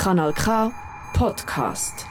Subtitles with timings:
[0.00, 0.72] Kanal K
[1.12, 2.06] Podcast.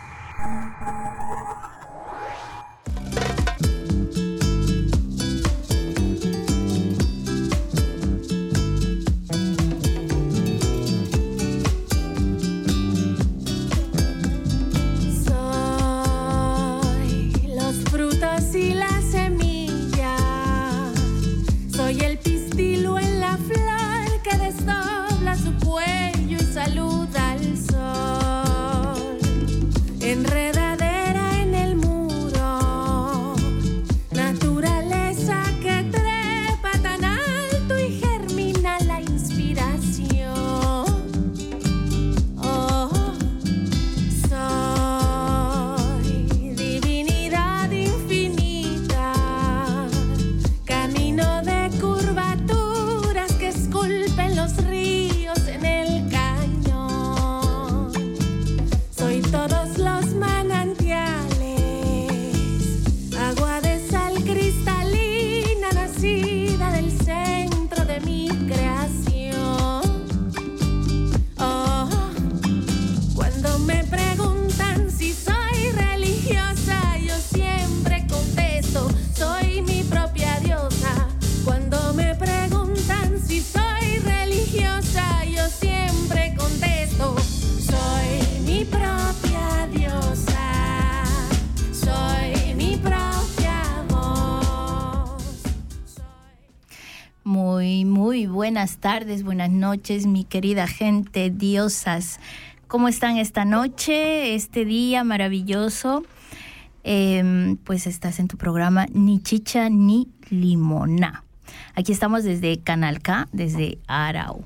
[98.80, 102.20] Tardes, buenas noches, mi querida gente, diosas.
[102.68, 106.04] ¿Cómo están esta noche, este día maravilloso?
[106.84, 111.26] Em, pues estás en tu programa Ni Chicha ni Limona.
[111.76, 114.46] Aquí estamos desde Canal K, desde Arau.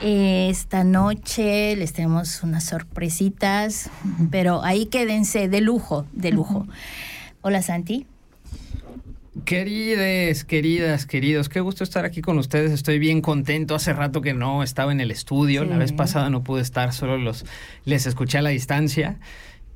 [0.00, 3.90] Eh, Esta noche les tenemos unas sorpresitas,
[4.30, 6.66] pero ahí quédense de lujo, de lujo.
[7.42, 8.06] Hola Santi.
[9.42, 12.70] Querides, queridas, queridos, qué gusto estar aquí con ustedes.
[12.70, 13.74] Estoy bien contento.
[13.74, 15.64] Hace rato que no estaba en el estudio.
[15.64, 17.44] La vez pasada no pude estar, solo los
[17.84, 19.18] les escuché a la distancia.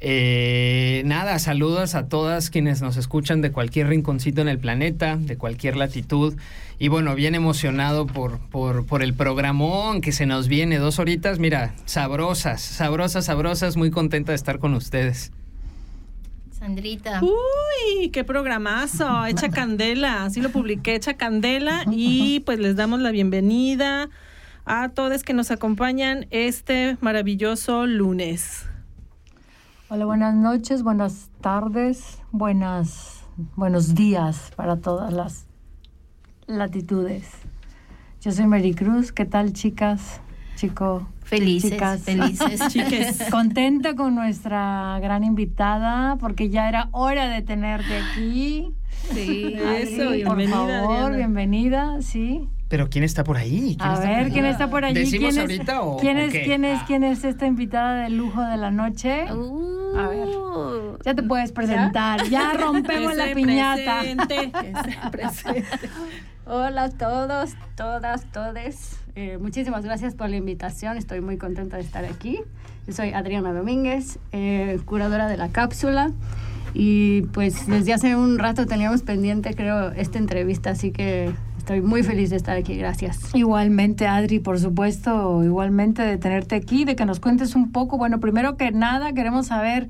[0.01, 5.37] Eh, nada, saludos a todas quienes nos escuchan de cualquier rinconcito en el planeta, de
[5.37, 6.37] cualquier latitud.
[6.79, 10.79] Y bueno, bien emocionado por, por, por el programón que se nos viene.
[10.79, 13.77] Dos horitas, mira, sabrosas, sabrosas, sabrosas.
[13.77, 15.33] Muy contenta de estar con ustedes.
[16.59, 17.21] Sandrita.
[17.23, 23.13] Uy, qué programazo, Echa Candela, así lo publiqué, Echa Candela y pues les damos la
[23.13, 24.09] bienvenida
[24.65, 28.67] a todos que nos acompañan este maravilloso lunes.
[29.89, 33.25] Hola, buenas noches, buenas tardes, buenas,
[33.55, 35.47] buenos días para todas las
[36.49, 37.31] latitudes.
[38.21, 40.21] Yo soy Mary Cruz, ¿qué tal chicas?
[40.57, 42.01] Chico, Felices, chicas.
[42.03, 42.61] felices.
[42.69, 43.25] Chiques.
[43.31, 48.73] Contenta con nuestra gran invitada porque ya era hora de tenerte aquí.
[49.13, 49.55] Sí.
[49.55, 51.17] Eso, por bienvenida, favor, Adriana.
[51.17, 52.49] bienvenida, sí.
[52.69, 53.77] Pero ¿quién está por ahí?
[53.79, 54.33] ¿Quién A está por ver, ahí?
[54.33, 54.95] ¿quién está por allí?
[55.01, 56.43] ¿Decimos ¿Quién ahorita o- ¿quién o es, qué?
[56.45, 56.85] quién es, Ah.
[56.87, 59.23] quién es esta invitada de lujo de la noche?
[59.23, 60.29] A ver.
[61.05, 62.25] Ya te puedes presentar.
[62.29, 64.01] Ya rompemos la piñata.
[64.01, 64.53] presente,
[65.13, 65.65] presente.
[66.47, 68.98] Hola a todos, todas, todes.
[69.21, 70.97] Eh, muchísimas gracias por la invitación.
[70.97, 72.39] Estoy muy contenta de estar aquí.
[72.89, 76.13] Soy Adriana Domínguez, eh, curadora de la cápsula.
[76.73, 82.05] Y pues desde hace un rato teníamos pendiente, creo, esta entrevista, así que estoy muy
[82.05, 82.77] feliz de estar aquí.
[82.77, 83.35] Gracias.
[83.35, 87.99] Igualmente, Adri, por supuesto, igualmente de tenerte aquí, de que nos cuentes un poco.
[87.99, 89.89] Bueno, primero que nada, queremos saber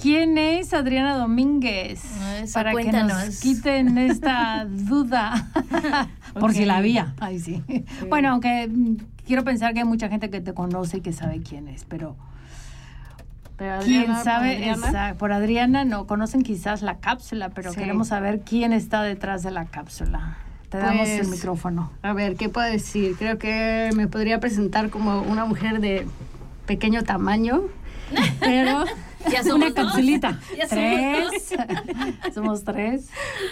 [0.00, 2.02] quién es Adriana Domínguez.
[2.42, 3.26] Eso, para que cuéntanos.
[3.26, 5.48] nos quiten esta duda.
[6.38, 7.14] por si la había.
[7.20, 7.62] Ay, sí.
[8.08, 8.96] Bueno, aunque mm,
[9.26, 12.16] quiero pensar que hay mucha gente que te conoce y que sabe quién es, pero
[13.56, 17.78] Pero quién Adriana, sabe, Adriana, esa- por Adriana no conocen quizás la cápsula, pero Sí.
[17.78, 20.38] queremos saber quién está detrás de la cápsula.
[20.70, 21.90] Te damos el Pues, micrófono.
[22.02, 23.16] A ver, ¿qué puedo decir?
[23.18, 26.06] Creo que me podría presentar como una mujer de
[26.66, 27.62] pequeño tamaño,
[28.40, 28.84] pero
[29.30, 29.84] Ya Una somos dos.
[29.84, 30.38] capsulita.
[30.56, 31.54] Ya Tres.
[32.34, 33.08] Somos tres.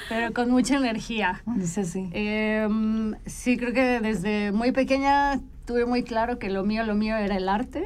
[0.09, 1.43] pero con mucha energía.
[1.47, 2.09] Dice sí.
[2.12, 7.17] Em, sí, creo que desde muy pequeña tuve muy claro que lo mío, lo mío
[7.17, 7.85] era el arte.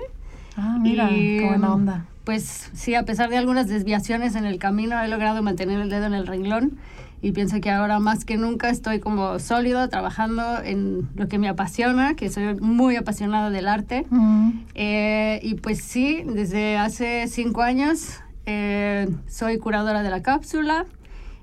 [0.57, 2.07] Ah, mira, Y, qué buena em, onda.
[2.25, 6.07] Pues sí, a pesar de algunas desviaciones en el camino, he logrado mantener el dedo
[6.07, 6.79] en el renglón
[7.23, 11.49] y pienso que ahora más que nunca estoy como sólido trabajando en lo que me
[11.49, 14.05] apasiona, que soy muy apasionada del arte.
[14.11, 14.51] Mm.
[14.75, 20.85] Eh, y pues sí, desde hace cinco años eh, soy curadora de la cápsula.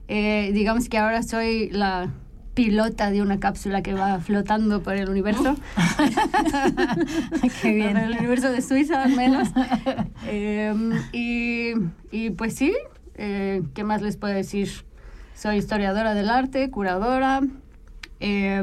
[0.10, 2.10] Eh, digamos que ahora soy la
[2.56, 5.56] pilota de una cápsula que va flotando por el universo.
[7.62, 7.94] Qué bien.
[7.94, 9.48] Por el universo de Suiza, al menos.
[10.32, 10.74] Eh,
[11.14, 11.74] y,
[12.12, 12.74] y, pues sí,
[13.16, 14.70] eh, ¿qué más les puedo decir?
[15.40, 17.40] Soy historiadora del arte, curadora.
[18.20, 18.62] Eh,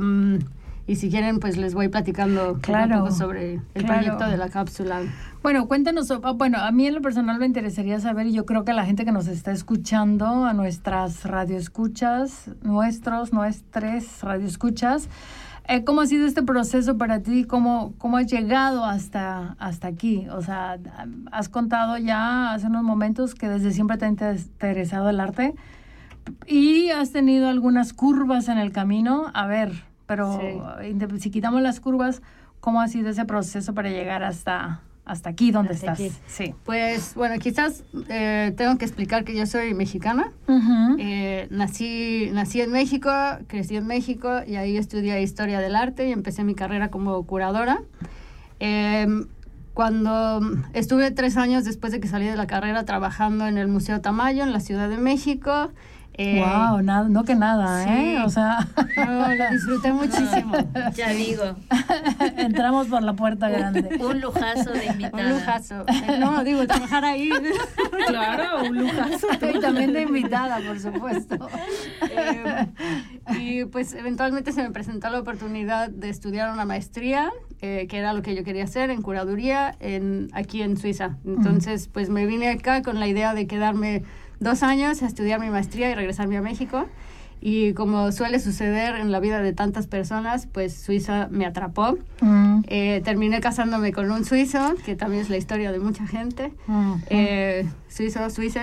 [0.87, 3.94] y si quieren, pues les voy platicando Claro, un poco sobre el claro.
[3.94, 5.00] proyecto de la cápsula.
[5.43, 8.67] Bueno, cuéntanos, ah, bueno, a mí en lo personal me interesaría saber, y yo creo
[8.67, 15.08] que a la gente que nos está escuchando, a nuestras radioescuchas, nuestros, nuestras radioescuchas,
[15.69, 17.44] eh, ¿cómo ha sido este proceso para ti?
[17.44, 20.28] ¿Cómo, cómo has llegado hasta, hasta aquí?
[20.28, 20.76] O sea,
[21.32, 25.55] has contado ya hace unos momentos que desde siempre te ha interes- interesado el arte
[26.46, 29.31] y has tenido algunas curvas en el camino.
[29.34, 29.73] A ver,
[30.06, 30.38] pero
[31.19, 32.23] si quitamos las curvas,
[32.61, 36.00] ¿cómo ha sido ese proceso para llegar hasta, hasta aquí donde Hasta estás?
[36.00, 36.17] aquí.
[36.26, 36.55] Sí.
[36.64, 40.32] Pues bueno, quizás eh, tengo que explicar que yo soy mexicana.
[40.99, 43.11] Eh, nací, nací en México,
[43.46, 47.82] crecí en México y ahí estudié historia del arte y empecé mi carrera como curadora.
[48.61, 49.06] Eh,
[49.75, 50.40] cuando
[50.73, 54.43] estuve tres años después de que salí de la carrera trabajando en el Museo Tamayo
[54.43, 55.70] en la Ciudad de México.
[56.18, 58.16] Eh, wow, nada, no que nada, ¿eh?
[58.16, 58.22] sí.
[58.24, 58.66] O sea,
[58.96, 60.54] no, lo disfruté muchísimo.
[60.94, 61.56] Ya digo,
[62.36, 63.98] entramos por la puerta grande.
[64.00, 65.24] un lujazo de invitada.
[65.24, 65.84] Un lujazo.
[65.88, 67.30] Eh, no, digo, trabajar ahí.
[68.06, 69.26] Claro, un lujazo.
[69.54, 71.48] Y también de invitada, por supuesto.
[72.10, 72.66] Eh,
[73.38, 78.12] y pues eventualmente se me presentó la oportunidad de estudiar una maestría, eh, que era
[78.12, 81.16] lo que yo quería hacer en curaduría en, aquí en Suiza.
[81.24, 84.02] Entonces, pues me vine acá con la idea de quedarme
[84.40, 86.86] dos años a estudiar mi maestría y regresarme a México.
[87.38, 91.98] Y como suele suceder en la vida de tantas personas, pues Suiza me atrapó.
[92.22, 96.52] Mm, Eh, terminé casándome con un suizo, que también es la historia de mucha gente.
[96.66, 98.62] mm, Eh, suizo, suiza.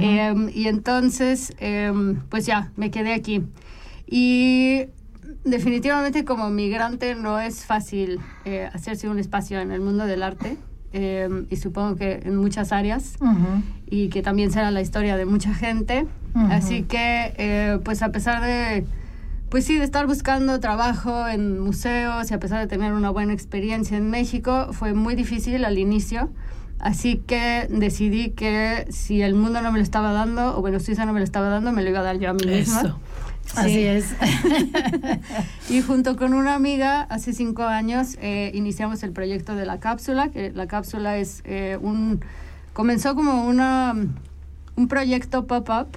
[0.00, 3.42] Em, y entonces, em, pues ya, me quedé aquí.
[4.06, 4.86] Y
[5.44, 10.56] definitivamente como migrante no es fácil eh, hacerse un espacio en el mundo del arte.
[10.96, 13.14] Em, y supongo que en muchas áreas.
[13.20, 13.62] ujú.
[13.88, 16.06] Y que también será la historia de mucha gente.
[16.50, 18.84] Así que, eh, pues a pesar de...
[19.48, 23.32] Pues sí, de estar buscando trabajo en museos y a pesar de tener una buena
[23.32, 26.30] experiencia en México, fue muy difícil al inicio.
[26.78, 31.06] Así que decidí que si el mundo no me lo estaba dando, o bueno, Suiza
[31.06, 32.80] no me lo estaba dando, me lo iba a dar yo a mí misma.
[32.80, 32.98] Eso.
[33.54, 33.84] Así Sí.
[33.84, 34.14] es.
[35.70, 40.30] Y junto con una amiga, hace cinco años, eh, iniciamos el proyecto de la cápsula,
[40.30, 42.20] que la cápsula es eh, un...
[42.72, 43.94] Comenzó como una,
[44.76, 45.88] un proyecto pop-up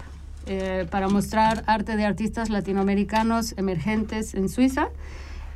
[0.47, 4.87] eh, para mostrar arte de artistas latinoamericanos emergentes en Suiza.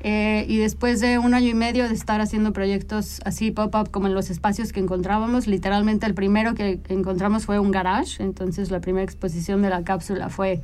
[0.05, 4.07] Eh, y después de un año y medio de estar haciendo proyectos así pop-up como
[4.07, 8.81] en los espacios que encontrábamos, literalmente el primero que encontramos fue un garage, entonces la
[8.81, 10.61] primera exposición de la cápsula fue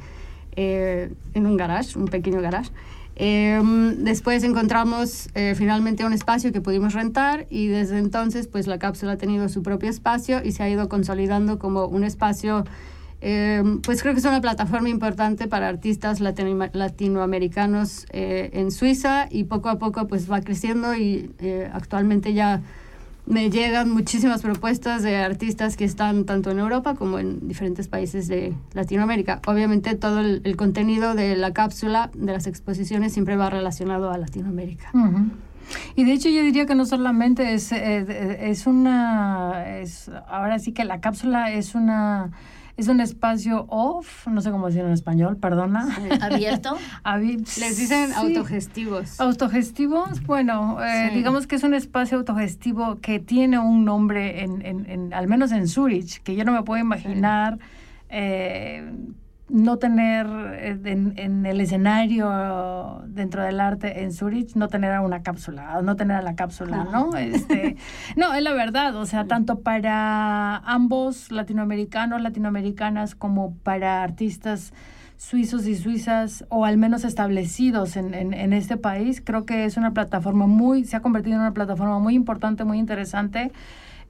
[0.62, 2.70] eh, en un garage, un pequeño garage.
[3.22, 3.62] Eh,
[3.98, 9.14] después encontramos eh, finalmente un espacio que pudimos rentar y desde entonces pues la cápsula
[9.14, 12.64] ha tenido su propio espacio y se ha ido consolidando como un espacio
[13.22, 19.28] eh, pues creo que es una plataforma importante para artistas latino- latinoamericanos eh, en Suiza
[19.30, 22.62] y poco a poco pues va creciendo y eh, actualmente ya
[23.26, 28.28] me llegan muchísimas propuestas de artistas que están tanto en Europa como en diferentes países
[28.28, 29.40] de Latinoamérica.
[29.48, 34.92] Obviamente todo el, contenido de la cápsula, de las exposiciones, siempre va relacionado a Latinoamérica.
[35.96, 40.72] Y de hecho yo diría que no solamente es, eh, es una, es, ahora sí
[40.72, 42.32] que la cápsula es una,
[42.80, 45.88] es un espacio off, no sé cómo decirlo en español, perdona.
[46.22, 46.78] ¿Abierto?
[47.04, 48.14] Abi- Les dicen sí.
[48.16, 49.20] autogestivos.
[49.20, 51.16] Autogestivos, bueno, eh, Sí.
[51.18, 55.52] digamos que es un espacio autogestivo que tiene un nombre, en, en- en- al menos
[55.52, 57.60] en Zurich, que yo no me puedo imaginar
[58.10, 58.92] eh,
[59.50, 65.02] no tener eh, en, en el escenario dentro del arte en Zurich, no tener a
[65.02, 67.10] una cápsula, no tener a la cápsula, ¿no?
[67.18, 67.76] Este,
[68.16, 74.74] no, es la verdad, o sea, tanto para ambos latinoamericanos, latinoamericanas, como para artistas
[75.18, 79.76] suizos y suizas, o al menos establecidos en, en, en este país, creo que es
[79.76, 83.52] una plataforma muy, se ha convertido en una plataforma muy importante, muy interesante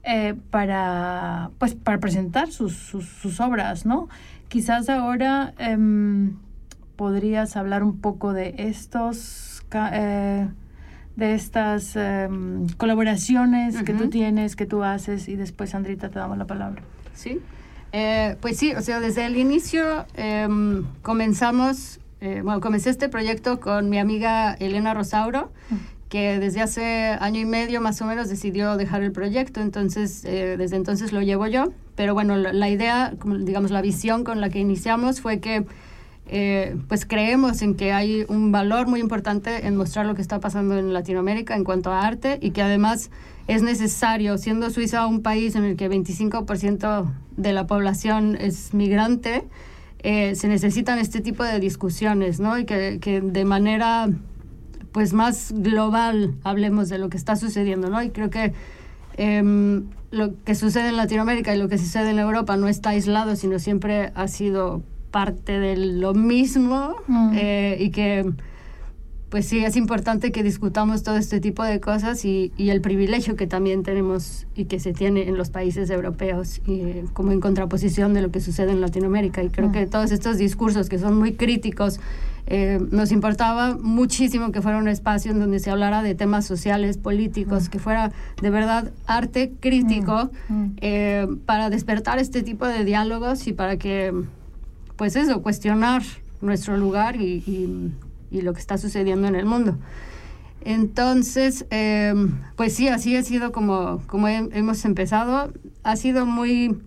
[0.02, 4.08] eh, para, pues, para presentar sus, sus, sus obras, ¿no?
[4.50, 6.34] Quizás ahora em,
[6.96, 10.48] podrías hablar un poco de estos, eh,
[11.14, 16.36] de estas em, colaboraciones que tú tienes, que tú haces, y después, Sandrita, te damos
[16.36, 16.82] la palabra.
[17.14, 17.40] Sí.
[17.92, 23.60] Eh, pues sí, o sea, desde el inicio em, comenzamos, eh, bueno, comencé este proyecto
[23.60, 25.52] con mi amiga Elena Rosauro,
[26.10, 30.56] que desde hace año y medio más o menos decidió dejar el proyecto, entonces eh,
[30.58, 34.50] desde entonces lo llevo yo, pero bueno, la, la idea, digamos la visión con la
[34.50, 35.64] que iniciamos fue que
[36.32, 40.38] eh, pues creemos en que hay un valor muy importante en mostrar lo que está
[40.38, 43.10] pasando en Latinoamérica en cuanto a arte y que además
[43.48, 49.44] es necesario, siendo Suiza un país en el que 25% de la población es migrante,
[50.04, 52.58] eh, se necesitan este tipo de discusiones, ¿no?
[52.58, 54.08] Y que, que, de manera
[54.92, 58.02] pues más global hablemos de lo que está sucediendo, ¿no?
[58.02, 58.52] Y creo que
[59.16, 63.36] eh, lo que sucede en Latinoamérica y lo que sucede en Europa no está aislado,
[63.36, 67.32] sino siempre ha sido parte de lo mismo mm.
[67.34, 68.32] eh, y que
[69.30, 73.36] pues sí, es importante que discutamos todo este tipo de cosas y, y, el privilegio
[73.36, 76.82] que también tenemos y que se tiene en los países europeos y,
[77.12, 79.40] como en contraposición de lo que sucede en Latinoamérica.
[79.44, 79.72] Y creo mm.
[79.72, 82.00] que todos estos discursos que son muy críticos,
[82.46, 86.98] eh, nos importaba muchísimo que fuera un espacio en donde se hablara de temas sociales,
[86.98, 87.70] políticos, mm.
[87.70, 90.66] que fuera de verdad arte crítico mm.
[90.80, 94.12] eh, para despertar este tipo de diálogos y para que,
[94.96, 96.02] pues eso, cuestionar
[96.40, 97.92] nuestro lugar y, y
[98.30, 99.76] y lo que está sucediendo en el mundo.
[100.62, 102.14] Entonces, eh,
[102.56, 105.52] pues sí, así ha sido como, como hemos empezado.
[105.82, 106.78] Ha sido muy,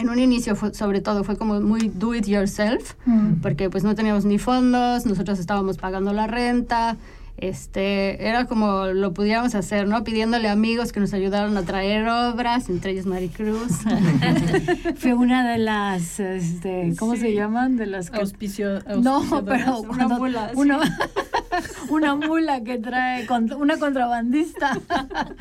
[0.00, 3.40] en un inicio sobre todo fue como muy do it yourself, mm.
[3.42, 6.96] porque pues no teníamos ni fondos, nosotros estábamos pagando la renta,
[7.40, 10.04] este, era como lo pudiéramos hacer, ¿no?
[10.04, 13.78] Pidiéndole amigos que nos ayudaran a traer obras, entre ellos Maricruz.
[14.96, 17.76] Fue una de las, este, ¿cómo se llaman?
[17.76, 18.20] De las que...
[18.20, 20.52] Auspicio, no, pero una mula.
[21.88, 23.26] Una, mula que trae,
[23.56, 24.78] una contrabandista.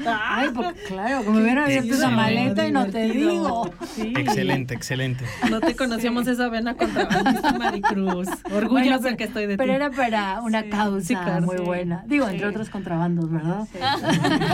[0.06, 3.70] Ay, porque claro, como hubiera abierto esa maleta y no te digo.
[3.98, 5.26] Excelente, excelente.
[5.50, 8.28] No te conocíamos esa vena contrabandista, Maricruz.
[8.52, 9.78] Orgullosa bueno, que estoy de pero ti.
[9.78, 12.04] Pero era para una causa muy buena.
[12.08, 13.68] Digo, entre otros contrabandos, ¿verdad?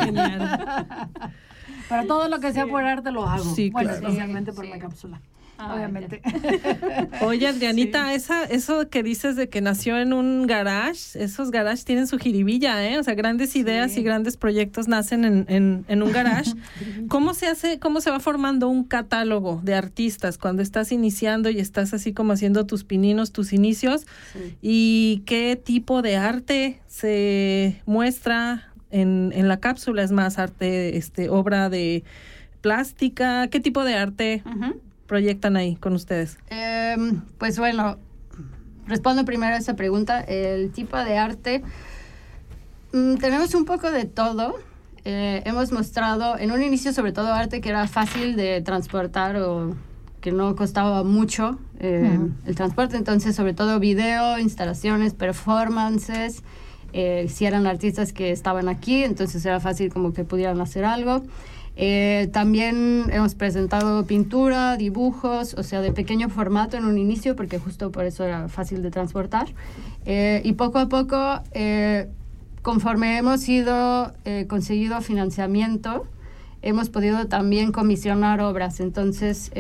[0.04, 1.10] Genial.
[1.90, 3.44] Para todo lo que sea por arte lo hago.
[3.44, 5.22] Sí, bueno, especialmente por la cápsula.
[5.58, 6.22] Ah, obviamente.
[7.22, 12.08] Oye, Adrianita, esa, eso que dices de que nació en un garage, esos garages tienen
[12.08, 13.00] su jiribilla, ¿eh?
[13.00, 16.54] O sea, grandes ideas y grandes proyectos nacen en, en, en un garage.
[17.08, 21.60] ¿Cómo se hace, cómo se va formando un catálogo de artistas cuando estás iniciando y
[21.60, 24.06] estás así como haciendo tus pininos, tus inicios?
[24.62, 30.04] ¿Y qué tipo de arte se muestra en, en la cápsula?
[30.04, 32.04] ¿Es más arte, este, obra de
[32.62, 33.48] plástica?
[33.48, 34.44] ¿Qué tipo de arte?
[35.08, 36.38] Proyectan ahí con ustedes?
[36.50, 37.98] Em, pues bueno,
[38.88, 40.22] respondo primero a esa pregunta.
[40.22, 41.64] El tipo de arte,
[42.94, 44.56] mm, tenemos un poco de todo.
[45.04, 49.76] Eh, hemos mostrado en un inicio sobre todo arte que era fácil de transportar o
[50.20, 52.98] que no costaba mucho eh, el transporte.
[52.98, 56.42] Entonces, sobre todo video, instalaciones, performances.
[56.94, 61.24] Eh, si eran artistas que estaban aquí, entonces era fácil como que pudieran hacer algo.
[61.78, 67.60] Eh, también hemos presentado pintura, dibujos, o sea, de pequeño formato en un inicio, porque
[67.60, 69.48] justo por eso era fácil de transportar.
[70.06, 72.08] Eh, y poco a poco, eh,
[72.62, 74.14] conforme hemos ido
[74.48, 76.08] conseguido financiamiento,
[76.62, 78.80] hemos podido también comisionar obras.
[78.80, 79.52] Entonces,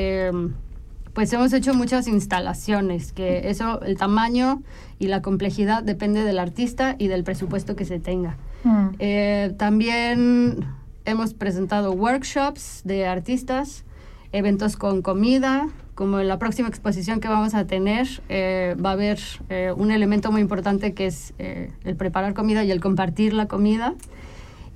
[1.13, 4.63] pues hemos hecho muchas instalaciones, que eso, el tamaño
[4.97, 8.37] y la complejidad depende del artista y del presupuesto que se tenga.
[8.63, 9.57] Mm.
[9.57, 10.65] también
[11.05, 13.83] hemos presentado workshops de artistas,
[14.31, 18.93] eventos con comida, como en la próxima exposición que vamos a tener, eh, va a
[18.93, 19.19] haber
[19.49, 23.47] eh, un elemento muy importante que es eh, el preparar comida y el compartir la
[23.47, 23.95] comida.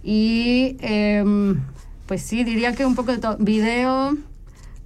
[0.02, 1.62] Y em,
[2.08, 3.36] pues sí, diría que un poco de todo.
[3.38, 4.16] Video,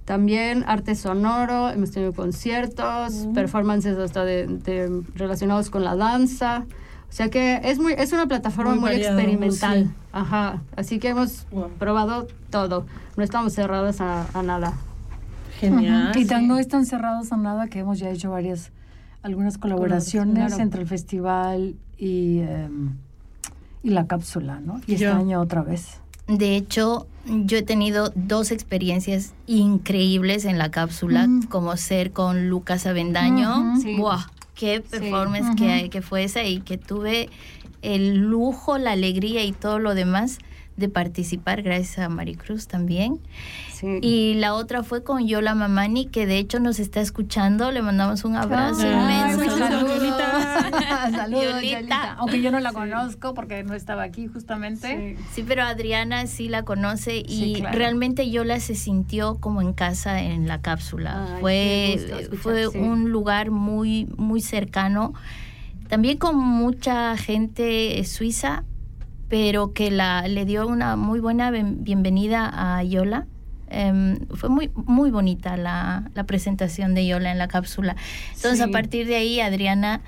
[0.04, 6.66] también arte sonoro, hemos tenido conciertos, performances hasta de, relacionados con la danza.
[7.08, 9.94] O sea que es muy es una plataforma muy, experimental.
[10.12, 10.62] Ajá.
[10.76, 11.46] Así que hemos
[11.78, 12.86] probado todo.
[13.16, 14.74] No estamos cerrados a, nada.
[15.60, 16.12] Genial.
[16.16, 18.72] Y no están cerrados a nada que hemos ya hecho varias
[19.22, 22.94] algunas colaboraciones entre el festival y, em,
[23.82, 24.80] y la cápsula, ¿no?
[24.86, 26.00] Y este año otra vez.
[26.26, 31.44] De hecho, yo he tenido dos experiencias increíbles en la cápsula, mm.
[31.44, 33.74] como ser con Lucas Avendaño.
[33.98, 34.26] ¡Buah!
[34.54, 37.28] Qué performance que, que fue esa y que tuve
[37.82, 40.38] el lujo, la alegría y todo lo demás
[40.76, 43.20] de participar gracias a Maricruz también.
[44.00, 47.70] Y la otra fue con Yola Mamani, que de hecho nos está escuchando.
[47.70, 49.44] Le mandamos un abrazo inmenso.
[51.10, 52.14] Saludos, Yolita.
[52.14, 55.16] Aunque yo no la conozco porque no estaba aquí justamente.
[55.32, 60.48] Sí, pero Adriana sí la conoce y realmente Yola se sintió como en casa en
[60.48, 61.38] la cápsula.
[61.40, 61.98] fue
[62.40, 65.14] fue un lugar muy, muy cercano.
[65.88, 68.64] También con mucha gente suiza,
[69.28, 73.26] pero que la, le dio una muy buena bienvenida a Yola
[73.74, 77.96] Em, fue muy, muy bonita la, la, presentación de Yola en la cápsula.
[78.34, 80.00] Entonces, a partir de ahí, Adriana,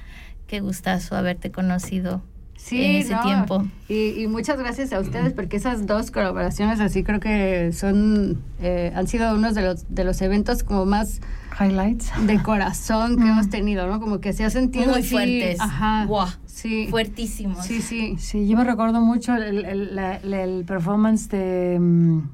[0.47, 2.23] qué gustazo haberte conocido
[2.57, 3.65] sí, en ese tiempo.
[3.88, 8.93] Y, y, muchas gracias a ustedes porque esas dos colaboraciones así creo que son eh,
[8.95, 11.21] han sido unos de los de los eventos como más
[11.59, 14.00] highlights de corazón que hemos tenido, ¿no?
[14.00, 15.61] Como que se ha sentido muy fuertes.
[15.61, 16.07] Ajá.
[16.07, 16.26] Wow.
[16.45, 16.88] Sí.
[16.91, 17.67] Fuertísimos.
[17.67, 18.17] Sí, sí.
[18.19, 19.99] Sí, yo me recuerdo mucho el, el,
[20.33, 21.79] el, performance de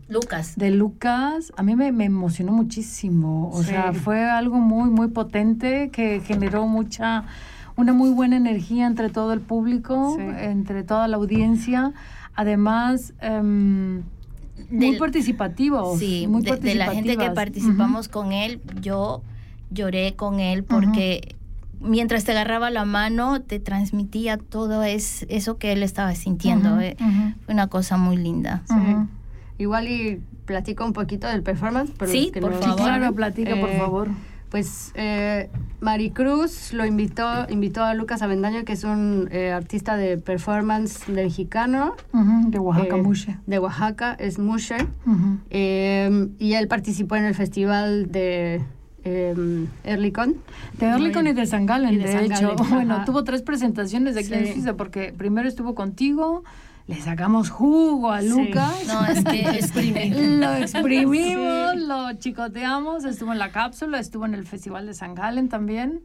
[0.08, 0.54] Lucas.
[0.56, 1.52] De Lucas.
[1.56, 3.50] A mí me, me emocionó muchísimo.
[3.52, 7.24] O sea, fue algo muy, muy potente que generó mucha
[7.82, 11.92] una muy buena energía entre todo el público, entre toda la audiencia.
[12.34, 14.02] Además, um,
[14.70, 15.96] muy participativo.
[15.98, 19.22] Sí, muy de, de, la gente que participamos con él, yo
[19.70, 21.36] lloré con él porque
[21.80, 26.80] mientras te agarraba la mano te transmitía todo es, eso que él estaba sintiendo.
[26.80, 26.96] Eh,
[27.44, 28.62] fue una cosa muy linda.
[29.58, 31.92] Igual y platico un poquito del performance.
[32.06, 32.76] sí, por favor.
[32.76, 34.10] Claro, platica, por eh, favor
[34.52, 35.48] pues eh,
[35.80, 41.96] Maricruz lo invitó, invitó a Lucas Avendaño, que es un eh, artista de performance mexicano.
[42.48, 43.38] de Oaxaca, eh, Mushe.
[43.46, 44.76] De Oaxaca, es Mushe.
[45.48, 48.60] Em, y él participó en el festival de
[49.04, 50.36] eh, Erlicon.
[50.78, 52.54] De Erlicon y de San Galen, de, hecho.
[52.70, 56.44] Bueno, tuvo tres presentaciones de aquí en Suiza, porque primero estuvo contigo,
[56.86, 58.84] le sacamos jugo a Lucas.
[58.86, 64.86] No, es que lo exprimimos, lo chicoteamos, estuvo en la cápsula, estuvo en el Festival
[64.86, 66.02] de San Galen también.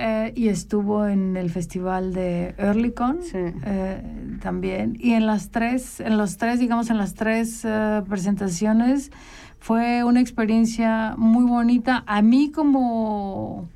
[0.00, 4.96] Eh, y estuvo en el festival de Earlycon eh, también.
[5.00, 9.10] Y en las tres en los tres digamos en las tres eh, presentaciones
[9.58, 12.04] fue una experiencia muy bonita.
[12.06, 13.68] A mí como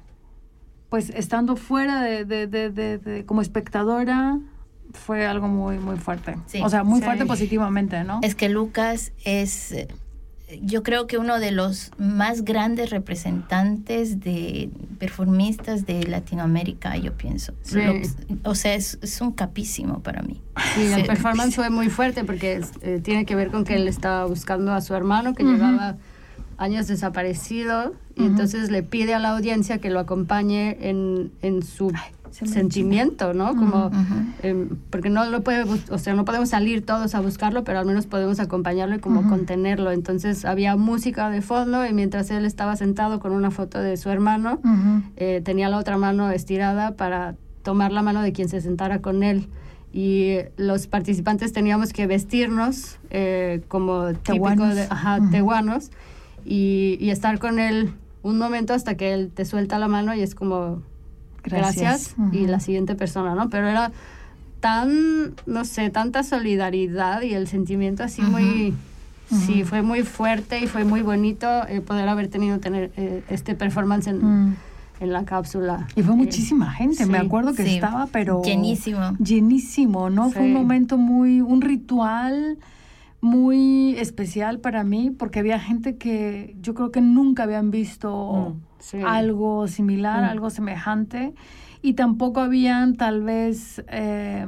[0.90, 4.38] pues estando fuera de, de, de, de como espectadora
[4.92, 6.36] fue algo muy, muy fuerte.
[6.62, 8.20] o sea, muy fuerte positivamente, ¿no?
[8.22, 9.74] Es que Lucas es,
[10.60, 17.54] yo creo que uno de los más grandes representantes de performistas de Latinoamérica, yo pienso.
[18.44, 20.40] o sea, es, un capísimo para mí.
[20.74, 24.26] Sí, el performance fue muy fuerte porque eh, tiene que ver con que él estaba
[24.26, 25.96] buscando a su hermano que llevaba
[26.58, 31.92] años desaparecido y entonces le pide a la audiencia que lo acompañe en, en su
[32.32, 33.54] sentimiento, ¿no?
[33.54, 33.90] Como,
[34.42, 37.86] em, porque no lo puede, o sea, no podemos salir todos a buscarlo, pero al
[37.86, 39.92] menos podemos acompañarlo y como contenerlo.
[39.92, 44.10] Entonces había música de fondo y mientras él estaba sentado con una foto de su
[44.10, 44.60] hermano,
[45.16, 49.22] eh, tenía la otra mano estirada para tomar la mano de quien se sentara con
[49.22, 49.48] él.
[49.92, 55.90] Y los participantes teníamos que vestirnos eh, como típico de ajá, tehuanos
[56.46, 57.92] y, y estar con él
[58.22, 60.82] un momento hasta que él te suelta la mano y es como
[61.42, 63.50] gracias, y la siguiente persona, ¿no?
[63.50, 63.92] Pero era
[64.60, 68.74] tan, no sé, tanta solidaridad y el sentimiento así muy...
[69.46, 73.54] Sí, fue muy fuerte y fue muy bonito eh, poder haber tenido tener eh, este
[73.54, 74.58] performance en,
[75.00, 75.88] en, la cápsula.
[75.96, 78.42] Y fue muchísima gente, me acuerdo que estaba, pero...
[78.42, 79.16] Llenísimo.
[79.18, 80.30] Llenísimo, ¿no?
[80.30, 82.58] Fue un momento muy, un ritual
[83.22, 88.71] muy especial para mí porque había gente que yo creo que nunca habían visto mm,
[89.06, 90.30] algo similar, mm.
[90.30, 91.34] algo semejante
[91.82, 94.46] y tampoco habían tal vez eh,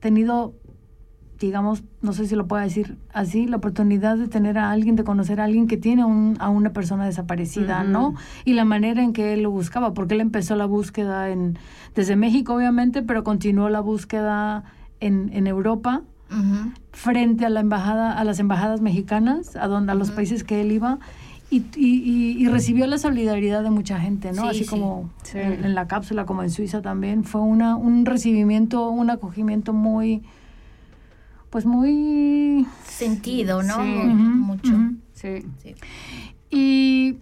[0.00, 0.54] tenido,
[1.40, 5.02] digamos, no sé si lo puedo decir así, la oportunidad de tener a alguien, de
[5.02, 8.14] conocer a alguien que tiene a una persona desaparecida, ¿no?
[8.44, 11.58] Y la manera en que él lo buscaba, porque él empezó la búsqueda en,
[11.94, 14.64] desde México, obviamente, pero continuó la búsqueda
[15.00, 16.02] en, en Europa
[16.92, 20.72] frente a la embajada, a las embajadas mexicanas, a donde a los países que él
[20.72, 20.98] iba.
[21.50, 24.48] Y, y, recibió la solidaridad de mucha gente, ¿no?
[24.48, 27.24] Así como En, la cápsula, como en Suiza también.
[27.24, 30.22] Fue una, un recibimiento, un acogimiento muy,
[31.48, 32.66] pues muy...
[32.84, 33.78] Sentido, ¿no?
[33.78, 34.74] Mucho.
[35.14, 35.46] Sí.
[36.50, 37.16] Y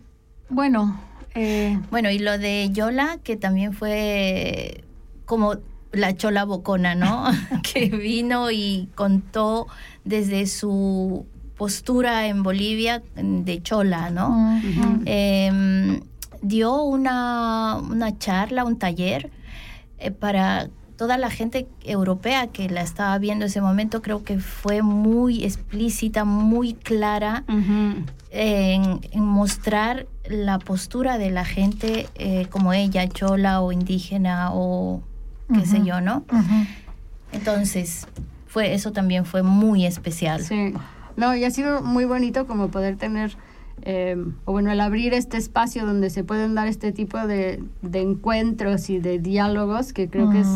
[0.48, 0.98] bueno...
[1.38, 4.82] Eh, bueno, y lo de Yola, que también fue
[5.26, 5.56] como
[5.92, 7.26] la chola bocona, ¿no?
[7.62, 9.66] que vino y contó
[10.04, 14.60] desde su postura en Bolivia de chola, ¿no?
[15.04, 16.00] Em,
[16.42, 19.30] dio una, una, charla, un taller
[19.98, 24.38] eh, para toda la gente europea que la estaba viendo en ese momento, creo que
[24.38, 27.44] fue muy explícita, muy clara
[28.30, 35.02] en, mostrar la postura de la gente eh, como ella, chola o indígena o
[35.52, 36.24] qué sé yo, ¿no?
[37.32, 38.06] Entonces,
[38.46, 40.42] fue, eso también fue muy especial.
[40.42, 40.72] Sí.
[41.16, 43.36] No, y ha sido muy bonito como poder tener,
[43.82, 48.90] em, o bueno, el abrir este espacio donde se pueden dar este tipo de, encuentros
[48.90, 50.48] y de diálogos, que creo que es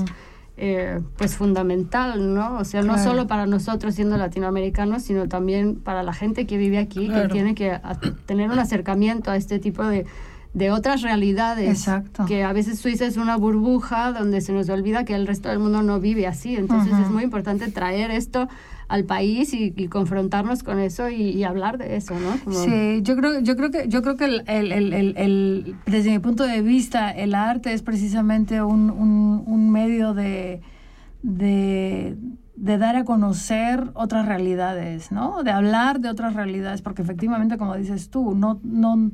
[0.62, 2.58] eh, pues fundamental, ¿no?
[2.58, 6.76] O sea, no solo para nosotros siendo latinoamericanos, sino también para la gente que vive
[6.78, 7.28] aquí, Claro.
[7.28, 10.04] que tiene que a- tener un acercamiento a este tipo de,
[10.52, 11.70] de otras realidades.
[11.70, 12.26] Exacto.
[12.26, 15.60] Que a veces Suiza es una burbuja donde se nos olvida que el resto del
[15.60, 16.56] mundo no vive así.
[16.56, 18.46] Entonces es muy importante traer esto
[18.90, 22.52] al país y, y confrontarnos con eso y, hablar de eso, ¿no?
[22.64, 26.42] Sí, yo creo, yo creo que, yo creo que el, el- el- desde mi punto
[26.44, 30.60] de vista, el arte es precisamente un, un- un medio de,
[31.22, 32.16] de,
[32.56, 35.42] de dar a conocer otras realidades, ¿no?
[35.44, 39.12] De hablar de otras realidades, porque efectivamente, como dices tú, no, no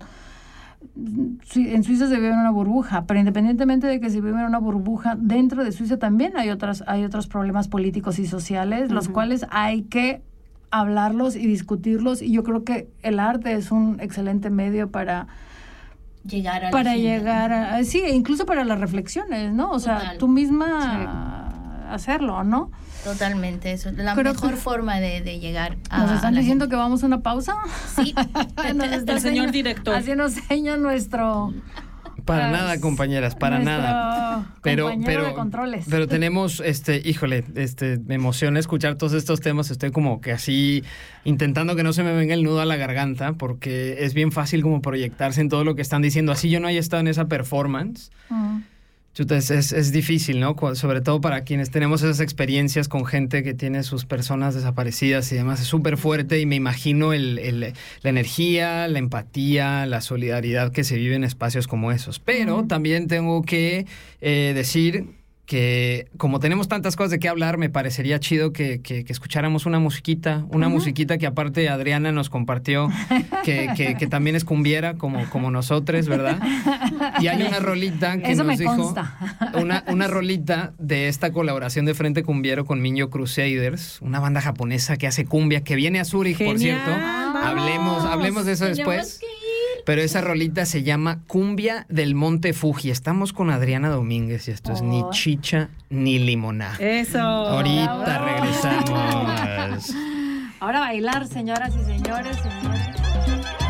[1.54, 4.58] en Suiza se vive en una burbuja, pero independientemente de que se vive en una
[4.58, 9.46] burbuja, dentro de Suiza también hay otras, hay otros problemas políticos y sociales, los cuales
[9.50, 10.22] hay que
[10.70, 15.28] hablarlos y discutirlos, y yo creo que el arte es un excelente medio para,
[16.24, 19.70] Llegar a para llegar a, sí, e incluso para las reflexiones, ¿no?
[19.70, 20.18] O sea, Total.
[20.18, 21.52] tú misma
[21.90, 22.70] hacerlo, ¿no?
[23.06, 26.30] Totalmente, eso es la Creo mejor que- forma de, de llegar a Nos están a
[26.32, 26.74] la diciendo gente.
[26.74, 27.54] que vamos a una pausa.
[27.94, 28.14] Sí.
[29.08, 29.94] El señor director.
[29.94, 31.54] Haciendo seña nuestro...
[32.24, 34.46] Para Pues, nada, compañeras, para nada.
[34.62, 35.86] Pero, pero, de controles.
[35.88, 39.70] pero tenemos, este, híjole, este, me emociona escuchar todos estos temas.
[39.70, 40.82] Estoy como que así
[41.22, 44.62] intentando que no se me venga el nudo a la garganta, porque es bien fácil
[44.62, 46.32] como proyectarse en todo lo que están diciendo.
[46.32, 48.10] Así yo no haya estado en esa performance.
[48.28, 48.62] Chuta,
[49.18, 50.56] es, es, es difícil, ¿no?
[50.74, 55.36] Sobre todo para quienes tenemos esas experiencias con gente que tiene sus personas desaparecidas y
[55.36, 55.60] demás.
[55.60, 60.84] Es súper fuerte y me imagino el, el- la energía, la empatía, la solidaridad que
[60.84, 62.18] se vive en espacios como esos.
[62.18, 63.86] Pero también tengo que
[64.20, 65.15] eh, decir
[65.46, 69.64] que como tenemos tantas cosas de qué hablar, me parecería chido que, que- que escucháramos
[69.64, 72.88] una musiquita, una musiquita que aparte Adriana nos compartió,
[73.44, 76.40] que, que- también es cumbiera como, como nosotros, ¿verdad?
[77.20, 79.16] Y hay una rolita que Eso nos me dijo, consta.
[79.54, 84.96] una, una rolita de esta colaboración de Frente Cumbiero con Minyo Crusaders, una banda japonesa
[84.96, 86.90] que hace cumbia, que viene a Zurich, por cierto.
[86.90, 87.46] vamos.
[87.46, 89.20] Hablemos, hablemos de eso después.
[89.86, 92.90] Pero esa rolita se llama Cumbia del Monte Fuji.
[92.90, 95.10] Estamos con Adriana Domínguez y esto es ni Oh.
[95.12, 96.74] chicha ni limoná.
[96.80, 97.20] Eso.
[97.20, 98.26] Ahorita Bravo.
[98.26, 99.94] regresamos.
[100.60, 103.65] Ahora bailar, señoras y señores, señores.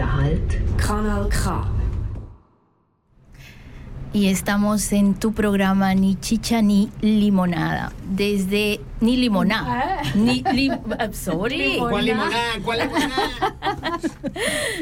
[0.00, 1.62] Kanal K.
[4.14, 7.92] Y estamos en tu programa Ni Chicha ni Limonada.
[8.08, 8.80] Desde.
[9.02, 10.00] Ni limonada.
[10.14, 10.42] Ni.
[10.54, 10.70] Li,
[11.12, 11.76] sorry.
[11.78, 12.44] ¿Cuál limonada?
[12.64, 14.00] ¿Cuál limonada?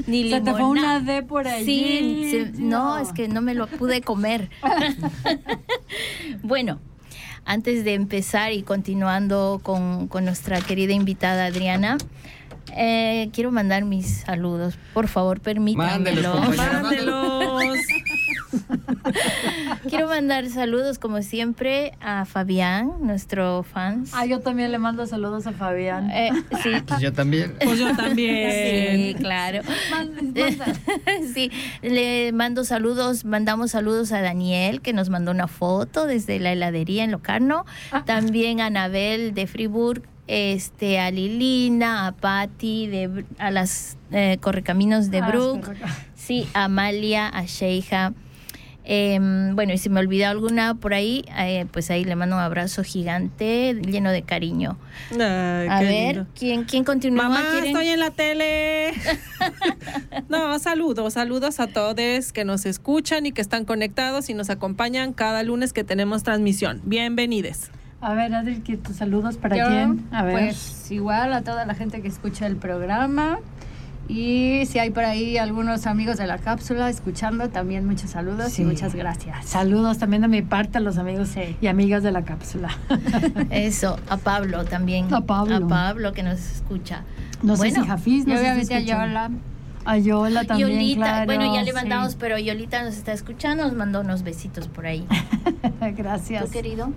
[0.06, 1.00] Ni Se te fue una limonada.
[1.00, 1.64] D por allí.
[1.64, 4.50] Sí, se- no, es que no me lo pude comer.
[6.44, 6.78] bueno,
[7.44, 11.98] antes de empezar y continuando con, con nuestra querida invitada Adriana,
[12.76, 14.78] eh, quiero mandar mis saludos.
[14.94, 16.34] Por favor, permítanmelo.
[16.34, 16.56] Mándelos.
[16.56, 17.74] Mándelos.
[19.88, 24.04] Quiero mandar saludos, como siempre, a Fabián, nuestro fan.
[24.12, 26.10] Ah, yo también le mando saludos a Fabián.
[26.10, 26.30] Eh,
[26.62, 26.70] sí.
[26.86, 27.54] Pues yo también.
[27.62, 29.18] Pues yo Sí, también.
[29.18, 29.62] claro.
[29.90, 30.22] Manda-
[30.56, 30.66] manda.
[31.34, 31.50] Sí,
[31.82, 37.04] le mando saludos, mandamos saludos a Daniel que nos mandó una foto desde la heladería
[37.04, 37.64] en Locarno,
[38.06, 45.10] también a Anabel de Friburg, este, a Lilina, a Patti, de, a las eh, correcaminos
[45.10, 45.70] de Ah, Brook,
[46.14, 48.12] sí, a Amalia, a Sheija.
[48.90, 52.42] Em, bueno, y si me olvidó alguna por ahí, eh, pues ahí le mando un
[52.42, 54.78] abrazo gigante, lleno de cariño.
[55.12, 56.30] Ay, A ver, lindo.
[56.34, 57.24] ¿quién, quién continúa?
[57.28, 57.66] Mamá, ¿Quieren?
[57.66, 58.94] estoy en la tele.
[60.30, 65.12] no, saludos, saludos a todos que nos escuchan y que están conectados y nos acompañan
[65.12, 66.80] cada lunes que tenemos transmisión.
[66.84, 67.70] Bienvenides.
[68.00, 70.06] A ver, Adri, ¿qué- tus saludos para Yo, quién?
[70.12, 70.32] A ver.
[70.34, 73.38] Pues igual a toda la gente que escucha el programa.
[74.10, 78.62] Y si hay por ahí algunos amigos de la cápsula escuchando, también muchos saludos Sí.
[78.62, 79.44] y muchas gracias.
[79.44, 81.30] Saludos también de mi parte a los amigos
[81.60, 82.70] y amigas de la cápsula.
[83.50, 85.12] Eso, a Pablo también.
[85.12, 85.56] A Pablo.
[85.56, 87.02] A Pablo que nos escucha.
[87.42, 89.06] No sé si Jafiz Y nos está escuchando.
[89.06, 89.30] Yola.
[89.84, 91.26] A Yola también, Yolita, claro.
[91.26, 91.74] bueno, ya le sí.
[91.74, 95.06] mandamos, pero Yolita nos está escuchando, nos mandó unos besitos por ahí.
[95.96, 96.44] Gracias.
[96.46, 96.92] ¿Tú, querido?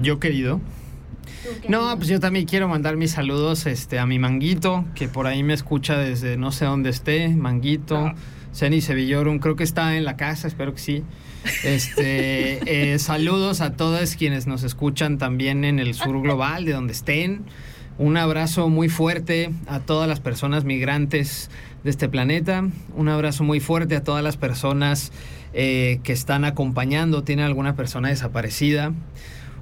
[0.00, 0.60] Yo querido.
[1.68, 5.42] No, pues yo también quiero mandar mis saludos este, a mi manguito, que por ahí
[5.42, 8.12] me escucha desde no sé dónde esté, manguito,
[8.54, 11.02] Ceni Sevillorum, creo que está en la casa, espero que sí.
[11.64, 16.92] Este, eh, saludos a todos quienes nos escuchan también en el sur global, de donde
[16.92, 17.44] estén.
[17.98, 21.50] Un abrazo muy fuerte a todas las personas migrantes
[21.84, 22.68] de este planeta.
[22.96, 25.12] Un abrazo muy fuerte a todas las personas
[25.52, 28.92] eh, que están acompañando, tienen alguna persona desaparecida.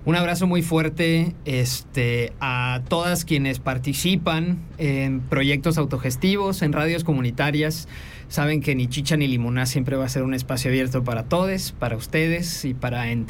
[0.05, 7.87] Un abrazo muy fuerte este, a todas quienes participan en proyectos autogestivos, en radios comunitarias.
[8.29, 11.71] Saben que ni chicha ni limoná siempre va a ser un espacio abierto para todos,
[11.79, 13.27] para ustedes y para en,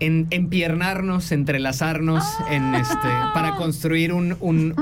[0.00, 4.74] en- empiernarnos, entrelazarnos, en este, para construir un- un-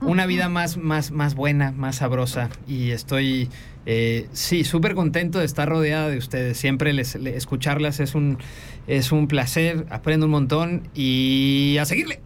[0.00, 2.48] una vida más, más, más buena, más sabrosa.
[2.66, 3.48] Y estoy,
[3.86, 6.58] eh, sí, súper contento de estar rodeada de ustedes.
[6.58, 8.38] Siempre les, le- escucharlas es un,
[8.86, 12.20] es un placer, aprendo un montón y a seguirle.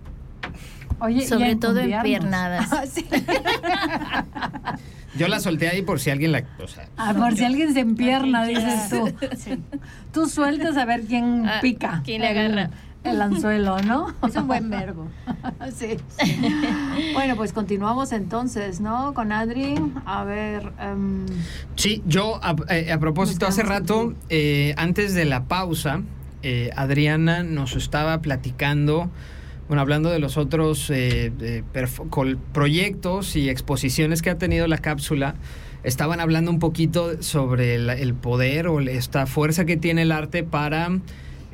[1.01, 2.73] Oye, Sobre todo en piernadas.
[2.73, 3.05] Ah, sí.
[5.17, 6.45] Yo la solté ahí por si alguien la...
[6.63, 9.13] o sea, Ah, por si alguien se empierna, dices tú.
[9.37, 9.59] Sí.
[10.13, 12.03] Tú sueltas a ver quién Ah, pica.
[12.05, 12.71] quién le agarra.
[13.05, 14.07] El anzuelo, ¿no?
[14.27, 15.07] Es un buen verbo.
[15.77, 15.97] sí.
[17.13, 19.13] Bueno, pues continuamos entonces, ¿no?
[19.15, 19.75] Con Adri.
[20.07, 20.73] A ver.
[20.81, 21.27] em,
[21.77, 26.01] Sí, yo a, eh, a propósito, hace rato, eh, antes de la pausa,
[26.43, 29.11] eh, Adriana nos estaba platicando,
[29.69, 31.63] bueno, hablando de los otros eh,
[32.53, 35.35] proyectos y exposiciones que ha tenido la cápsula,
[35.85, 40.43] estaban hablando un poquito sobre el, el poder o esta fuerza que tiene el arte
[40.43, 40.89] para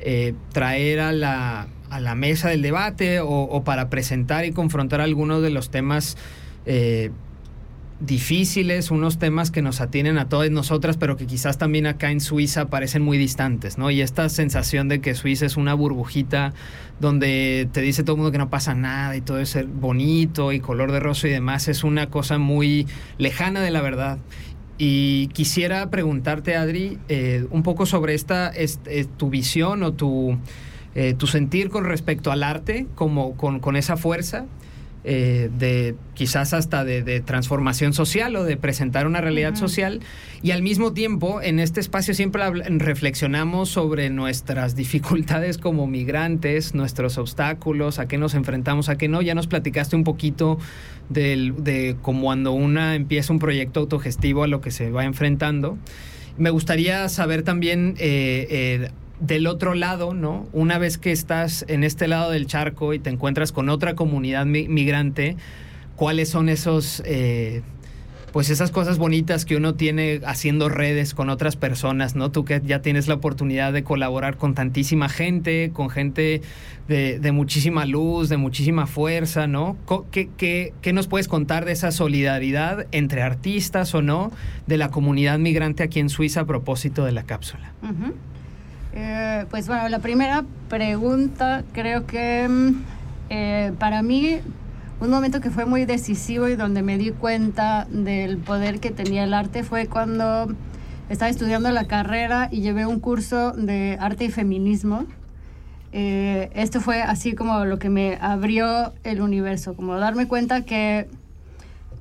[0.03, 5.41] eh, traer a la, a la mesa del debate o, para presentar y confrontar algunos
[5.41, 6.17] de los temas
[6.65, 7.11] eh,
[7.99, 12.19] difíciles, unos temas que nos atienen a todas nosotras, pero que quizás también acá en
[12.19, 13.91] Suiza parecen muy distantes, ¿no?
[13.91, 16.53] Y esta sensación de que Suiza es una burbujita
[16.99, 20.59] donde te dice todo el mundo que no pasa nada y todo es bonito y
[20.59, 22.87] color de rosa y demás, es una cosa muy
[23.17, 24.17] lejana de la verdad.
[24.83, 30.39] Y quisiera preguntarte, Adri, eh, un poco sobre esta, est- eh, tu visión o tu,
[30.95, 34.45] eh, tu sentir con respecto al arte, como con, con esa fuerza
[35.03, 39.99] eh, de quizás hasta de, de transformación social o de presentar una realidad social.
[40.43, 47.17] Y al mismo tiempo, en este espacio siempre reflexionamos sobre nuestras dificultades como migrantes, nuestros
[47.17, 49.21] obstáculos, a qué nos enfrentamos, a qué no.
[49.21, 50.57] Ya nos platicaste un poquito
[51.09, 55.77] del- de cómo cuando una empieza un proyecto autogestivo a lo que se va enfrentando.
[56.37, 58.89] Me gustaría saber también eh, eh,
[59.21, 60.47] del otro lado, ¿no?
[60.51, 64.45] Una vez que estás en este lado del charco y te encuentras con otra comunidad
[64.45, 65.37] mi- migrante,
[65.95, 67.61] ¿cuáles son esos, eh,
[68.33, 72.31] pues esas cosas bonitas que uno tiene haciendo redes con otras personas, ¿no?
[72.31, 76.41] Tú que ya tienes la oportunidad de colaborar con tantísima gente, con gente
[76.87, 79.77] de, muchísima luz, de muchísima fuerza, ¿no?
[80.11, 84.31] ¿Qué, qué, nos puedes contar de esa solidaridad entre artistas o no
[84.65, 87.71] de la comunidad migrante aquí en Suiza a propósito de la cápsula?
[88.93, 92.83] Eh, pues bueno, la primera pregunta creo que mm,
[93.29, 94.39] eh, para mí
[94.99, 99.23] un momento que fue muy decisivo y donde me di cuenta del poder que tenía
[99.23, 100.53] el arte fue cuando
[101.09, 105.05] estaba estudiando la carrera y llevé un curso de arte y feminismo.
[105.93, 111.09] Eh, esto fue así como lo que me abrió el universo, como darme cuenta que,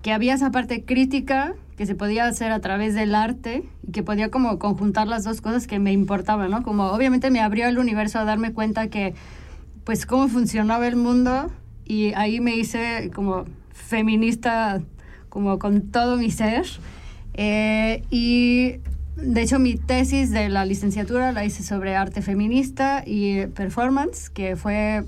[0.03, 4.03] que había esa parte crítica que se podía hacer a través del arte y que
[4.03, 6.63] podía como conjuntar las dos cosas que me importaban, ¿no?
[6.63, 9.15] Como obviamente me abrió el universo a darme cuenta que
[9.85, 11.51] pues cómo funcionaba el mundo
[11.87, 14.83] y ahí me hice como feminista,
[15.31, 16.67] como con todo mi ser.
[17.33, 18.75] Eh, y
[19.17, 24.55] de hecho mi tesis de la licenciatura la hice sobre arte feminista y performance, que
[24.55, 25.07] fue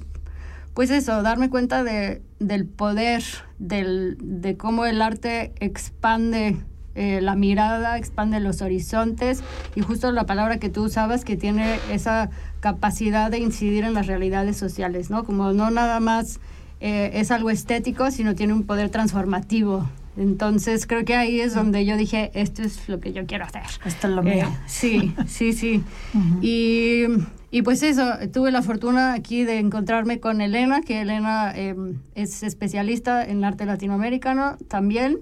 [0.73, 3.23] pues eso, darme cuenta de, del poder,
[3.59, 6.57] del, de cómo el arte expande
[6.95, 9.43] eh, la mirada, expande los horizontes
[9.75, 12.29] y justo la palabra que tú usabas que tiene esa
[12.61, 15.25] capacidad de incidir en las realidades sociales, ¿no?
[15.25, 16.39] Como no nada más
[16.81, 19.89] eh, es algo estético, sino tiene un poder transformativo.
[20.19, 23.63] Entonces creo que ahí es donde yo dije, esto es lo que yo quiero hacer.
[23.87, 24.47] Esto es lo mío.
[24.47, 25.83] Eh, sí, sí, sí.
[26.43, 27.05] y,
[27.53, 32.43] y, pues eso, tuve la fortuna aquí de encontrarme con Elena, que Elena em, es
[32.43, 35.21] especialista en arte latinoamericano también.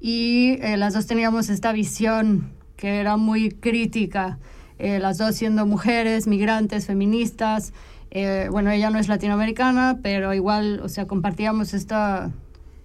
[0.00, 4.38] Y eh, las dos teníamos esta visión que era muy crítica,
[4.78, 7.72] las dos siendo mujeres, migrantes, feministas.
[8.10, 12.30] Eh, bueno, ella no es latinoamericana, pero igual, o sea, compartíamos esta,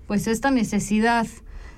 [0.08, 1.28] pues esta necesidad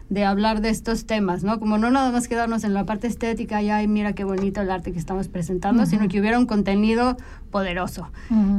[0.09, 1.59] de hablar de estos temas, ¿no?
[1.59, 4.69] Como no nada más quedarnos en la parte estética y, ay, mira qué bonito el
[4.69, 7.17] arte que estamos presentando, sino que hubiera un contenido
[7.51, 8.11] poderoso,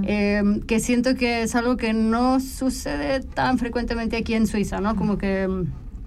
[0.02, 4.96] em, que siento que es algo que no sucede tan frecuentemente aquí en Suiza, ¿no?
[4.96, 5.48] Como que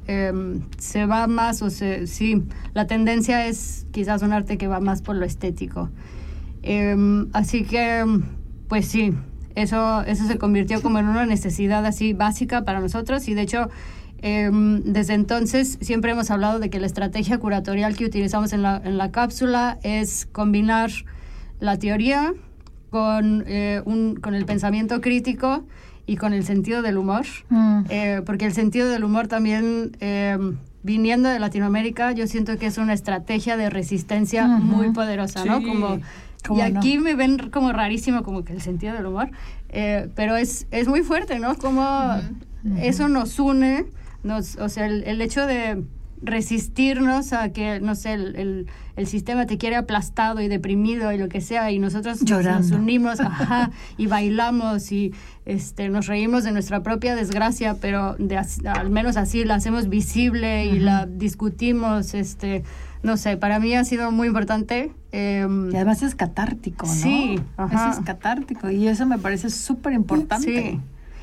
[0.10, 4.80] em, se va más, o se, sí, la tendencia es quizás un arte que va
[4.80, 5.90] más por lo estético.
[6.64, 8.06] Em, así que
[8.68, 9.14] pues sí,
[9.56, 13.70] eso, eso se convirtió como en una necesidad así básica para nosotros y de hecho
[14.22, 18.82] em, desde entonces siempre hemos hablado de que la estrategia curatorial que utilizamos en la,
[18.84, 20.92] en la cápsula es combinar
[21.60, 22.34] la teoría
[22.90, 25.66] con, eh, un, con el pensamiento crítico
[26.06, 27.80] y con el sentido del humor, mm.
[27.90, 32.78] eh, porque el sentido del humor también, em, viniendo de Latinoamérica, yo siento que es
[32.78, 35.62] una estrategia de resistencia muy poderosa, ¿no?
[35.62, 36.00] Como
[36.56, 39.30] y aquí me ven como rarísimo, como que el sentido del humor,
[39.70, 41.56] eh, pero es, es muy fuerte, ¿no?
[41.56, 41.84] Como
[42.80, 43.86] eso nos une,
[44.28, 45.84] nos, o sea, el, hecho de
[46.22, 51.30] resistirnos a que, no sé, el, el, sistema te quiere aplastado y deprimido y lo
[51.30, 55.14] que sea, y nosotros nos unimos ajá, y bailamos y
[55.46, 60.66] este, nos reímos de nuestra propia desgracia, pero de, al menos así la hacemos visible
[60.66, 62.64] y la discutimos, este,
[63.04, 64.92] no sé, para mí ha sido muy importante.
[65.12, 66.94] Em, y además es catártico, ¿no?
[66.94, 67.40] Sí,
[67.72, 70.72] Eso es catártico y eso me parece súper importante.
[70.72, 70.80] Sí.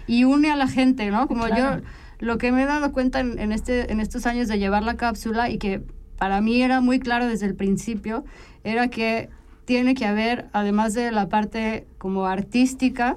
[0.06, 1.26] Y une a la gente, ¿no?
[1.26, 1.80] Como yo,
[2.18, 5.50] lo que me he dado cuenta en, este, en estos años de llevar la cápsula
[5.50, 5.82] y que
[6.18, 8.24] para mí era muy claro desde el principio,
[8.62, 9.28] era que
[9.64, 13.16] tiene que haber, además de la parte como artística,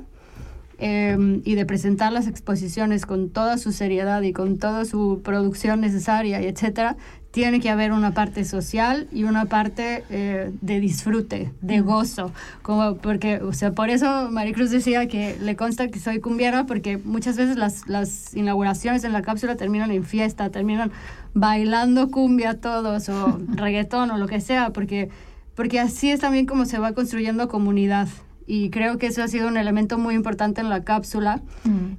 [0.77, 5.81] em, y de presentar las exposiciones con toda su seriedad y con toda su producción
[5.81, 6.97] necesaria y etcétera,
[7.31, 12.97] tiene que haber una parte social y una parte eh, de disfrute, de gozo, como
[12.97, 17.37] porque, o sea, por eso Maricruz decía que le consta que soy cumbiera, porque muchas
[17.37, 20.91] veces las, las inauguraciones en la cápsula terminan en fiesta, terminan
[21.33, 25.09] bailando cumbia todos, o reggaetón, o lo que sea, porque,
[25.55, 28.07] porque así es también como se va construyendo comunidad
[28.47, 31.41] y creo que eso ha sido un elemento muy importante en la cápsula,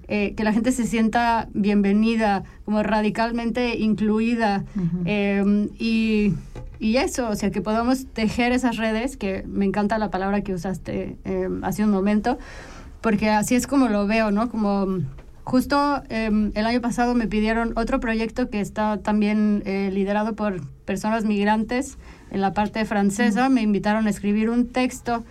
[0.09, 4.65] eh, que la gente se sienta bienvenida, como radicalmente incluida
[5.05, 6.33] em, y,
[6.79, 10.55] y, eso, o sea, que podamos tejer esas redes, que me encanta la palabra que
[10.55, 12.39] usaste em, hace un momento,
[13.03, 14.49] porque así es como lo veo, ¿no?
[14.49, 15.01] Como
[15.45, 20.63] justo em, el año pasado me pidieron otro proyecto que está también eh, liderado por
[20.87, 21.99] personas migrantes
[22.31, 25.25] en la parte francesa, me invitaron a escribir un texto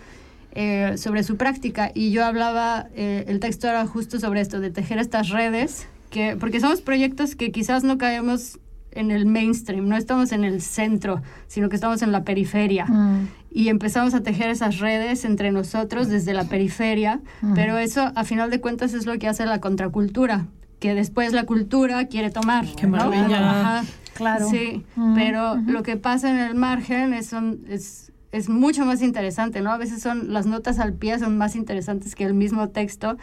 [0.52, 4.70] eh, sobre su práctica y yo hablaba, eh, el texto era justo sobre esto, de
[4.70, 8.58] tejer estas redes, que, porque somos proyectos que quizás no caemos
[8.92, 12.86] en el mainstream, no estamos en el centro, sino que estamos en la periferia.
[12.86, 13.28] Mm.
[13.50, 17.54] Y empezamos a tejer esas redes entre nosotros desde la periferia, mm.
[17.54, 20.46] pero eso a final de cuentas es lo que hace la contracultura,
[20.80, 22.66] que después la cultura quiere tomar.
[22.76, 23.84] Qué maravilla.
[24.14, 24.48] claro.
[24.48, 29.02] Sí, Ujú, pero lo que pasa en el margen es, son- es, es mucho más
[29.02, 29.70] interesante, ¿no?
[29.70, 33.16] A veces son las notas al pie son más interesantes que el mismo texto,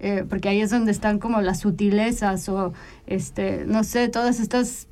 [0.00, 2.72] eh, porque ahí es donde están como las sutilezas o,
[3.06, 4.88] este, no sé, todas estas,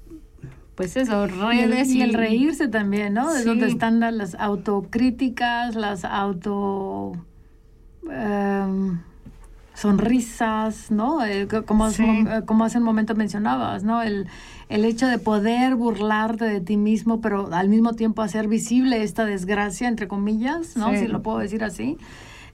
[0.77, 3.35] pues eso, Y el, redes y el reírse también, ¿no?
[3.35, 7.13] Es donde están la- las autocríticas, las auto
[8.11, 9.01] em,
[9.75, 11.25] sonrisas, ¿no?
[11.25, 12.25] Eh, co- como, hace Sí.
[12.29, 14.03] eh, como hace un momento mencionabas, ¿no?
[14.03, 14.27] El,
[14.71, 19.25] el hecho de poder burlarte de ti mismo, pero al mismo tiempo hacer visible esta
[19.25, 20.91] desgracia, entre comillas, ¿no?
[20.91, 20.99] Sí.
[20.99, 21.99] Si lo puedo decir así.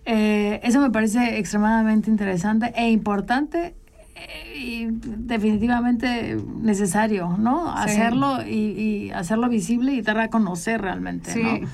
[0.07, 3.75] Eh, eso me parece extremadamente interesante e importante
[4.15, 7.67] eh, y definitivamente necesario, ¿no?
[7.67, 7.83] Sí.
[7.91, 11.43] Hacerlo y, y hacerlo visible y dar a conocer realmente, Sí.
[11.43, 11.69] ¿no?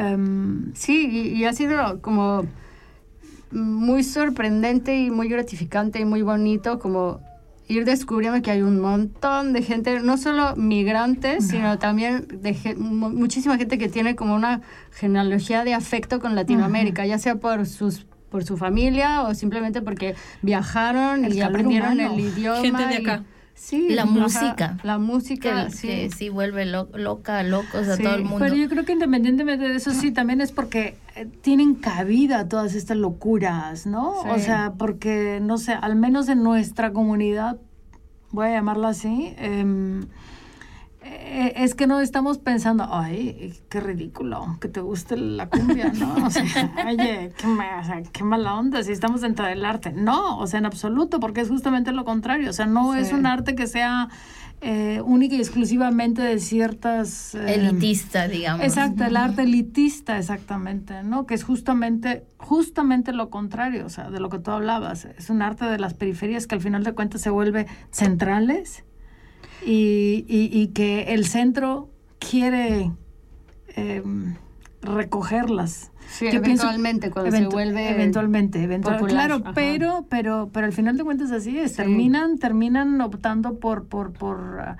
[0.00, 2.44] Em, Sí, y, y ha sido como
[3.50, 7.20] muy sorprendente y muy gratificante y muy bonito como
[7.68, 13.56] ir descubriendo que hay un montón de gente, no solo migrantes, sino también de muchísima
[13.58, 14.60] gente que tiene como una
[14.92, 20.14] genealogía de afecto con Latinoamérica, ya sea por sus por su familia o simplemente porque
[20.42, 22.14] viajaron El y aprendieron humano.
[22.14, 22.60] el idioma.
[22.60, 23.22] Gente de y- acá.
[23.56, 24.78] Sí, La ajá, música.
[24.84, 25.88] La música, que, sí.
[25.88, 28.38] que sí vuelve lo- loca, locos a Sí, todo el mundo.
[28.38, 32.74] Pero yo creo que independientemente de eso, sí, también es porque eh, tienen cabida todas
[32.74, 34.14] estas locuras, ¿no?
[34.22, 34.28] Sí.
[34.30, 37.56] O sea, porque, no sé, al menos en nuestra comunidad,
[38.30, 40.06] voy a llamarla así, em,
[41.08, 46.26] eh, es que no estamos pensando, ay, qué ridículo, que te guste la cumbia, ¿no?
[46.26, 46.44] O sea,
[46.86, 49.92] oye, qué, ma- o sea, qué mala onda si estamos dentro del arte.
[49.92, 52.50] No, o sea, en absoluto, porque es justamente lo contrario.
[52.50, 54.08] O sea, no es un arte que sea
[54.62, 57.34] eh, única y exclusivamente de ciertas...
[57.34, 58.64] eh, Elitista, digamos.
[58.64, 61.26] Exacto, el arte elitista, exactamente, ¿no?
[61.26, 65.04] Que es justamente, justamente lo contrario, o sea, de lo que tú hablabas.
[65.04, 68.84] Es un arte de las periferias que al final de cuentas se vuelve centrales
[69.64, 71.88] y, y- y que el centro
[72.18, 72.90] quiere
[73.74, 74.34] em,
[74.82, 75.90] recogerlas.
[76.08, 79.52] Sí, Yo pienso- eventualmente, cuando Eventu- se vuelve eventualmente, eventual- popular, claro, ajá.
[79.54, 81.72] pero, pero, pero al final de cuentas así es.
[81.72, 81.76] Sí.
[81.78, 84.76] Terminan, terminan optando por, por, por ah,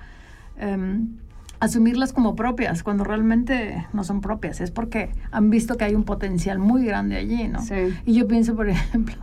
[0.56, 1.16] em,
[1.58, 4.60] asumirlas como propias, cuando realmente no son propias.
[4.60, 7.60] Es porque han visto que hay un potencial muy grande allí, ¿no?
[7.60, 7.74] Sí.
[8.04, 9.16] Y yo pienso, por ejemplo,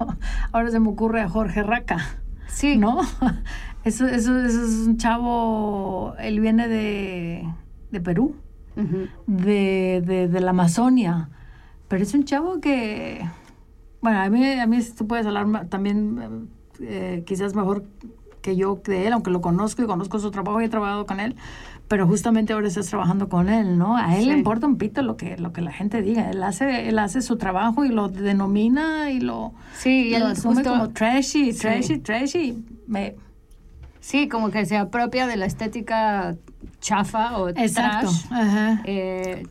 [0.52, 2.00] ahora se me ocurre a Jorge Raca.
[2.48, 2.76] Sí.
[2.78, 3.00] ¿No?
[3.84, 7.46] Eso, eso, eso es un chavo, él viene de,
[7.92, 8.36] de Perú
[9.28, 11.30] de, de, de la Amazonia.
[11.90, 13.22] Pero es un chavo que,
[14.02, 16.48] bueno, a mí, a mí tú puedes hablar también
[16.80, 17.84] eh, quizás mejor
[18.42, 21.20] que yo de él, aunque lo conozco y conozco su trabajo y he trabajado con
[21.20, 21.36] él,
[21.88, 23.96] pero justamente ahora estás trabajando con él, ¿no?
[23.96, 26.30] A él le importa un pito lo que, lo que la gente diga.
[26.32, 30.56] Él hace, él hace su trabajo y lo denomina y lo, Sí, y lo asume
[30.56, 31.60] justo- como trashy, Sí.
[31.60, 32.64] trashy, trashy.
[32.88, 33.16] Me,
[34.04, 36.36] Sí, como que se apropia de la estética
[36.82, 38.10] chafa o exacto.
[38.10, 38.82] trash Ajá.
[38.84, 39.48] eh,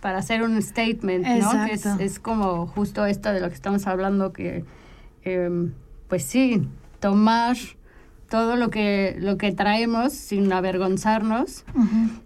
[0.00, 1.66] para hacer un statement, ¿no?
[1.66, 4.64] Que es como justo esto de lo que estamos hablando, que
[5.24, 5.72] em,
[6.06, 6.68] pues sí,
[7.00, 7.56] tomar
[8.28, 11.64] todo lo que, lo que traemos sin avergonzarnos.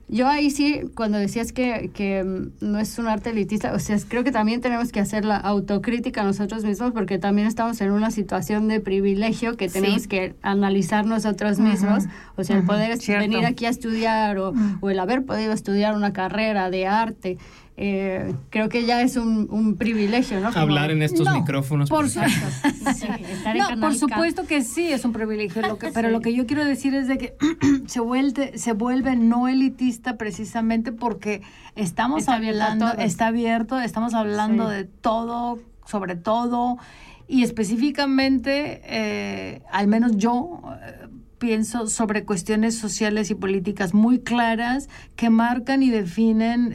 [0.08, 3.96] Yo ahí sí, cuando decías que, que mm, no es un arte elitista, o sea,
[4.08, 8.10] creo que también tenemos que hacer la autocrítica nosotros mismos porque también estamos en una
[8.10, 10.08] situación de privilegio que tenemos Sí.
[10.08, 12.04] que analizar nosotros mismos.
[12.36, 13.28] O sea, el poder cierto.
[13.28, 17.38] venir aquí a estudiar o, o el haber podido estudiar una carrera de arte,
[17.82, 20.48] eh, creo que ya es un, un privilegio, ¿no?
[20.50, 21.88] Como- Hablar en estos No, micrófonos.
[21.88, 22.46] por supuesto.
[22.94, 26.10] Sí, estar en No, Canal por supuesto que sí, es un privilegio, lo que, pero
[26.10, 27.34] lo que yo quiero decir es de que
[27.86, 31.40] se vuelve, se vuelve no elitista precisamente porque
[31.74, 34.74] estamos Está hablando, está abierto, estamos hablando Sí.
[34.76, 36.76] de todo, sobre todo,
[37.28, 41.06] y específicamente, eh, al menos yo eh,
[41.38, 46.74] pienso sobre cuestiones sociales y políticas muy claras que marcan y definen...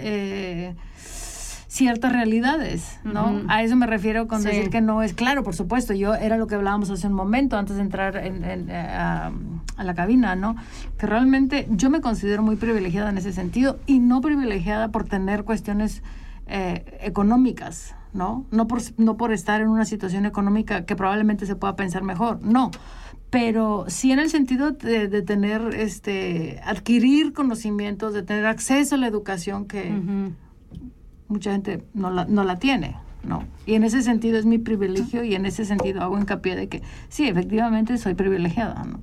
[1.76, 3.32] ciertas realidades, ¿no?
[3.34, 3.46] Ujú.
[3.50, 4.48] A eso me refiero con Sí.
[4.48, 5.94] decir que no es claro, por supuesto.
[5.94, 9.32] Yo era lo que hablábamos hace un momento antes de entrar en- en, eh, a,
[9.76, 10.56] a la cabina, ¿no?
[10.98, 15.44] Que realmente yo me considero muy privilegiada en ese sentido y no privilegiada por tener
[15.44, 16.02] cuestiones
[16.48, 18.46] eh, económicas, ¿no?
[18.52, 22.40] No por, no por estar en una situación económica que probablemente se pueda pensar mejor,
[22.42, 22.72] no.
[23.32, 28.98] Pero sí en el sentido de, de tener, este, adquirir conocimientos, de tener acceso a
[29.00, 30.34] la educación que, Ujú.
[31.28, 33.44] Mucha gente no la, no la tiene, ¿no?
[33.66, 36.82] Y en ese sentido es mi privilegio y en ese sentido hago hincapié de que
[37.10, 39.00] sí, efectivamente soy privilegiada, ¿no?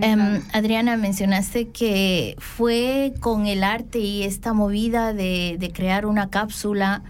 [0.00, 0.42] Em.
[0.52, 7.04] Adriana, mencionaste que fue con el arte y esta movida de, de crear una cápsula,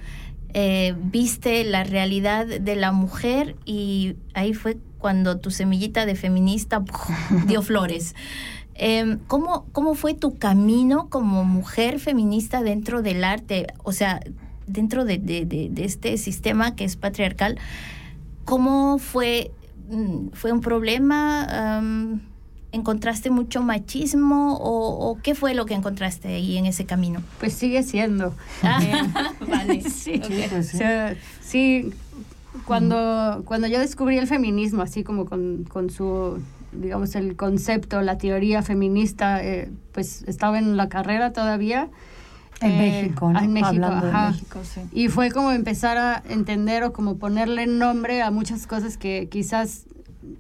[0.57, 6.85] eh, viste la realidad de la mujer y ahí fue cuando tu semillita de feminista
[7.47, 8.15] dio flores.
[8.75, 13.69] Em, ¿cómo, ¿Cómo fue tu camino como mujer feminista dentro del arte?
[13.85, 14.21] O sea,
[14.67, 17.59] dentro de, de, de, este sistema que es patriarcal,
[18.45, 19.53] ¿cómo fue?
[19.89, 21.81] Mm, ¿Fue un problema?
[22.73, 27.23] ¿Encontraste mucho machismo o, qué fue lo que encontraste ahí en ese camino?
[27.39, 28.35] Pues sigue siendo.
[28.65, 29.83] Ah, vale.
[29.89, 30.21] sí,
[31.41, 31.91] sí,
[32.67, 36.41] cuando, cuando yo descubrí el feminismo, así como con, con su
[36.75, 41.89] digamos, el concepto, la teoría feminista, eh, pues estaba en la carrera todavía.
[42.61, 43.41] En eh, México, ¿no?
[43.41, 43.91] En México,
[44.31, 44.81] México, sí.
[44.93, 49.87] Y fue como empezar a entender o como ponerle nombre a muchas cosas que quizás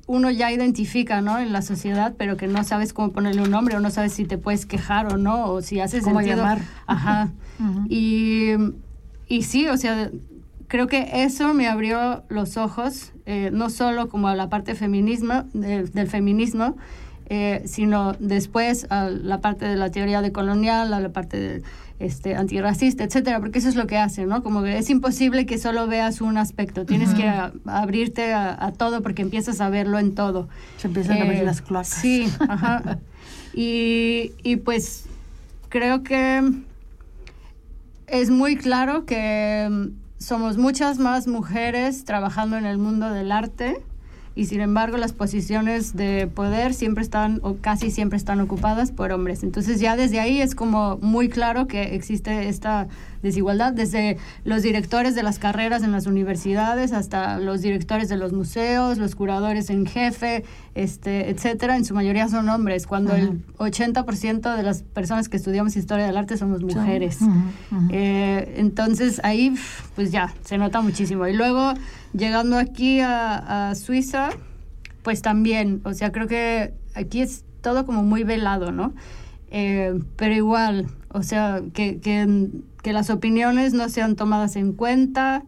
[0.07, 1.39] uno ya identifica, ¿no?
[1.39, 4.25] En la sociedad, pero que no sabes cómo ponerle un nombre o no sabes si
[4.25, 6.39] te puedes quejar o no, o si haces ¿Cómo sentido.
[6.39, 6.63] llamar?
[6.87, 7.33] Ajá.
[7.89, 8.53] y,
[9.29, 10.11] y sí, o sea,
[10.75, 15.45] creo que eso me abrió los ojos, eh, no solo como a la parte feminismo,
[15.53, 16.77] del feminismo,
[17.27, 21.63] eh, sino después a la parte de la teoría de colonial, a la parte de,
[22.01, 24.43] este, antirracista, etcétera, porque eso es lo que hace, ¿no?
[24.43, 27.31] Como que es imposible que solo veas un aspecto, tienes que
[27.67, 30.49] abrirte a, todo porque empiezas a verlo en todo.
[30.79, 31.87] Se empiezan a ver eh, las cloacas.
[32.01, 32.99] Sí, ajá.
[33.55, 35.05] y, y pues
[35.69, 36.43] creo que
[38.09, 39.93] es muy claro que
[40.25, 43.83] somos muchas más mujeres trabajando en el mundo del arte
[44.35, 49.13] y sin embargo las posiciones de poder siempre están o casi siempre están ocupadas por
[49.13, 49.43] hombres.
[49.43, 52.89] Entonces ya desde ahí es como muy claro que existe esta
[53.25, 58.33] desigualdad, desde los directores de las carreras en las universidades hasta los directores de los
[58.33, 60.45] museos, los curadores en jefe,
[60.75, 65.75] este, etcétera, en su mayoría son hombres, cuando el 80% de las personas que estudiamos
[65.75, 67.19] historia del arte somos mujeres.
[67.91, 69.55] Eh, entonces ahí
[69.95, 71.27] pues ya se nota muchísimo.
[71.27, 71.73] Y luego
[72.13, 74.31] llegando aquí a, Suiza,
[75.03, 78.93] pues también, o sea, creo que aquí es todo como muy velado, ¿no?
[79.51, 85.45] Eh, pero igual, o sea, que, que, las opiniones no sean tomadas en cuenta,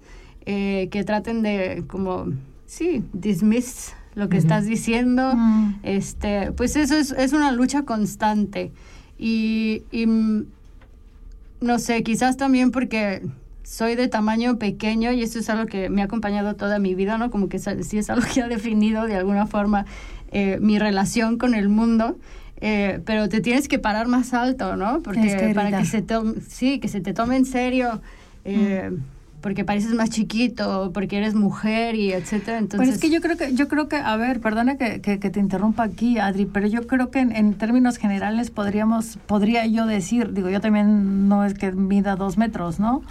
[0.47, 2.27] eh, que traten de como,
[2.67, 5.35] sí, dismiss lo que estás diciendo,
[5.83, 8.73] este, pues eso es, es, una lucha constante.
[9.19, 13.23] Y, y no sé, quizás también porque
[13.65, 17.19] soy de tamaño pequeño y eso es algo que me ha acompañado toda mi vida,
[17.19, 17.29] ¿no?
[17.33, 19.85] Como que sí es algo que ha definido de alguna forma
[20.31, 22.17] eh, mi relación con el mundo.
[22.61, 25.03] Eh, pero te tienes que parar más alto, ¿no?
[25.03, 26.05] Porque para que se,
[26.49, 28.01] sí, que se te tome en serio.
[28.45, 29.03] Eh, mm.
[29.41, 32.59] porque pareces más chiquito, porque eres mujer y etcétera.
[32.59, 32.95] Entonces...
[32.95, 35.83] es que yo creo que, yo creo que, a ver, perdona que, que, te interrumpa
[35.83, 40.49] aquí, Adri, pero yo creo que en, en, términos generales podríamos, podría yo decir, digo,
[40.49, 43.03] yo también no es que mida dos metros, ¿no?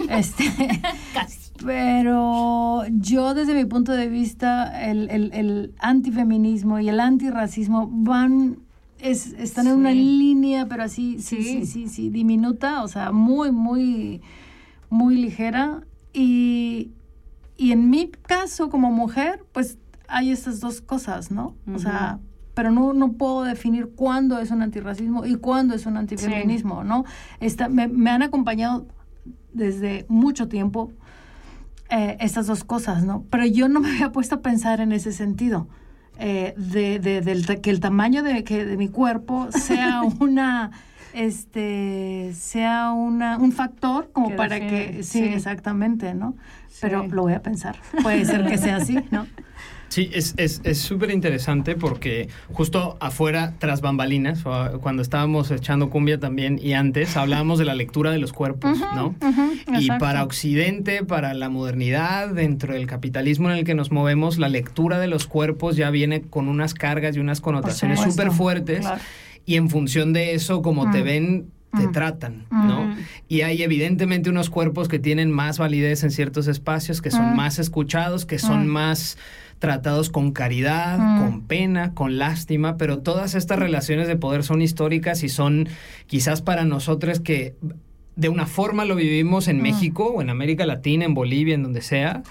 [0.08, 0.44] Este,
[1.64, 8.56] Pero yo desde mi punto de vista, el, el, el antifeminismo y el antirracismo van,
[9.02, 11.42] es, están en una línea, pero así, sí.
[11.42, 14.20] sí, sí, sí, diminuta, o sea, muy, muy,
[14.88, 15.82] muy ligera.
[16.12, 16.90] Y,
[17.56, 19.78] y en mi caso como mujer, pues
[20.08, 21.54] hay estas dos cosas, ¿no?
[21.72, 22.18] O sea,
[22.54, 27.04] pero no, no puedo definir cuándo es un antirracismo y cuándo es un antifeminismo, ¿no?
[27.70, 28.86] Me, me han acompañado
[29.52, 30.92] desde mucho tiempo
[31.90, 33.24] eh, estas dos cosas, ¿no?
[33.30, 35.68] Pero yo no me había puesto a pensar en ese sentido.
[36.22, 40.70] Eh, de, de, que el tamaño de, que, de mi cuerpo sea una
[41.14, 46.36] este sea una, un factor como para que sí, exactamente no
[46.82, 47.76] pero lo voy a pensar.
[48.02, 49.26] Puede ser que sea así no
[49.90, 50.34] Sí, es
[50.78, 54.44] súper es, interesante porque justo afuera, tras bambalinas,
[54.80, 59.16] cuando estábamos echando cumbia también y antes, hablábamos de la lectura de los cuerpos, ¿no?
[59.78, 64.48] y para Occidente, para la modernidad, dentro del capitalismo en el que nos movemos, la
[64.48, 68.86] lectura de los cuerpos ya viene con unas cargas y unas connotaciones súper fuertes.
[69.44, 72.94] Y en función de eso, como te ven, te tratan, ¿no?
[73.28, 77.58] Y hay evidentemente unos cuerpos que tienen más validez en ciertos espacios, que son más
[77.58, 79.18] escuchados, que son más
[79.60, 85.22] tratados con caridad, con pena, con lástima, pero todas estas relaciones de poder son históricas
[85.22, 85.68] y son
[86.06, 87.54] quizás para nosotros que
[88.16, 91.82] de una forma lo vivimos en México o en América Latina, en Bolivia, en donde
[91.82, 92.22] sea,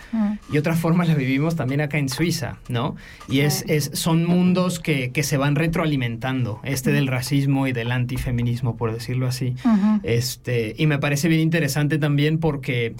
[0.51, 2.95] y otra forma la vivimos también acá en Suiza, ¿no?
[3.27, 7.91] Y es, es, son mundos que, que, se van retroalimentando, este del racismo y del
[7.91, 9.55] antifeminismo, por decirlo así.
[10.03, 12.95] este, y me parece bien interesante también porque...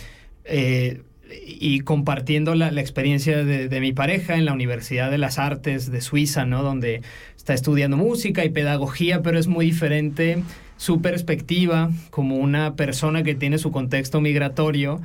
[0.45, 1.03] Eh,
[1.45, 6.45] y compartiendo la, experiencia de, mi pareja en la Universidad de las Artes de Suiza,
[6.45, 6.63] ¿no?
[6.63, 7.01] Donde
[7.37, 10.43] está estudiando música y pedagogía, pero es muy diferente
[10.77, 15.01] su perspectiva como una persona que tiene su contexto migratorio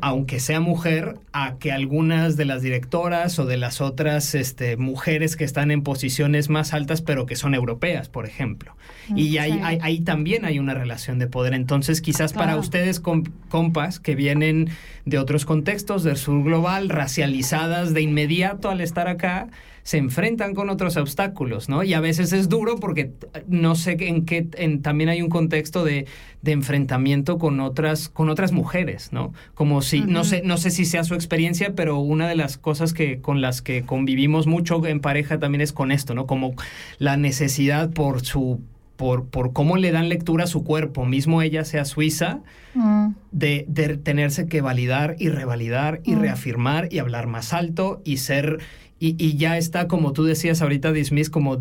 [0.00, 5.36] aunque sea mujer, a que algunas de las directoras o de las otras este, mujeres
[5.36, 8.76] que están en posiciones más altas, pero que son europeas, por ejemplo.
[9.14, 11.54] Y ahí, ahí, también hay una relación de poder.
[11.54, 14.70] Entonces, quizás para ustedes, compas, que vienen
[15.04, 19.48] de otros contextos, del sur global, racializadas de inmediato al estar acá,
[19.82, 21.82] se enfrentan con otros obstáculos, ¿no?
[21.82, 23.12] Y a veces es duro porque
[23.48, 24.42] no sé en qué,
[24.82, 26.06] también hay un contexto de,
[26.44, 29.32] enfrentamiento con otras, con otras mujeres, ¿no?
[29.54, 32.92] Como si, no sé, no sé si sea su experiencia, pero una de las cosas
[32.92, 36.26] que, con las que convivimos mucho en pareja también es con esto, ¿no?
[36.26, 36.54] Como
[36.98, 38.60] la necesidad por su
[38.96, 42.40] por, por, cómo le dan lectura a su cuerpo, mismo ella sea suiza,
[42.74, 43.08] mm.
[43.32, 46.20] de, de, tenerse que validar y revalidar y mm.
[46.20, 48.60] reafirmar y hablar más alto y ser
[49.04, 51.58] y, ya está, como tú decías ahorita, Dismiss, como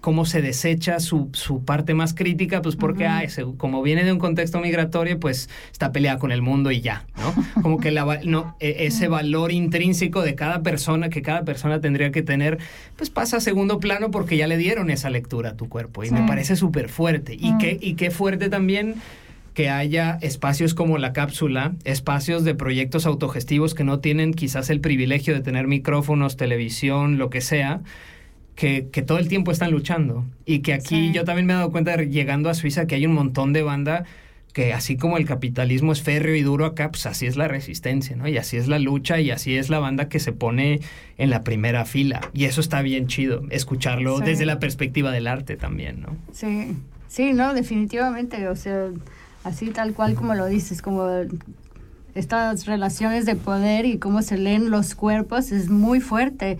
[0.00, 3.06] cómo se desecha su, su, parte más crítica, pues porque,
[3.58, 7.34] como viene de un contexto migratorio, pues está peleada con el mundo y ya, ¿no?
[7.62, 12.12] Como que la, no, e, ese valor intrínseco de cada persona, que cada persona tendría
[12.12, 12.56] que tener,
[12.96, 16.10] pues pasa a segundo plano porque ya le dieron esa lectura a tu cuerpo y
[16.10, 17.36] me parece súper fuerte.
[17.38, 18.94] Y, qué, y qué fuerte también
[19.60, 24.80] que haya espacios como la cápsula, espacios de proyectos autogestivos que no tienen quizás el
[24.80, 27.82] privilegio de tener micrófonos, televisión, lo que sea,
[28.54, 30.24] que, todo el tiempo están luchando.
[30.46, 33.12] Y que aquí yo también me he dado cuenta llegando a Suiza que hay un
[33.12, 34.04] montón de banda
[34.54, 38.16] que así como el capitalismo es férreo y duro acá, pues así es la resistencia,
[38.16, 38.26] ¿no?
[38.28, 40.80] Y así es la lucha y así es la banda que se pone
[41.18, 42.22] en la primera fila.
[42.32, 46.16] Y eso está bien chido, escucharlo desde la perspectiva del arte también, ¿no?
[46.32, 46.74] Sí,
[47.08, 48.88] sí, no, definitivamente, o sea
[49.44, 51.08] así tal cual como lo dices, como
[52.14, 56.58] estas relaciones de poder y cómo se leen los cuerpos es muy fuerte.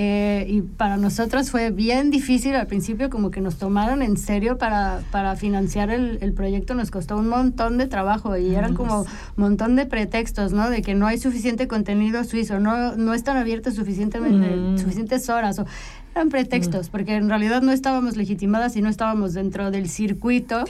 [0.00, 4.56] Eh, y para nosotros fue bien difícil al principio, como que nos tomaron en serio
[4.56, 9.00] para, para financiar el, el proyecto, nos costó un montón de trabajo y eran como
[9.00, 9.06] un
[9.36, 10.70] montón de pretextos, ¿no?
[10.70, 14.78] De que no hay suficiente contenido suizo, no, no están abiertos suficientemente, mm.
[14.78, 15.58] suficientes horas.
[15.58, 15.66] O,
[16.14, 16.90] eran pretextos, mm.
[16.90, 20.64] porque en realidad no estábamos legitimadas y no estábamos dentro del circuito.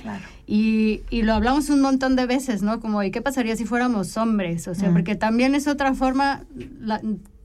[0.50, 2.80] Y, y, lo hablamos un montón de veces, ¿no?
[2.80, 4.66] Como, ¿y qué pasaría si fuéramos hombres?
[4.66, 4.92] O sea, mm.
[4.94, 6.42] porque también es otra forma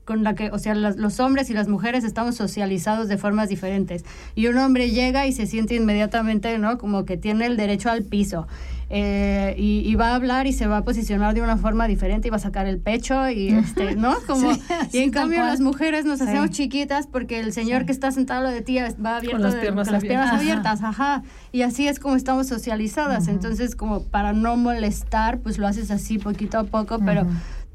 [0.06, 4.06] con la que, o sea, los hombres y las mujeres estamos socializados de formas diferentes.
[4.34, 6.78] Y un hombre llega y se siente inmediatamente, ¿no?
[6.78, 8.46] Como que tiene el derecho al piso.
[8.90, 12.30] Eh, y, va a hablar y se va a posicionar de una forma diferente y
[12.30, 14.14] va a sacar el pecho y este, ¿no?
[14.26, 14.52] Como,
[14.92, 18.50] y en cambio las mujeres nos hacemos chiquitas porque el señor que está sentado lo
[18.50, 19.54] de ti va abierto con las
[20.02, 20.82] piernas, abiertas.
[20.82, 21.22] ajá.
[21.52, 23.28] Y así es como estamos socializadas.
[23.28, 27.26] Entonces, como para no molestar, pues lo haces así poquito a poco, pero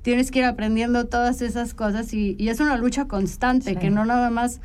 [0.02, 4.30] tienes que ir aprendiendo todas esas cosas y, es una lucha constante que no nada
[4.30, 4.62] más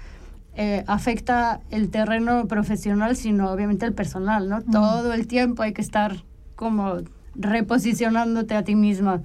[0.56, 4.62] eh, afecta el terreno profesional, sino obviamente el personal, ¿no?
[4.62, 6.24] Todo el tiempo hay que estar
[6.56, 6.98] como
[7.34, 9.22] reposicionándote a ti misma.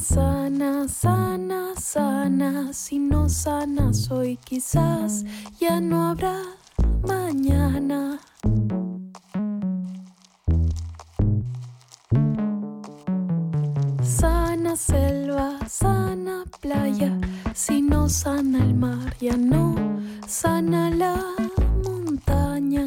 [0.00, 2.72] Sana, sana, sana.
[2.72, 5.24] Si no sana soy, quizás
[5.60, 6.42] ya no habrá
[7.06, 8.18] mañana.
[14.02, 17.18] Sana selva, sana playa,
[17.54, 19.74] si no sana el mar, ya no
[20.26, 21.14] sana la
[21.84, 22.86] montaña.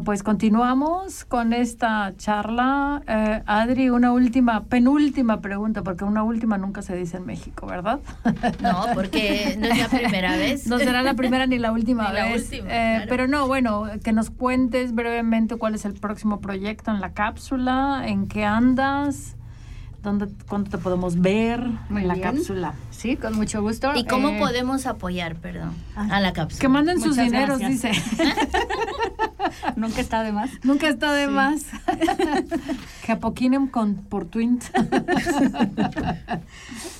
[0.00, 3.02] Bueno, pues continuamos con esta charla.
[3.06, 8.00] Eh, Adri, una última, penúltima pregunta, porque una última nunca se dice en México, ¿verdad?
[8.62, 10.66] No, porque no es la primera vez.
[10.66, 12.44] No será la primera ni la última Ni la vez.
[12.50, 13.06] última, Eh, claro.
[13.10, 18.04] Pero no, bueno, que nos cuentes brevemente cuál es el próximo proyecto en la cápsula,
[18.06, 19.36] en qué andas,
[20.02, 22.34] dónde, cuándo te podemos ver Muy en la bien.
[22.36, 22.74] cápsula.
[22.90, 23.92] Sí, con mucho gusto.
[23.94, 26.60] ¿Y cómo Eh, podemos apoyar, perdón, a la cápsula?
[26.60, 27.92] Que manden sus dineros, gracias.
[27.92, 28.02] dice.
[29.76, 30.50] Nunca está de más.
[30.62, 31.30] Nunca está de Sí.
[31.32, 31.62] más.
[33.06, 34.64] que apoquinen con, por Twint.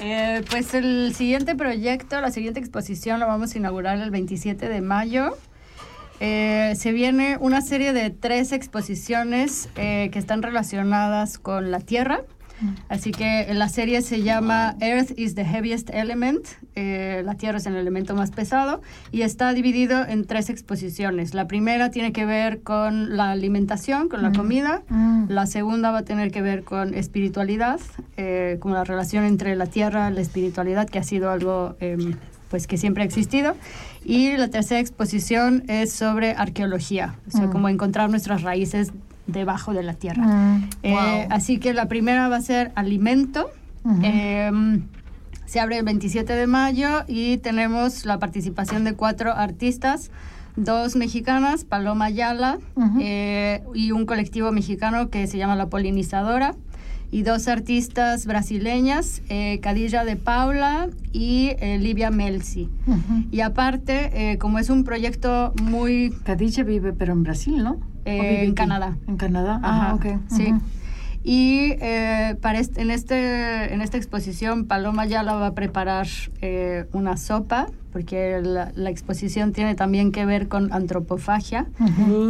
[0.03, 4.81] Eh, pues el siguiente proyecto, la siguiente exposición la vamos a inaugurar el 27 de
[4.81, 5.37] mayo.
[6.21, 12.23] Eh, se viene una serie de tres exposiciones eh, que están relacionadas con la Tierra.
[12.89, 17.67] Así que la serie se llama Earth is the Heaviest Element, eh, la Tierra es
[17.67, 18.83] el elemento más pesado,
[19.13, 21.35] y está dividido en tres exposiciones.
[21.35, 24.83] La primera tiene que ver con la alimentación, con la comida.
[25.29, 27.81] La segunda va a tener que ver con espiritualidad,
[28.17, 32.17] eh, con la relación entre la Tierra y la espiritualidad, que ha sido algo em,
[32.51, 33.55] pues que siempre ha existido.
[34.05, 38.93] Y la tercera exposición es sobre arqueología, o sea, como encontrar nuestras raíces
[39.33, 40.61] debajo de la tierra.
[40.83, 43.51] Eh, así que la primera va a ser alimento.
[44.03, 44.83] Em,
[45.51, 50.13] se abre el 27 de mayo y tenemos la participación de cuatro artistas,
[50.55, 52.59] dos mexicanas, Paloma Ayala,
[53.01, 56.55] eh, y un colectivo mexicano que se llama La Polinizadora,
[57.11, 62.69] y dos artistas brasileñas, eh, Cadilla de Paula y eh, Livia Melzi.
[63.33, 66.15] Y aparte, como es un proyecto muy...
[66.23, 67.81] Cadilla vive pero en Brasil, ¿no?
[68.19, 68.97] En Canadá.
[69.07, 70.07] En Canadá, ah, ok.
[70.29, 70.55] Sí.
[71.23, 76.07] Y eh, para en, este, en esta exposición Paloma ya la va a preparar
[76.41, 81.67] eh, una sopa, porque la, exposición tiene también que ver con antropofagia,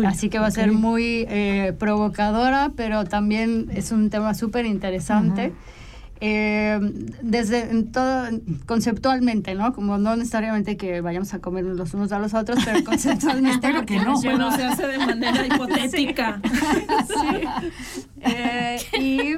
[0.07, 5.53] así que va a ser muy eh, provocadora, pero también es un tema súper interesante.
[6.22, 6.78] Eh,
[7.22, 8.28] desde en todo,
[8.66, 9.72] conceptualmente, ¿no?
[9.72, 13.58] Como no necesariamente que vayamos a comer los unos a los otros, pero conceptualmente.
[13.62, 16.40] pero que no, bueno, se hace de manera hipotética.
[17.08, 17.74] sí.
[18.20, 19.34] Eh, y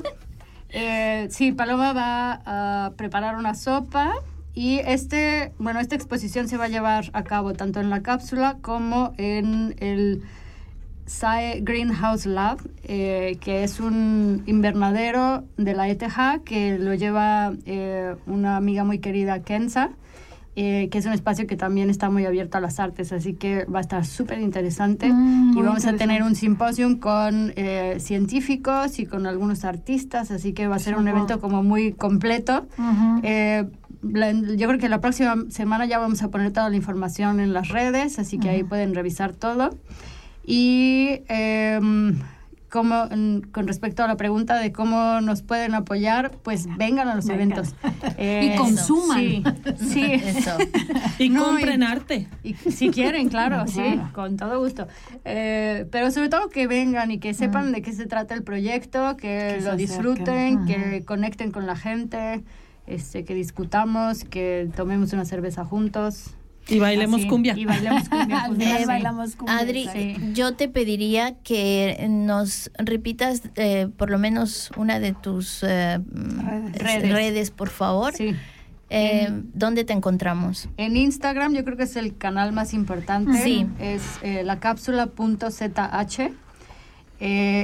[0.70, 4.12] eh, sí, Paloma va a preparar una sopa.
[4.54, 8.58] Y este, bueno, esta exposición se va a llevar a cabo tanto en la cápsula
[8.60, 10.22] como en el
[11.12, 18.16] SAE Greenhouse Lab, eh, que es un invernadero de la ETH que lo lleva eh,
[18.26, 19.90] una amiga muy querida, Kenza,
[20.56, 23.66] eh, que es un espacio que también está muy abierto a las artes, así que
[23.66, 25.12] va a estar súper interesante.
[25.12, 27.52] Mm, y vamos a tener un simposio con
[27.98, 32.66] científicos y con algunos artistas, así que va a ser un evento como muy completo.
[34.02, 37.68] yo creo que la próxima semana ya vamos a poner toda la información en las
[37.68, 39.70] redes, así que ahí pueden revisar todo.
[40.45, 42.18] Y em,
[42.72, 43.07] como,
[43.53, 47.74] con respecto a la pregunta de cómo nos pueden apoyar, pues vengan a los eventos.
[48.18, 49.20] y consuman.
[49.20, 49.45] Sí,
[49.76, 50.05] sí.
[50.12, 50.57] Eso.
[51.18, 52.28] Y compren arte.
[52.43, 54.88] Y, si quieren, claro, sí, con todo gusto.
[55.26, 59.18] Eh, pero sobre todo que vengan y que sepan de qué se trata el proyecto,
[59.18, 62.43] que, lo disfruten, que conecten con la gente,
[62.86, 66.34] este, que discutamos, que tomemos una cerveza juntos.
[66.68, 67.54] Y bailemos cumbia.
[67.56, 68.48] Y bailemos cumbia.
[68.86, 69.58] bailamos cumbia.
[69.58, 69.88] Adri,
[70.32, 75.98] yo te pediría que nos repitas eh, por lo menos una de tus eh,
[76.74, 77.50] redes.
[77.50, 78.14] por favor.
[78.14, 78.34] Sí.
[78.94, 80.68] Eh, ¿Dónde te encontramos?
[80.76, 83.42] En Instagram, yo creo que es el canal más importante.
[83.42, 83.66] Sí.
[83.80, 86.30] Es eh, la cápsula.zh.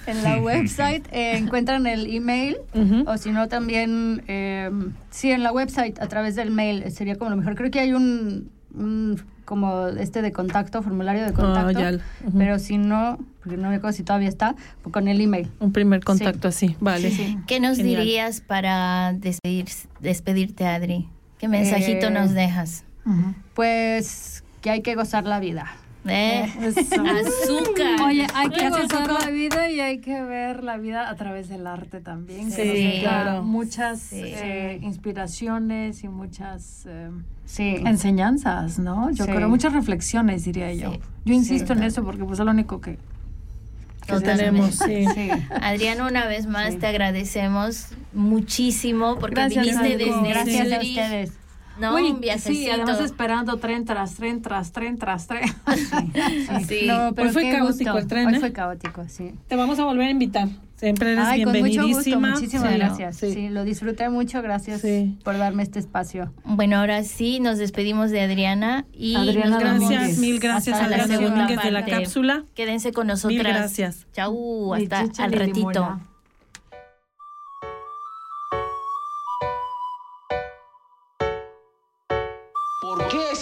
[0.06, 2.56] en la website eh, encuentran el email
[3.06, 4.70] o si no también, eh,
[5.10, 7.54] sí, en la website a través del mail sería como lo mejor.
[7.54, 8.50] Creo que hay un,
[9.44, 12.04] como este de contacto, formulario de contacto,
[12.36, 15.50] pero si no, porque no me acuerdo si todavía está, pues con el email.
[15.60, 17.12] Un primer contacto así, vale.
[17.46, 19.66] ¿Qué nos dirías para despedir,
[20.00, 21.08] despedirte, Adri?
[21.38, 22.84] ¿Qué mensajito nos dejas?
[23.54, 24.37] Pues
[24.68, 25.66] que hay que gozar la vida.
[26.06, 28.02] Eh, azúcar.
[28.04, 31.66] Oye, hay que gozar la vida y hay que ver la vida a través del
[31.66, 32.50] arte también.
[32.50, 33.42] Sí, claro.
[33.42, 37.10] Muchas eh, inspiraciones y muchas eh,
[37.56, 39.10] enseñanzas, ¿no?
[39.10, 40.92] Yo creo muchas reflexiones, diría yo.
[41.24, 42.98] Yo insisto en eso porque pues es lo único que
[44.06, 45.06] lo tenemos, sí.
[45.62, 51.37] Adriano, una vez más te agradecemos muchísimo porque viniste desde Gracias a ustedes.
[51.78, 52.54] No, Uy, un viajecito.
[52.54, 55.48] Sí, además esperando tren tras tren tras tren tras tren.
[56.66, 58.26] Sí, No, pero Hoy fue caótico el tren.
[58.26, 58.40] Hoy ¿eh?
[58.40, 59.32] fue caótico, sí.
[59.46, 60.48] Te vamos a volver a invitar.
[60.76, 62.30] Siempre eres Ay, bienvenidísima.
[62.30, 63.16] Con muchísimas gracias.
[63.16, 63.48] Sí.
[63.48, 64.42] lo disfruté mucho.
[64.42, 64.82] Gracias
[65.24, 66.32] por darme este espacio.
[66.44, 68.84] Bueno, ahora sí, nos despedimos de Adriana.
[68.92, 72.44] y Adriana, gracias, mil gracias a la segunda parte de la cápsula.
[72.54, 73.42] Quédense con nosotras.
[73.42, 74.06] Mil gracias.
[74.12, 76.00] Chau, hasta al ratito.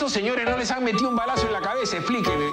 [0.06, 1.96] Esos señores no les han metido un balazo en la cabeza?
[1.96, 2.52] Explíquenme.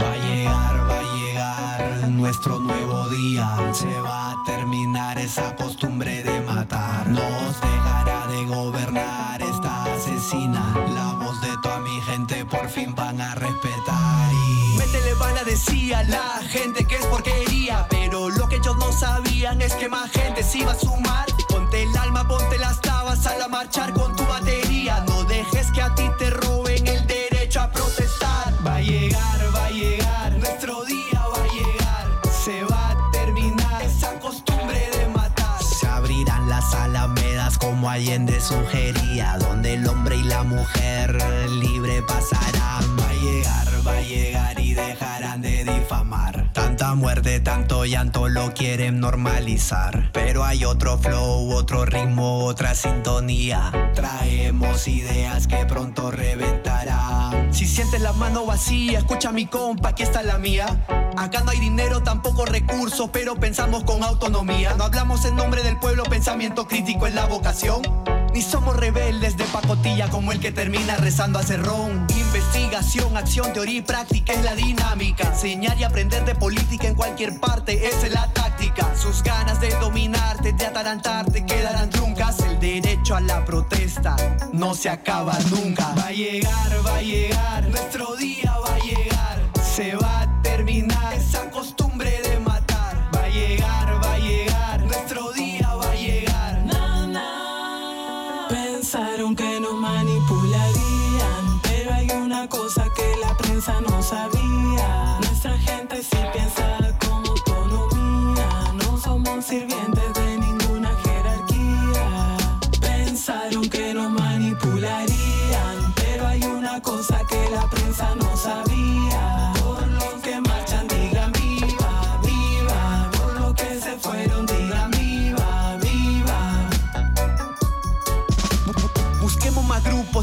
[0.00, 3.56] Va a llegar, va a llegar nuestro nuevo día.
[3.72, 7.08] Se va a terminar esa costumbre de matar.
[7.08, 10.72] Nos dejará de gobernar esta asesina.
[10.94, 14.32] La voz de toda mi gente por fin van a respetar.
[14.32, 17.88] Y métele bala decía la gente que es porquería.
[17.90, 21.26] Pero lo que ellos no sabían es que más gente se iba a sumar.
[21.48, 22.81] Ponte el alma, ponte las
[23.22, 25.04] tabas a marchar con tu batería.
[25.08, 28.52] No dejes que a ti te roben el derecho a protestar.
[28.66, 32.06] Va a llegar, va a llegar, nuestro día va a llegar.
[32.44, 35.62] Se va a terminar esa costumbre de matar.
[35.62, 41.16] Se abrirán las alamedas como Allende sugería, donde el hombre y la mujer
[41.50, 42.84] libre pasarán.
[42.98, 45.61] Va a llegar, va a llegar y dejarán de
[46.82, 50.10] Tanta muerte, tanto llanto lo quieren normalizar.
[50.12, 53.70] Pero hay otro flow, otro ritmo, otra sintonía.
[53.94, 57.54] Traemos ideas que pronto reventarán.
[57.54, 60.84] Si sientes la mano vacía, escucha mi compa, aquí está la mía.
[61.16, 64.74] Acá no hay dinero, tampoco recursos, pero pensamos con autonomía.
[64.76, 67.82] No hablamos en nombre del pueblo, pensamiento crítico es la vocación.
[68.32, 72.06] Ni somos rebeldes de pacotilla como el que termina rezando a cerrón.
[72.16, 75.28] Investigación, acción, teoría y práctica es la dinámica.
[75.28, 78.94] Enseñar y aprender de política en cualquier parte, esa es la táctica.
[78.96, 82.40] Sus ganas de dominarte, de atarantarte, quedarán truncas.
[82.40, 84.16] El derecho a la protesta
[84.52, 85.94] no se acaba nunca.
[85.98, 88.81] Va a llegar, va a llegar, nuestro día va a llegar.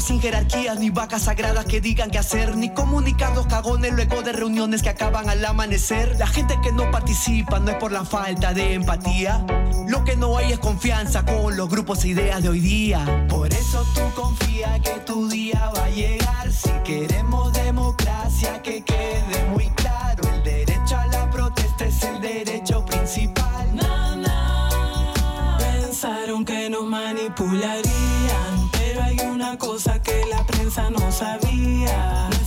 [0.00, 4.82] Sin jerarquías ni vacas sagradas que digan qué hacer, ni comunicados cagones luego de reuniones
[4.82, 6.16] que acaban al amanecer.
[6.18, 9.44] La gente que no participa no es por la falta de empatía.
[9.88, 13.26] Lo que no hay es confianza con los grupos e ideas de hoy día.
[13.28, 16.52] Por eso tú confía que tu día va a llegar.
[16.52, 20.22] Si queremos democracia, que quede muy claro.
[20.34, 23.68] El derecho a la protesta es el derecho principal.
[25.58, 28.09] Pensaron que nos manipularían,
[29.58, 32.39] cosa que la prensa no sabía.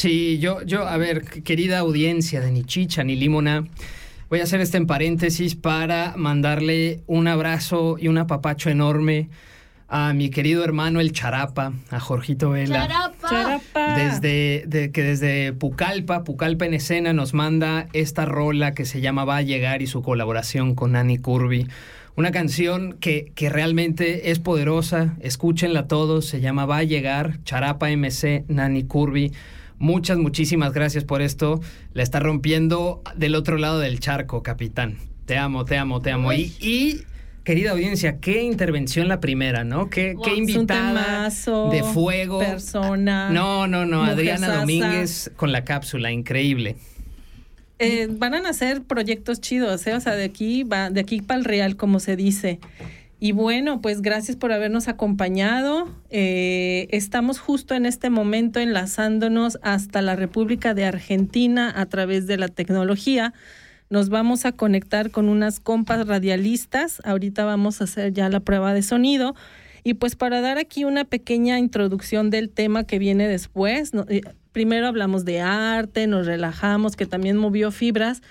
[0.00, 3.66] Sí, yo, yo, a ver, querida audiencia de ni chicha ni limona,
[4.30, 9.28] voy a hacer este en paréntesis para mandarle un abrazo y un apapacho enorme
[9.88, 12.88] a mi querido hermano el Charapa, a Jorgito Vela.
[12.88, 13.28] charapa.
[13.28, 13.94] Charapa.
[13.94, 19.26] Desde de, que desde Pucallpa, Pucallpa en escena nos manda esta rola que se llama
[19.26, 21.68] Va a llegar y su colaboración con Annie Curvy.
[22.16, 27.90] Una canción que, que realmente es poderosa, escúchenla todos, se llama Va a llegar, Charapa
[27.90, 29.32] MC, Nani Curvy.
[29.80, 31.60] Muchas, muchísimas gracias por esto.
[31.94, 34.98] La está rompiendo del otro lado del charco, capitán.
[35.24, 36.34] Te amo, te amo, te amo.
[36.34, 37.00] Y, y,
[37.44, 39.88] querida audiencia, qué intervención la primera, ¿no?
[39.88, 42.40] Qué, Wow, qué invitada temazo, de fuego.
[42.40, 44.04] persona, No, no, no.
[44.04, 44.54] Adriana.
[44.60, 46.76] Domínguez con la cápsula, increíble.
[47.78, 49.94] Eh, van a nacer proyectos chidos, ¿eh?
[49.94, 52.60] O sea, de aquí va, de aquí para el real, como se dice.
[53.22, 55.94] Y bueno, pues gracias por habernos acompañado.
[56.08, 62.38] Eh, estamos justo en este momento enlazándonos hasta la República de Argentina a través de
[62.38, 63.34] la tecnología.
[63.90, 67.02] nos vamos a conectar con unas compas radialistas.
[67.04, 69.34] Ahorita vamos a hacer ya la prueba de sonido.
[69.82, 74.86] Y pues para dar aquí una pequeña introducción del tema que viene después, eh, primero
[74.86, 78.22] hablamos de arte, nos relajamos, que también movió fibras,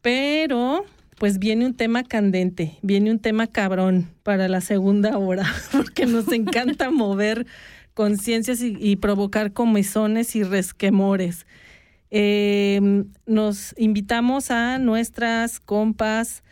[0.00, 0.84] pero
[1.22, 6.26] pues viene un tema candente, viene un tema cabrón para la segunda hora, porque nos
[6.32, 7.46] encanta mover
[7.94, 11.46] conciencias y, provocar comezones y resquemores.
[12.10, 16.42] Em, nos invitamos a nuestras compas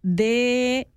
[0.00, 0.88] de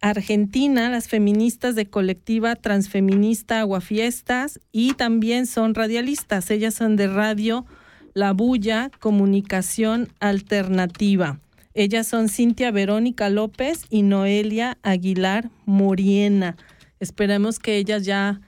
[0.00, 6.50] Argentina, las feministas de colectiva transfeminista Aguafiestas y también son radialistas.
[6.50, 7.66] Ellas son de radio
[8.14, 11.38] La Bulla, Comunicación Alternativa.
[11.78, 16.56] Ellas son Cintia Verónica López y Noelia Aguilar Moriena.
[17.00, 18.40] Esperemos que ellas ya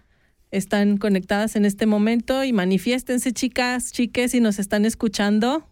[0.50, 5.68] están conectadas en este momento y manifiéstense, chicas, chiques, si nos están escuchando.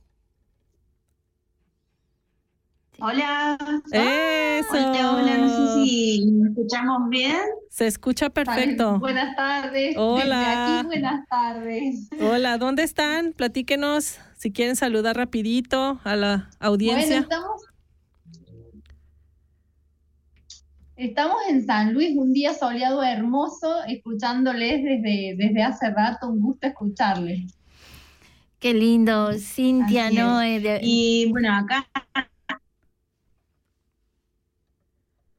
[2.98, 3.58] Hola.
[3.92, 4.68] Eso.
[4.72, 7.36] Hola, hola, no sé si me escuchamos bien.
[7.68, 8.98] Se escucha perfecto.
[8.98, 9.94] Buenas tardes.
[9.98, 10.78] Hola.
[10.78, 12.08] aquí, buenas tardes.
[12.20, 13.34] Hola, ¿dónde están?
[13.34, 17.20] Platíquenos si quieren saludar rapidito a la audiencia.
[17.20, 17.62] Bueno, estamos,
[20.96, 26.66] estamos en San Luis, un día soleado hermoso, escuchándoles desde, desde hace rato, un gusto
[26.66, 27.52] escucharles.
[28.58, 30.40] Qué lindo, Cintia, ¿no?
[30.40, 31.86] Eh, y bueno, acá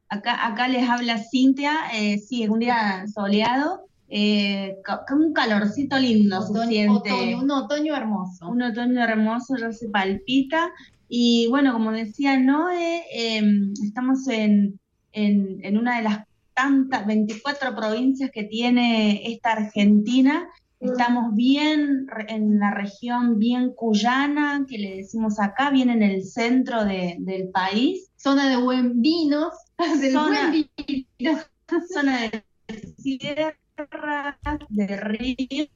[0.09, 4.77] Acá, acá les habla Cintia, eh, sí, es un día soleado, eh,
[5.11, 7.35] un calorcito lindo se siente.
[7.35, 8.47] un otoño hermoso.
[8.47, 10.71] Un otoño hermoso, ya se palpita.
[11.09, 14.79] Y bueno, como decía Noé, em, estamos en,
[15.11, 20.47] en, una de las tantas, 24 provincias que tiene esta Argentina.
[20.79, 26.85] Estamos bien en la región bien cuyana, que le decimos acá, bien en el centro
[26.85, 28.11] del país.
[28.15, 29.53] Zona de buen vinos,
[30.11, 30.53] zona,
[31.93, 32.43] zona de
[32.97, 34.37] sierra,
[34.69, 35.67] de río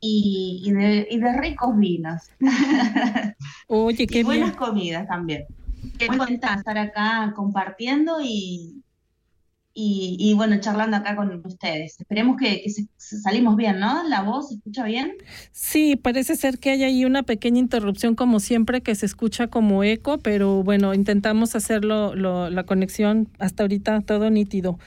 [0.00, 2.22] y, de, ricos vinos.
[3.68, 5.46] Oye, qué y buenas comidas también.
[5.98, 8.82] Qué cuenta estar acá compartiendo y,
[9.80, 12.00] y, bueno, charlando acá con ustedes.
[12.00, 12.64] Esperemos que,
[12.96, 14.08] salimos bien, ¿no?
[14.08, 15.12] ¿La voz se escucha bien?
[15.52, 19.84] Sí, parece ser que hay ahí una pequeña interrupción como siempre que se escucha como
[19.84, 24.80] eco, pero bueno, intentamos hacerlo la conexión hasta ahorita todo nítido.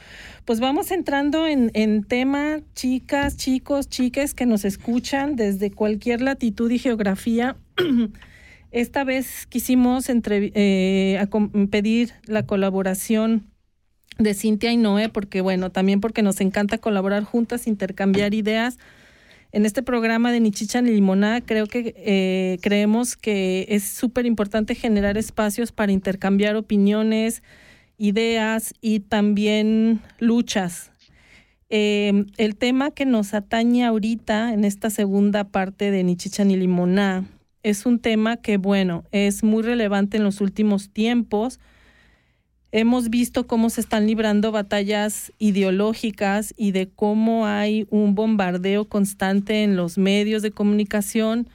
[0.43, 6.69] Pues vamos entrando en, en tema, chicas, chicos, chiques que nos escuchan desde cualquier latitud
[6.69, 7.55] y geografía.
[8.71, 11.27] Esta vez quisimos entre, eh,
[11.69, 13.50] pedir la colaboración
[14.17, 18.77] de Cintia y Noé, porque bueno, también porque nos encanta colaborar juntas, intercambiar ideas.
[19.51, 24.25] En este programa de Ni Chicha ni Limonada creo que eh, creemos que es súper
[24.25, 27.43] importante generar espacios para intercambiar opiniones,
[27.97, 30.91] ideas y también luchas.
[31.69, 36.55] Eh, el tema que nos atañe ahorita en esta segunda parte de Ni Chicha ni
[36.55, 37.25] Limonada
[37.63, 41.59] es un tema que, bueno, es muy relevante en los últimos tiempos
[42.73, 49.63] Hemos visto cómo se están librando batallas ideológicas y de cómo hay un bombardeo constante
[49.63, 51.49] en los medios de comunicación,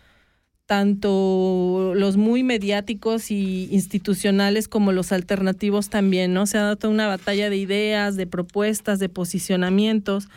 [0.67, 6.45] tanto los muy mediáticos y institucionales como los alternativos también, ¿no?
[6.45, 10.29] Se ha dado una batalla de ideas, de propuestas, de posicionamientos.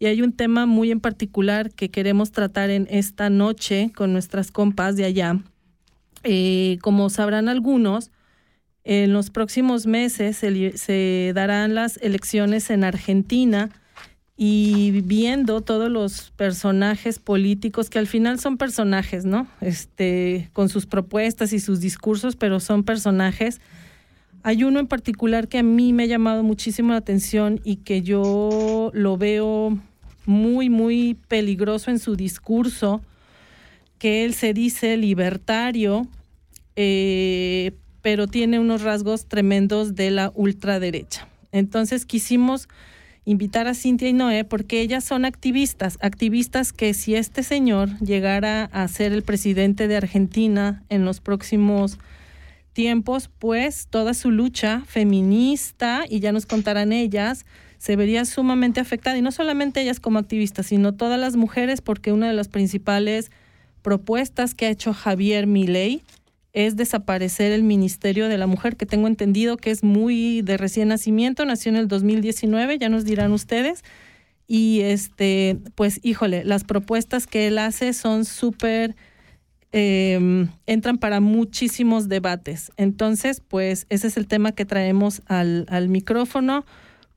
[0.00, 4.50] Y hay un tema muy en particular que queremos tratar en esta noche con nuestras
[4.50, 5.38] compas de allá.
[6.24, 8.10] Eh, como sabrán algunos,
[8.88, 13.70] en los próximos meses se, darán las elecciones en Argentina
[14.36, 19.48] y viendo todos los personajes políticos que al final son personajes, ¿no?
[19.60, 23.60] Este, con sus propuestas y sus discursos, pero son personajes.
[24.44, 28.02] Hay uno en particular que a mí me ha llamado muchísimo la atención y que
[28.02, 29.76] yo lo veo
[30.26, 33.00] muy, muy peligroso en su discurso,
[33.98, 36.06] que él se dice libertario,
[36.76, 37.72] eh,
[38.06, 41.26] pero tiene unos rasgos tremendos de la ultraderecha.
[41.50, 42.68] Entonces quisimos
[43.24, 48.66] invitar a Cintia y Noé porque ellas son activistas, activistas que si este señor llegara
[48.66, 51.98] a ser el presidente de Argentina en los próximos
[52.72, 57.44] tiempos, pues toda su lucha feminista, y ya nos contarán ellas,
[57.78, 62.12] se vería sumamente afectada, y no solamente ellas como activistas, sino todas las mujeres, porque
[62.12, 63.32] una de las principales
[63.82, 66.02] propuestas que ha hecho Javier Milei
[66.56, 70.88] es desaparecer el Ministerio de la Mujer, que tengo entendido que es muy de recién
[70.88, 73.84] nacimiento, nació en el 2019, ya nos dirán ustedes.
[74.48, 78.96] Y este, pues híjole, las propuestas que él hace son súper
[79.72, 82.72] em, entran para muchísimos debates.
[82.78, 86.64] Entonces, pues ese es el tema que traemos al, al micrófono,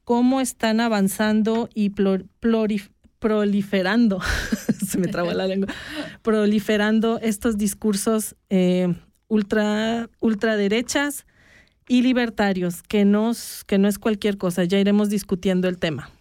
[0.04, 4.20] cómo están avanzando y proliferando,
[4.86, 5.74] se me traba la lengua,
[6.24, 8.94] proliferando estos discursos eh,
[9.30, 11.26] ultra, ultraderechas
[11.88, 16.12] y libertarios, que, nos, que no es cualquier cosa, ya iremos discutiendo el tema.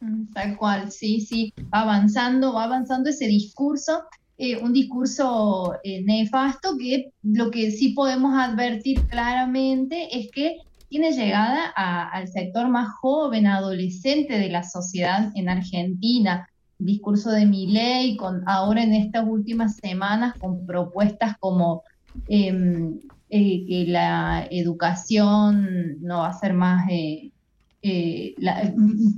[0.00, 4.04] Mm, tal cual, sí, sí, va avanzando, va avanzando ese discurso,
[4.38, 10.58] eh, un discurso eh, nefasto que lo que sí podemos advertir claramente es que
[10.88, 16.48] tiene llegada al sector más joven, adolescente de la sociedad en Argentina.
[16.78, 21.82] Discurso de mi ley, con, ahora en estas últimas semanas, con propuestas como
[22.28, 23.00] em,
[23.30, 27.30] eh, que la educación no va a ser más eh,
[27.82, 28.34] eh,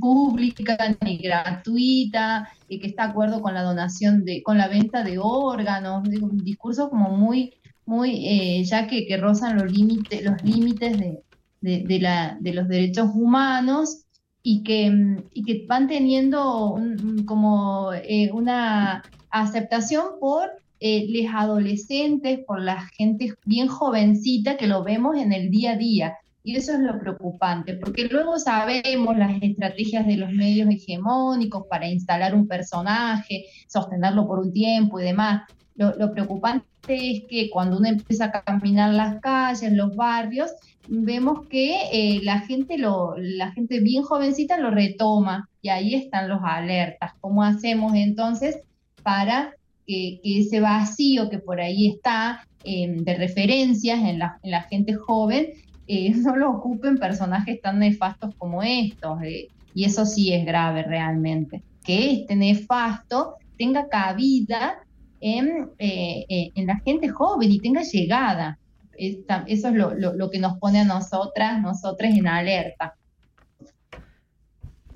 [0.01, 5.19] pública ni gratuita, que está de acuerdo con la donación de, con la venta de
[5.19, 7.55] órganos, un discurso como muy,
[7.87, 11.23] muy, ya que, que rozan los límites, los límites de,
[11.61, 14.05] de, la, de los derechos humanos
[14.43, 16.79] y que, y que van teniendo
[17.27, 20.51] como eh, una aceptación por
[20.81, 25.77] eh, los adolescentes, por la gente bien jovencita que lo vemos en el día a
[25.77, 26.17] día.
[26.45, 31.89] Y eso es lo preocupante, porque luego sabemos las estrategias de los medios hegemónicos para
[31.89, 35.43] instalar un personaje, sostenerlo por un tiempo y demás.
[35.75, 40.53] Lo, lo preocupante es que cuando uno empieza a caminar las calles, los barrios,
[40.89, 46.29] vemos que eh, la gente lo, la gente bien jovencita lo retoma y ahí están
[46.29, 47.13] los alertas.
[47.21, 48.59] ¿Cómo hacemos entonces
[49.03, 49.55] para
[49.87, 54.95] que, ese vacío que por ahí está em, de referencias en la, en la gente
[54.95, 55.49] joven
[55.87, 59.23] eh, no lo ocupen personajes tan nefastos como estos?
[59.23, 61.63] Eh, y eso sí es grave realmente.
[61.85, 64.79] Que este nefasto tenga cabida
[65.21, 68.59] en, en la gente joven y tenga llegada
[68.99, 72.95] eso es lo, que nos pone a nosotras, nosotras en alerta.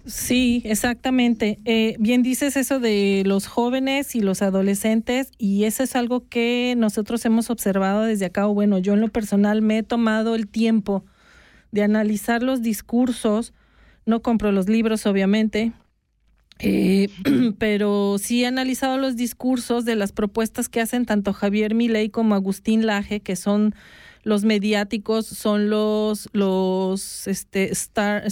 [0.04, 1.60] Sí, exactamente.
[1.64, 6.74] Eh, bien dices eso de los jóvenes y los adolescentes y eso es algo que
[6.76, 8.46] nosotros hemos observado desde acá.
[8.46, 11.04] Bueno, yo en lo personal me he tomado el tiempo
[11.70, 13.54] de analizar los discursos.
[14.04, 15.72] No compro los libros, obviamente,
[16.62, 17.08] eh,
[17.58, 22.36] pero sí he analizado los discursos de las propuestas que hacen tanto Javier Milei como
[22.36, 23.74] Agustín Laje, que son
[24.22, 28.24] los mediáticos, son los, los este, star,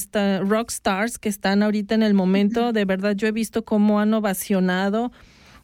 [0.47, 2.73] rock stars que están ahorita en el momento.
[2.73, 5.11] De verdad, yo he visto cómo han ovacionado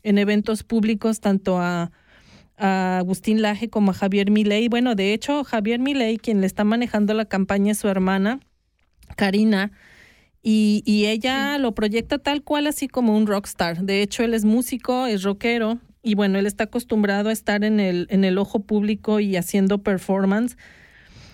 [0.02, 1.92] en eventos públicos tanto a,
[2.58, 4.68] a Agustín Laje como a Javier Milei.
[4.68, 8.40] Bueno, de hecho, Javier Milei, quien le está manejando la campaña es su hermana,
[9.14, 9.70] Karina
[10.48, 13.82] y, y ella lo proyecta tal cual, así como un rockstar.
[13.82, 17.80] De hecho, él es músico, es rockero, y bueno, él está acostumbrado a estar en
[17.80, 20.56] el, en el ojo público y haciendo performance.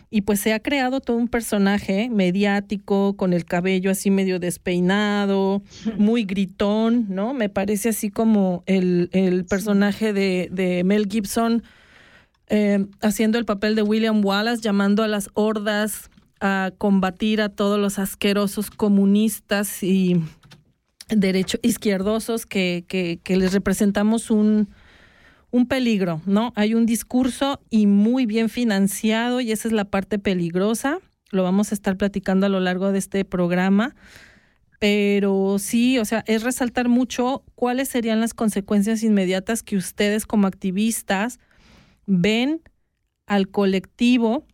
[0.09, 5.62] Y pues se ha creado todo un personaje mediático, con el cabello así medio despeinado,
[5.98, 7.34] muy gritón, ¿no?
[7.34, 11.62] Me parece así como el, el personaje de, de Mel Gibson
[12.47, 16.09] eh, haciendo el papel de William Wallace, llamando a las hordas
[16.43, 20.20] a combatir a todos los asquerosos comunistas y
[21.09, 24.69] derecho izquierdosos que, que, que les representamos un,
[25.52, 26.52] un peligro, ¿no?
[26.56, 30.98] Hay un discurso y muy bien financiado y esa es la parte peligrosa.
[31.31, 33.94] Lo vamos a estar platicando a lo largo de este programa.
[34.81, 40.48] Pero sí, o sea, es resaltar mucho cuáles serían las consecuencias inmediatas que ustedes como
[40.48, 41.39] activistas
[42.06, 42.62] ven
[43.27, 44.44] al colectivo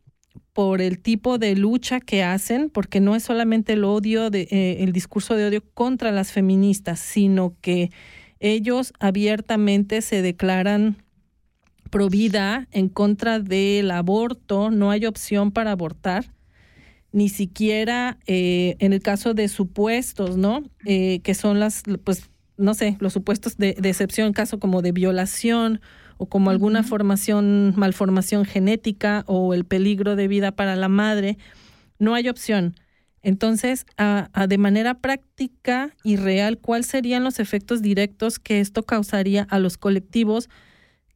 [0.59, 4.79] por el tipo de lucha que hacen, porque no es solamente el odio, de, eh,
[4.81, 7.93] el discurso de odio contra las feministas, sino que
[8.41, 10.97] ellos abiertamente se declaran
[11.91, 16.35] pro vida en contra del aborto, no hay opción para abortar,
[17.13, 20.65] ni siquiera eh, en el caso de supuestos, ¿no?
[20.85, 24.91] Eh, que son las, pues, no sé, los supuestos de, de excepción, caso como de
[24.91, 25.81] violación
[26.19, 31.39] o como alguna formación, malformación genética o el peligro de vida para la madre,
[31.99, 32.75] no hay opción.
[33.23, 39.47] Entonces, a, de manera práctica y real, ¿cuáles serían los efectos directos que esto causaría
[39.51, 40.49] a los colectivos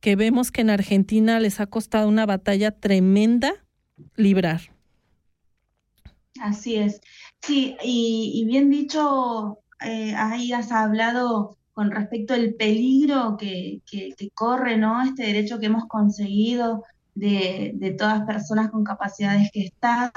[0.01, 3.55] que vemos que en Argentina les ha costado una batalla tremenda
[4.16, 4.61] librar?
[6.41, 7.01] Así es.
[7.41, 13.81] Sí, y, bien dicho, eh, ahí has hablado con respecto al peligro que,
[14.35, 15.03] corre, ¿no?
[15.03, 16.85] Este derecho que hemos conseguido
[17.15, 20.11] de, de todas personas con capacidades que están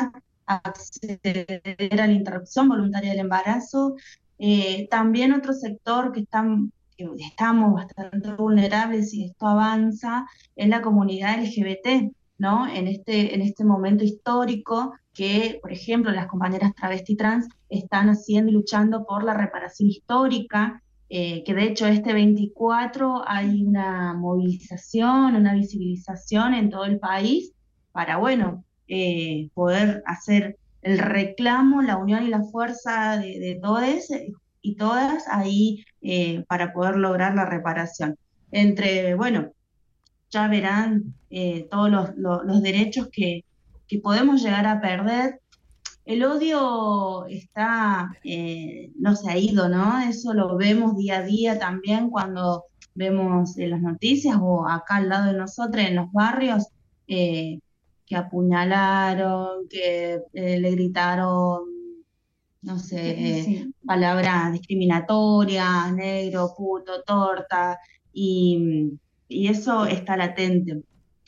[0.45, 3.95] acceder a la interrupción voluntaria del embarazo.
[4.38, 6.45] Eh, también otro sector que está,
[7.18, 10.26] estamos bastante vulnerables y esto avanza,
[10.56, 12.68] es la comunidad LGBT, ¿no?
[12.68, 18.52] En este, en este momento histórico que, por ejemplo, las compañeras travesti trans están haciendo
[18.52, 25.36] y luchando por la reparación histórica, eh, que de hecho este 24 hay una movilización,
[25.36, 27.52] una visibilización en todo el país
[27.91, 33.84] para, bueno, eh, poder hacer el reclamo, la unión y la fuerza de, de todos
[34.65, 38.18] y todas ahí eh, para poder lograr la reparación.
[38.52, 39.52] Entre, bueno,
[40.32, 43.44] ya verán eh, todos los, derechos que,
[44.02, 45.40] podemos llegar a perder.
[46.06, 49.99] El odio está, eh, no se ha ido, ¿no?
[50.02, 55.10] Eso lo vemos día a día también cuando vemos en las noticias o acá al
[55.10, 56.68] lado de nosotros en los barrios
[57.07, 57.60] que
[58.15, 61.76] apuñalaron, que le gritaron
[62.65, 67.80] no sé, palabras discriminatorias, negro, puto, torta,
[68.11, 68.91] y,
[69.30, 70.82] eso está latente.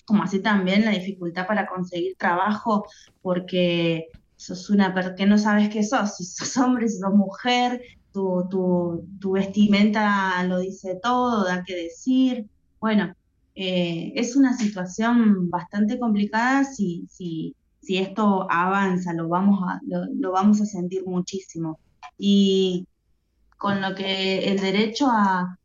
[0.06, 2.86] Como así también la dificultad para conseguir trabajo,
[3.22, 4.08] porque
[4.38, 7.82] sos una que no sabes qué sos, si sos hombre, si sos mujer,
[8.12, 12.48] tu, tu, vestimenta lo dice todo, da que decir.
[12.80, 13.14] Bueno,
[13.56, 20.32] eh, es una situación bastante complicada si, si, si esto avanza, lo vamos a, lo,
[20.32, 21.80] vamos a sentir muchísimo.
[22.18, 22.88] Y
[23.58, 25.58] con lo que el derecho a,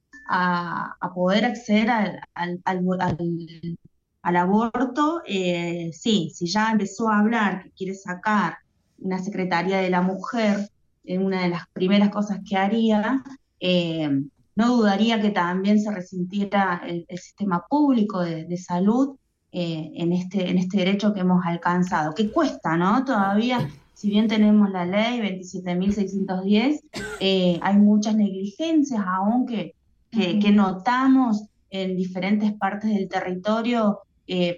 [1.15, 8.62] poder acceder al, al, aborto, eh, sí, si ya empezó a hablar que quiere sacar
[9.03, 10.69] una Secretaría de la Mujer,
[11.05, 13.23] en una de las primeras cosas que haría,
[13.61, 14.09] eh,
[14.55, 19.17] no dudaría que también se resintiera el, sistema público de salud
[19.55, 23.05] eh, en, este, en este derecho que hemos alcanzado, que cuesta, ¿no?
[23.05, 26.81] Todavía, si bien tenemos la ley 27.610,
[27.21, 29.75] eh, hay muchas negligencias aún que,
[30.11, 34.01] que, notamos en diferentes partes del territorio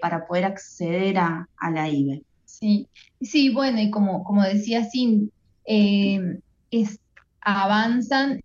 [0.00, 2.22] para poder acceder a, a, la IBE.
[2.64, 2.88] Sí,
[3.20, 5.30] sí, bueno, y como, como decía Sin,
[5.66, 6.98] es,
[7.42, 8.40] avanzan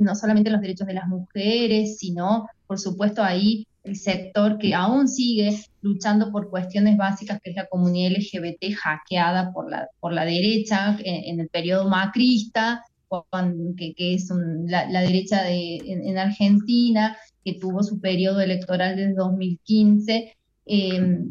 [0.00, 5.08] no solamente los derechos de las mujeres, sino, por supuesto, ahí el sector que aún
[5.08, 10.26] sigue luchando por cuestiones básicas, que es la comunidad LGBT hackeada por la, por la
[10.26, 12.84] derecha en, el periodo macrista,
[13.78, 14.28] que, que, es
[14.66, 20.36] la, derecha de, en, Argentina, que tuvo su periodo electoral desde 2015,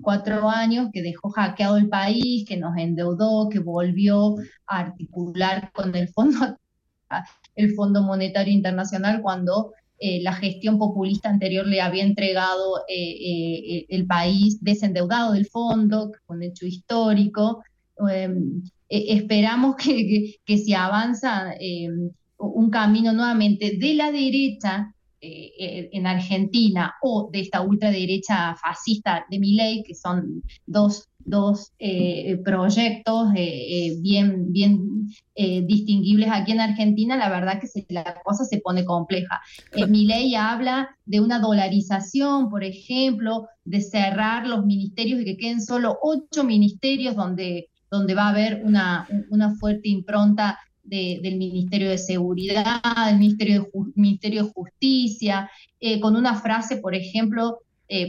[0.01, 4.35] cuatro años, que dejó hackeado el país, que nos endeudó, que volvió
[4.67, 6.57] a articular con el Fondo,
[7.55, 13.85] el Fondo Monetario Internacional cuando eh, la gestión populista anterior le había entregado eh, eh,
[13.89, 17.63] el país desendeudado del fondo, un hecho histórico.
[18.09, 24.93] Em, esperamos que, que, se avanza em, un camino nuevamente de la derecha
[25.91, 33.29] en Argentina o de esta ultraderecha fascista de Milei, que son dos dos eh, proyectos
[33.35, 38.85] eh, eh, bien, bien distinguibles aquí en Argentina, la verdad que la cosa se pone
[38.85, 39.41] compleja.
[39.89, 45.61] mi ley habla de una dolarización, por ejemplo, de cerrar los ministerios y que queden
[45.61, 51.97] solo ocho ministerios donde, donde va a haber una, una fuerte impronta del Ministerio de
[51.97, 55.49] Seguridad, del Ministerio de, Ministerio de Justicia,
[56.01, 57.59] con una frase, por ejemplo,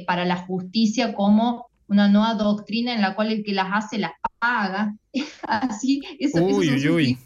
[0.06, 4.12] para la justicia como una nueva doctrina en la cual el que las hace las
[4.38, 4.94] paga.
[5.42, 7.18] Así, eso, uy, uy, uy.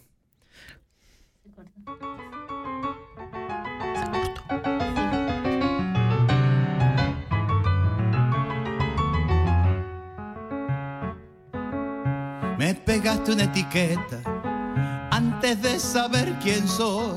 [12.59, 14.40] Me pegaste una etiqueta
[15.41, 17.17] antes de saber quién soy.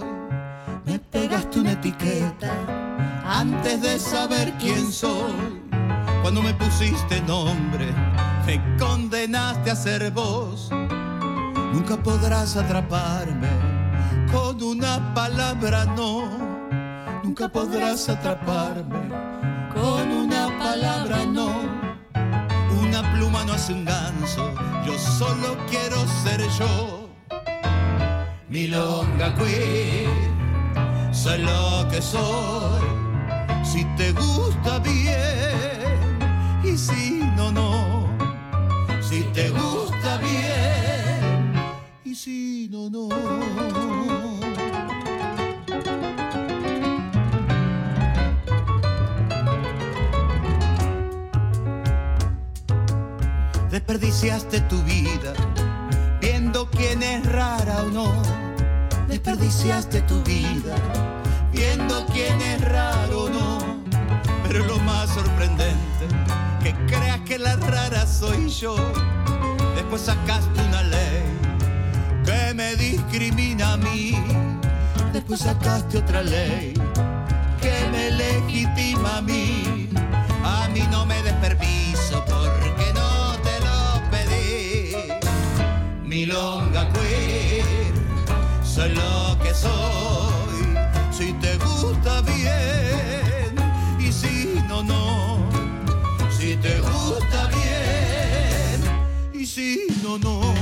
[0.86, 2.54] Me pegaste una etiqueta
[3.26, 5.60] antes de saber quién soy
[6.22, 7.92] cuando me pusiste nombre,
[8.46, 10.70] me condenaste a ser vos.
[11.74, 13.50] Nunca podrás atraparme
[14.32, 16.24] con una palabra no.
[17.26, 19.10] Nunca podrás atraparme
[19.74, 21.50] con una palabra no.
[22.82, 24.54] Una pluma no hace un ganso,
[24.86, 27.03] yo solo quiero ser yo.
[28.54, 32.84] Milonga queen, soy lo que soy.
[33.66, 36.20] Si te gusta bien
[36.64, 38.08] y si no, no.
[39.02, 41.54] Si te gusta bien
[42.06, 43.10] y si no, no.
[53.72, 55.34] Desperdiciaste tu vida
[56.22, 58.23] viendo quién es rara o no.
[59.24, 60.76] Desperdiciaste tu vida
[61.54, 63.58] viendo quién es raro o no.
[64.46, 66.06] Pero lo más sorprendente,
[66.62, 68.76] que creas que la rara soy yo.
[69.76, 71.24] Después sacaste una ley
[72.26, 74.22] que me discrimina a mí.
[75.14, 76.74] Después sacaste otra ley
[77.62, 79.90] que me legitima a mí.
[80.44, 84.96] A mí no me des permiso porque no te lo pedí.
[86.04, 87.33] Milonga queer,
[88.88, 90.78] lo que soy.
[91.12, 93.56] Si te gusta bien
[94.00, 95.50] y si no, no.
[96.30, 98.82] Si te gusta bien
[99.34, 100.53] y si no, no.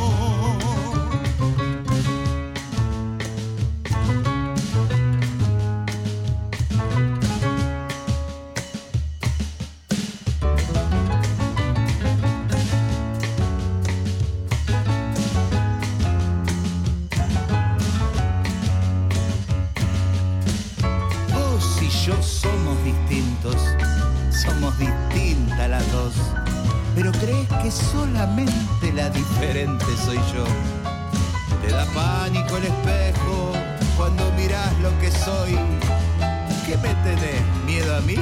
[27.02, 30.46] Pero crees que solamente la diferente soy yo.
[31.64, 33.54] Te da pánico el espejo
[33.98, 35.58] cuando miras lo que soy.
[36.64, 37.42] ¿Qué me tenés?
[37.66, 38.18] ¿Miedo a mí?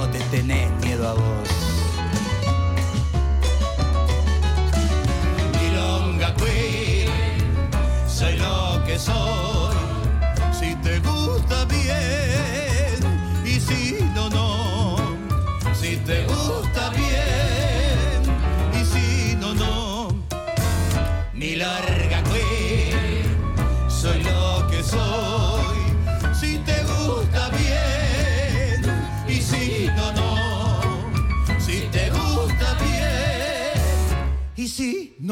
[0.00, 1.48] ¿O te tenés miedo a vos?
[5.60, 7.10] Milonga Queen,
[8.06, 9.74] soy lo que soy.
[10.52, 13.00] Si te gusta bien
[13.44, 14.96] y si no, no.
[15.74, 17.01] Si te gusta bien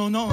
[0.01, 0.31] no, no.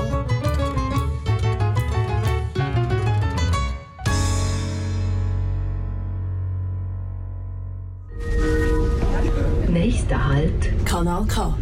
[9.69, 10.83] Nächster Halt.
[10.83, 11.55] Kanal K.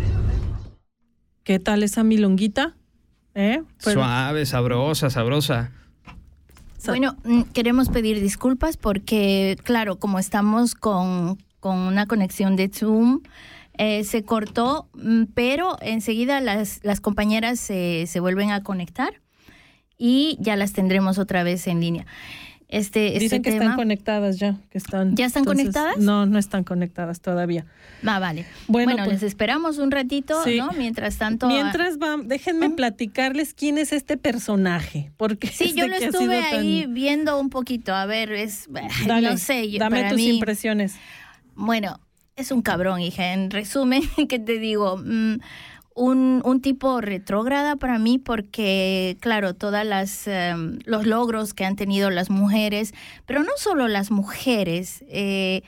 [1.44, 2.76] ¿Qué tal esa milonguita?
[3.34, 3.62] ¿Eh?
[3.84, 5.72] Pero- Suave, sabrosa, sabrosa.
[6.88, 13.22] Bueno, mm, queremos pedir disculpas porque, claro, como estamos con, con una conexión de Zoom,
[13.78, 19.22] eh, se cortó, mm, pero enseguida las, las compañeras se, se vuelven a conectar
[19.98, 22.06] y ya las tendremos otra vez en línea.
[22.68, 25.16] Este, este Dicen que tema, están conectadas ya, que están.
[25.16, 25.98] ¿Ya están conectadas?
[25.98, 27.66] No, no están conectadas todavía.
[28.06, 28.46] Ah, vale.
[28.68, 30.58] Bueno, Bueno, pues- les esperamos un ratito, Sí.
[30.58, 30.72] ¿no?
[30.72, 31.48] Mientras tanto...
[31.48, 36.60] Mientras va, déjenme platicarles quién es este personaje, porque Sí, yo lo que estuve tan-
[36.60, 37.94] ahí viendo un poquito.
[37.94, 38.68] A ver, es.
[39.08, 39.70] Dale, no sé.
[39.70, 40.96] yo- dame para tus mí- impresiones.
[41.54, 42.00] Bueno,
[42.36, 43.34] es un cabrón, hija.
[43.34, 44.98] En resumen, ¿qué te digo?
[44.98, 45.38] Mm,
[45.96, 51.78] un, un tipo retrógrada para mí porque, claro, todas las em, los logros que han
[51.78, 52.94] tenido las mujeres,
[53.26, 55.64] pero no solo las mujeres, eh,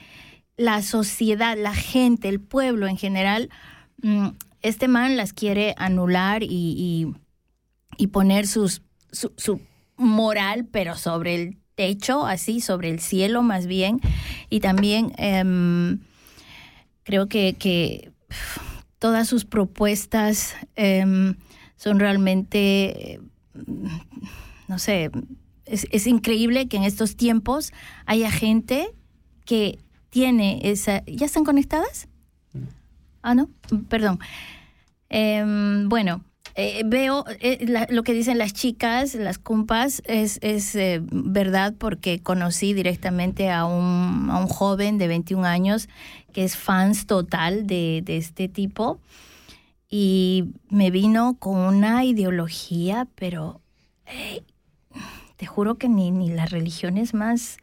[0.56, 3.48] la sociedad, la gente, el pueblo en general,
[4.02, 4.28] mm,
[4.62, 7.14] este man las quiere anular y, y-
[7.96, 8.82] y poner sus,
[9.12, 9.60] su, su
[9.96, 14.00] moral, pero sobre el techo, así, sobre el cielo más bien.
[14.50, 16.00] Y también em,
[17.08, 18.12] creo que, que
[18.98, 21.36] todas sus propuestas em,
[21.76, 23.18] son realmente,
[24.68, 25.10] no sé,
[25.64, 27.72] es, es increíble que en estos tiempos
[28.04, 28.90] haya gente
[29.46, 29.78] que
[30.10, 31.02] tiene esa...
[31.06, 32.08] ¿Ya están conectadas?
[33.22, 33.48] Ah, no,
[33.88, 34.18] perdón.
[35.08, 36.22] Em, bueno,
[36.56, 41.72] eh, veo eh, la- lo que dicen las chicas, las compas, es, es eh, verdad
[41.78, 45.88] porque conocí directamente a un, a un joven de 21 años
[46.32, 49.00] que es fans total de, de este tipo.
[49.90, 53.60] Y me vino con una ideología, pero
[54.06, 54.42] eh,
[55.36, 57.58] te juro que ni, ni las religiones más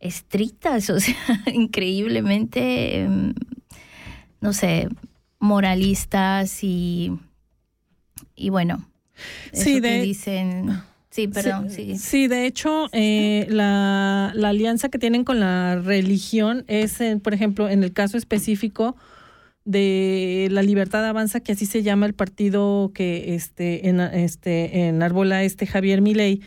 [0.00, 1.16] estrictas, o sea,
[1.52, 3.34] increíblemente, em,
[4.40, 4.88] no sé,
[5.38, 7.18] moralistas y,
[8.34, 8.86] y bueno,
[9.52, 10.82] Sí, eso que dicen...
[11.16, 11.96] Sí, perdón, sí.
[11.96, 17.32] Sí, de hecho, eh, la, la alianza que tienen con la religión es, eh, por
[17.32, 18.96] ejemplo, en el caso específico
[19.64, 25.42] de la Libertad Avanza, que así se llama el partido que este, en, este, enarbola
[25.42, 26.42] este Javier Milei,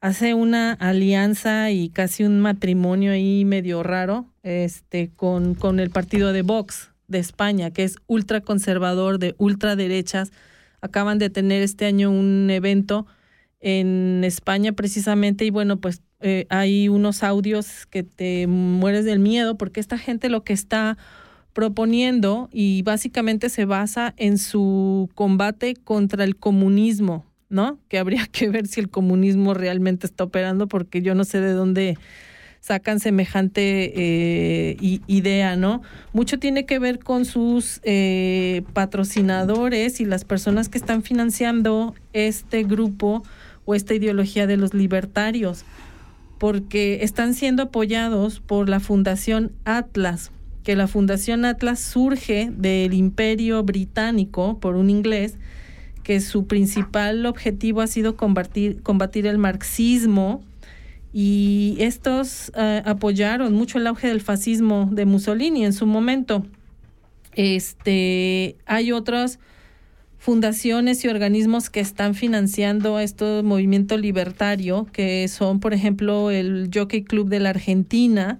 [0.00, 6.32] hace una alianza y casi un matrimonio ahí medio raro este, con, con el partido
[6.32, 10.32] de Vox de España, que es ultraconservador, de ultraderechas.
[10.80, 13.06] Acaban de tener este año un evento
[13.62, 19.56] en España precisamente y bueno, pues eh, hay unos audios que te mueres del miedo
[19.56, 20.98] porque esta gente lo que está
[21.52, 27.78] proponiendo y básicamente se basa en su combate contra el comunismo, ¿no?
[27.88, 31.52] Que habría que ver si el comunismo realmente está operando porque yo no sé de
[31.52, 31.96] dónde
[32.60, 34.76] sacan semejante eh,
[35.08, 35.82] idea, ¿no?
[36.12, 42.62] Mucho tiene que ver con sus eh, patrocinadores y las personas que están financiando este
[42.62, 43.24] grupo
[43.64, 45.64] o esta ideología de los libertarios,
[46.38, 50.32] porque están siendo apoyados por la Fundación Atlas,
[50.64, 55.36] que la Fundación Atlas surge del imperio británico por un inglés,
[56.02, 60.42] que su principal objetivo ha sido combatir, el marxismo,
[61.12, 66.44] y estos eh, apoyaron mucho el auge del fascismo de Mussolini en su momento.
[67.34, 69.38] Este, hay otras
[70.22, 77.02] fundaciones y organismos que están financiando este movimiento libertario, que son, por ejemplo, el Jockey
[77.02, 78.38] Club de la Argentina,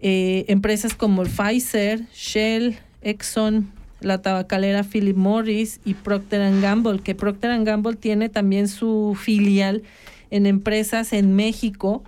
[0.00, 3.70] eh, empresas como el Pfizer, Shell, Exxon,
[4.00, 9.82] la tabacalera Philip Morris y Procter Gamble, que Procter Gamble tiene también su filial
[10.30, 12.02] en empresas en México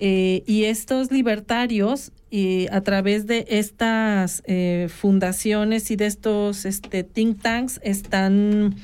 [0.00, 7.04] eh, y estos libertarios y a través de estas eh, fundaciones y de estos este,
[7.04, 8.74] think tanks están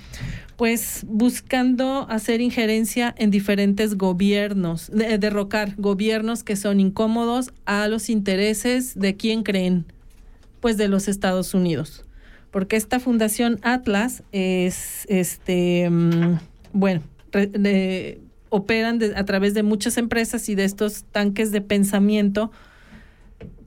[0.55, 8.97] pues buscando hacer injerencia en diferentes gobiernos, derrocar gobiernos que son incómodos a los intereses
[8.97, 9.85] de quién creen,
[10.61, 12.05] pues de los Estados Unidos.
[12.53, 16.39] Porque esta fundación Atlas es, este, mm,
[16.73, 17.03] bueno,
[18.49, 22.53] operan a través de muchas empresas y de estos tanques de pensamiento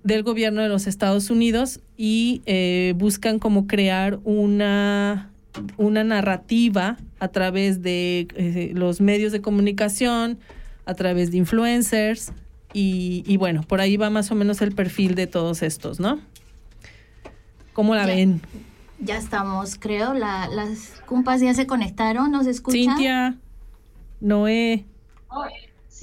[0.04, 5.32] del gobierno de los Estados Unidos y eh, buscan como crear una,
[5.78, 10.40] una narrativa a través de eh, los medios de comunicación,
[10.86, 12.34] a través de influencers
[12.76, 16.20] y, bueno, por ahí va más o menos el perfil de todos estos, ¿no?
[17.74, 18.42] ¿Cómo la ven?
[19.00, 22.82] Ya estamos, creo, la, las compas ya se conectaron, ¿nos escuchan?
[22.82, 23.38] Cintia.
[24.20, 24.86] Noé.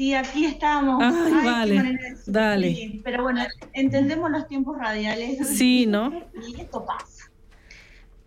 [0.00, 1.04] Sí, aquí estamos.
[1.04, 3.00] Ay, vale, dale.
[3.04, 3.42] pero bueno,
[3.74, 5.46] entendemos los tiempos radiales.
[5.46, 6.10] Sí, ¿no?
[6.48, 7.30] Y esto pasa.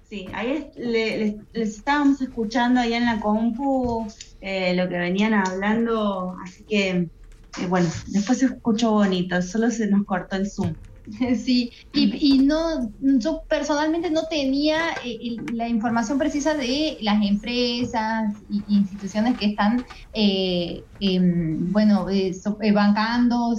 [0.07, 4.05] Sí, ahí les, estábamos escuchando ahí en la compu
[4.39, 9.87] eh, lo que venían hablando, así que, eh, bueno, después se escuchó bonito, solo se
[9.87, 10.75] nos cortó el Zoom.
[11.43, 18.63] Sí, y, no, yo personalmente no tenía eh, la información precisa de las empresas e
[18.67, 22.31] instituciones que están, eh, em, bueno, eh,
[22.73, 23.55] bancando,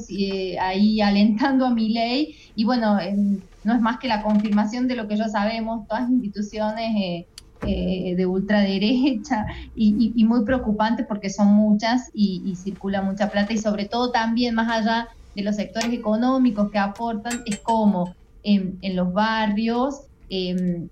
[0.61, 4.97] ahí alentando a mi ley, y bueno, em, no es más que la confirmación de
[4.97, 7.27] lo que ya sabemos, todas las instituciones
[7.63, 13.59] de ultraderecha y, y, muy preocupante porque son muchas y, y circula mucha plata y
[13.59, 19.13] sobre todo también más allá de los sectores económicos que aportan es como en, los
[19.13, 20.03] barrios,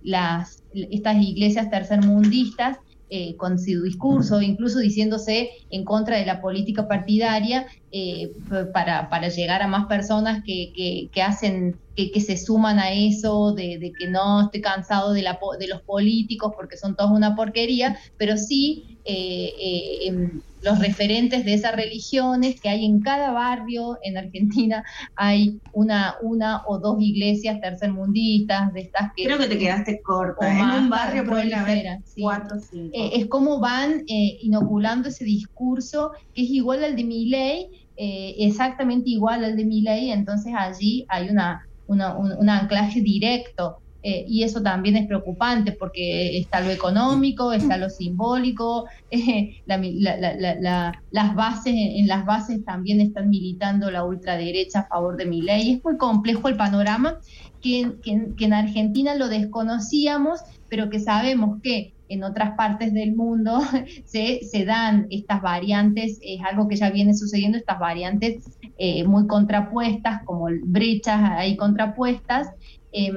[0.03, 2.79] las, estas iglesias tercermundistas
[3.11, 8.33] eh, con su discurso, incluso diciéndose en contra de la política partidaria eh,
[8.73, 10.73] para, para, llegar a más personas que,
[11.13, 15.23] que, hacen, que, que, se suman a eso, de, de, que no estoy cansado de,
[15.23, 21.45] la, de los políticos porque son todos una porquería, pero sí eh, em, los referentes
[21.45, 24.85] de esas religiones que hay en cada barrio en Argentina
[25.17, 30.49] hay una una o dos iglesias tercermundistas de estas que creo que te quedaste corta
[30.49, 32.97] en un barrio pueden haber cuatro cinco.
[32.97, 37.82] Eh, es como van eh, inoculando ese discurso que es igual al de mi ley
[37.97, 44.25] eh, exactamente igual al de mi ley entonces allí hay una, un anclaje directo eh,
[44.27, 51.75] y eso también es preocupante porque está lo económico, está lo simbólico, eh, las bases,
[51.77, 55.75] en las bases también están militando la ultraderecha a favor de mi ley.
[55.75, 57.19] Es muy complejo el panorama
[57.61, 63.61] que, en Argentina lo desconocíamos, pero que sabemos que en otras partes del mundo
[64.05, 68.45] se, dan estas variantes, es algo que ya viene sucediendo, estas variantes
[68.79, 72.49] eh, muy contrapuestas, como brechas ahí contrapuestas,
[72.93, 73.17] em,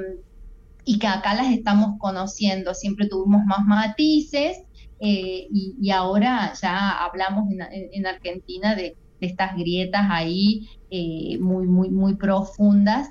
[0.85, 2.73] y que acá las estamos conociendo.
[2.73, 4.59] Siempre tuvimos más matices
[4.99, 12.15] eh, y, ahora ya hablamos en, Argentina de, estas grietas ahí eh, muy, muy, muy
[12.15, 13.09] profundas.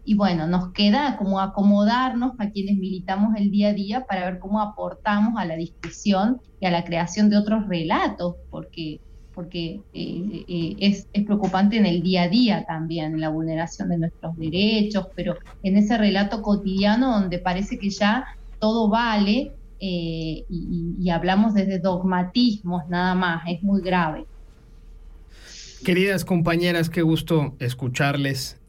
[0.00, 4.24] Eh, y bueno, nos queda como acomodarnos a quienes militamos el día a día para
[4.24, 9.00] ver cómo aportamos a la discusión y a la creación de otros relatos, porque
[9.34, 14.36] porque eh, eh, es, preocupante en el día a día también la vulneración de nuestros
[14.36, 18.24] derechos, pero en ese relato cotidiano donde parece que ya
[18.58, 24.26] todo vale eh, y, hablamos desde dogmatismos nada más, es muy grave.
[25.84, 28.60] Queridas compañeras, qué gusto escucharles.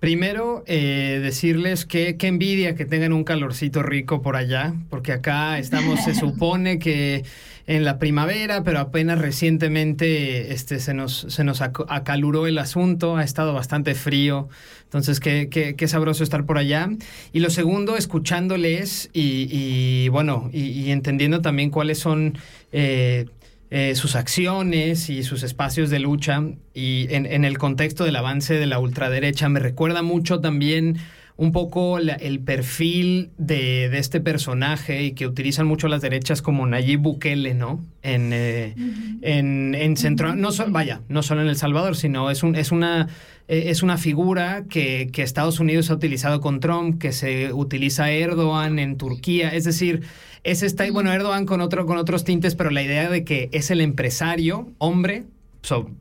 [0.00, 6.02] Primero, decirles que qué envidia que tengan un calorcito rico por allá, porque acá estamos,
[6.02, 7.24] se supone que
[7.70, 13.22] en la primavera, pero apenas recientemente este, se, nos, se nos acaluró el asunto, ha
[13.22, 14.48] estado bastante frío,
[14.82, 16.88] entonces qué, qué, sabroso estar por allá.
[17.32, 22.38] Y lo segundo, escuchándoles y, bueno, y, entendiendo también cuáles son...
[22.72, 23.26] Eh,
[23.70, 26.42] eh, sus acciones y sus espacios de lucha
[26.74, 30.98] y en, en, el contexto del avance de la ultraderecha me recuerda mucho también
[31.40, 37.00] un poco el perfil de, este personaje y que utilizan mucho las derechas como Nayib
[37.00, 37.82] Bukele, ¿no?
[38.02, 38.74] En, eh,
[39.22, 40.36] en, Centro...
[40.36, 43.08] No vaya, no solo en El Salvador, sino es, un, es, una,
[43.48, 48.10] eh, es una figura que, que, Estados Unidos ha utilizado con Trump, que se utiliza
[48.10, 49.48] Erdogan en Turquía.
[49.48, 50.02] Es decir,
[50.44, 53.70] es esta, bueno, Erdogan con, otro, con otros tintes, pero la idea de que es
[53.70, 55.24] el empresario, hombre,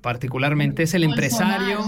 [0.01, 1.79] particularmente, es el empresario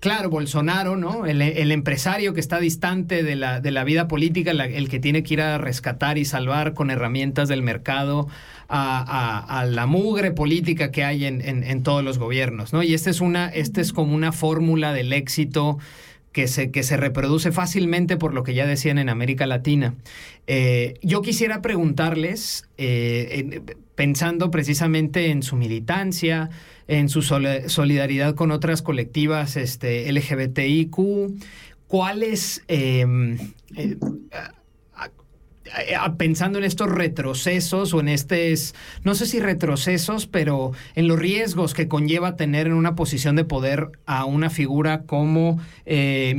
[0.00, 1.26] Claro, Bolsonaro, ¿no?
[1.26, 5.34] El, empresario que está distante de la, de la vida política, el que tiene que
[5.34, 8.26] ir a rescatar y salvar con herramientas del mercado
[8.70, 12.82] a, la mugre política que hay en, en, todos los gobiernos, ¿no?
[12.82, 15.78] Y esta es, una, este es como una fórmula del éxito
[16.32, 19.94] que se, que se reproduce fácilmente por lo que ya decían en América Latina.
[20.46, 23.60] Eh, yo quisiera preguntarles, eh,
[23.94, 26.50] pensando precisamente en su militancia,
[26.88, 30.96] en su solidaridad con otras colectivas este, LGBTIQ,
[31.86, 33.36] ¿cuáles, em,
[33.76, 33.96] eh,
[36.16, 38.74] pensando en estos retrocesos o en estos,
[39.04, 43.44] no sé si retrocesos, pero en los riesgos que conlleva tener en una posición de
[43.44, 46.34] poder a una figura como eh,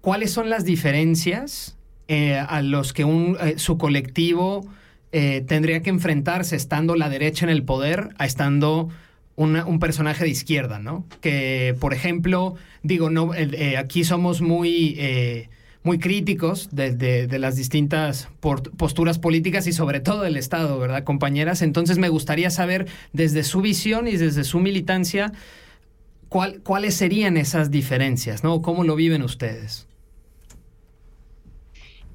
[0.00, 1.76] ¿cuáles son las diferencias
[2.08, 4.66] eh, a los que un, su colectivo
[5.12, 8.90] eh, tendría que enfrentarse estando la derecha en el poder a estando
[9.36, 11.06] un personaje de izquierda, ¿no?
[11.20, 15.48] Que, por ejemplo, digo, no, eh, aquí somos muy, eh,
[15.86, 21.62] muy críticos de, las distintas posturas políticas y sobre todo del Estado, ¿verdad, compañeras?
[21.62, 25.32] Entonces me gustaría saber desde su visión y desde su militancia,
[26.28, 28.62] ¿cuáles serían esas diferencias, ¿no?
[28.62, 29.86] ¿Cómo lo viven ustedes?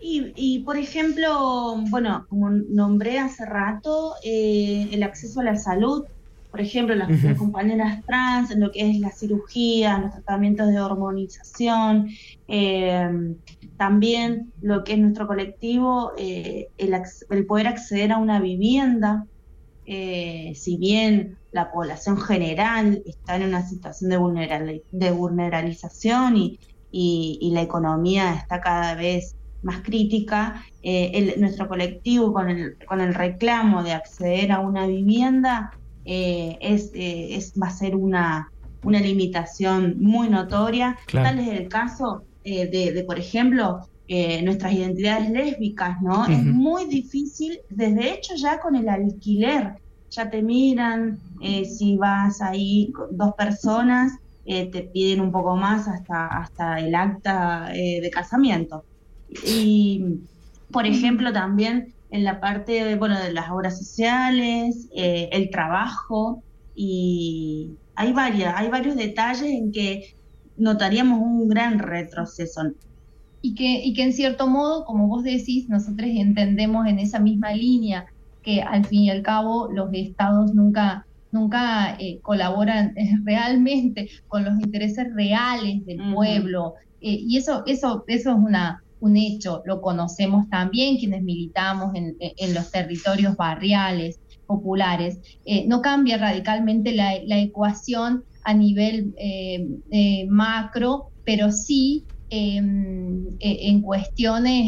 [0.04, 6.04] Y, por ejemplo, bueno, como nombré hace rato, eh, el acceso a la salud,
[6.52, 12.10] por ejemplo, las, compañeras trans, en lo que es la cirugía, los tratamientos de hormonización,
[12.50, 13.36] eh,
[13.82, 19.26] también lo que es nuestro colectivo, eh, el, poder acceder a una vivienda,
[19.86, 26.60] si bien la población general está en una situación de, de vulneralización y,
[26.92, 33.14] y la economía está cada vez más crítica, eh, nuestro colectivo con el, con el
[33.14, 35.72] reclamo de acceder a una vivienda
[36.06, 38.52] eh, es, eh, es, va a ser una,
[38.84, 40.98] una limitación muy notoria.
[41.12, 43.88] Tal es el caso de, por ejemplo,
[44.44, 46.26] nuestras identidades lésbicas, ¿no?
[46.26, 49.74] Es muy difícil, desde hecho ya con el alquiler,
[50.10, 54.14] ya te miran, si vas ahí dos personas,
[54.46, 58.84] te piden un poco más hasta, hasta el acta de casamiento.
[59.46, 60.20] Y,
[60.72, 66.44] por ejemplo, también en la parte bueno, de las obras sociales, eh, el trabajo,
[66.76, 70.14] y hay, varias, hay varios detalles en que
[70.62, 72.62] notaríamos un gran retroceso.
[73.42, 77.54] Y que, y que en cierto modo, como vos decís, nosotros entendemos en esa misma
[77.54, 78.06] línea
[78.44, 82.94] que al fin y al cabo los estados nunca nunca eh, colaboran
[83.24, 86.76] realmente con los intereses reales del pueblo.
[87.02, 92.16] Eh, y eso, eso, eso es una, un hecho, lo conocemos también quienes militamos en,
[92.54, 95.20] los territorios barriales, populares.
[95.46, 103.82] Eh, no cambia radicalmente la, ecuación a nivel eh, eh, macro, pero sí em, en
[103.82, 104.66] cuestiones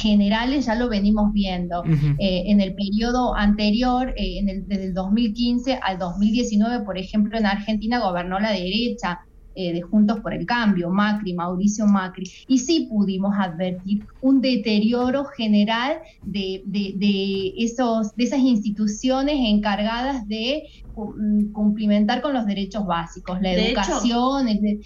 [0.00, 1.82] generales ya lo venimos viendo.
[2.18, 7.98] en el periodo anterior, en el, desde el 2015 al 2019, por ejemplo, en Argentina
[7.98, 9.18] gobernó la derecha
[9.56, 15.24] eh, de Juntos por el Cambio, Macri, Mauricio Macri, y sí pudimos advertir un deterioro
[15.24, 20.64] general de, de, esos, de esas instituciones encargadas de
[20.94, 24.80] mm, cumplimentar con los derechos básicos, la educación, el,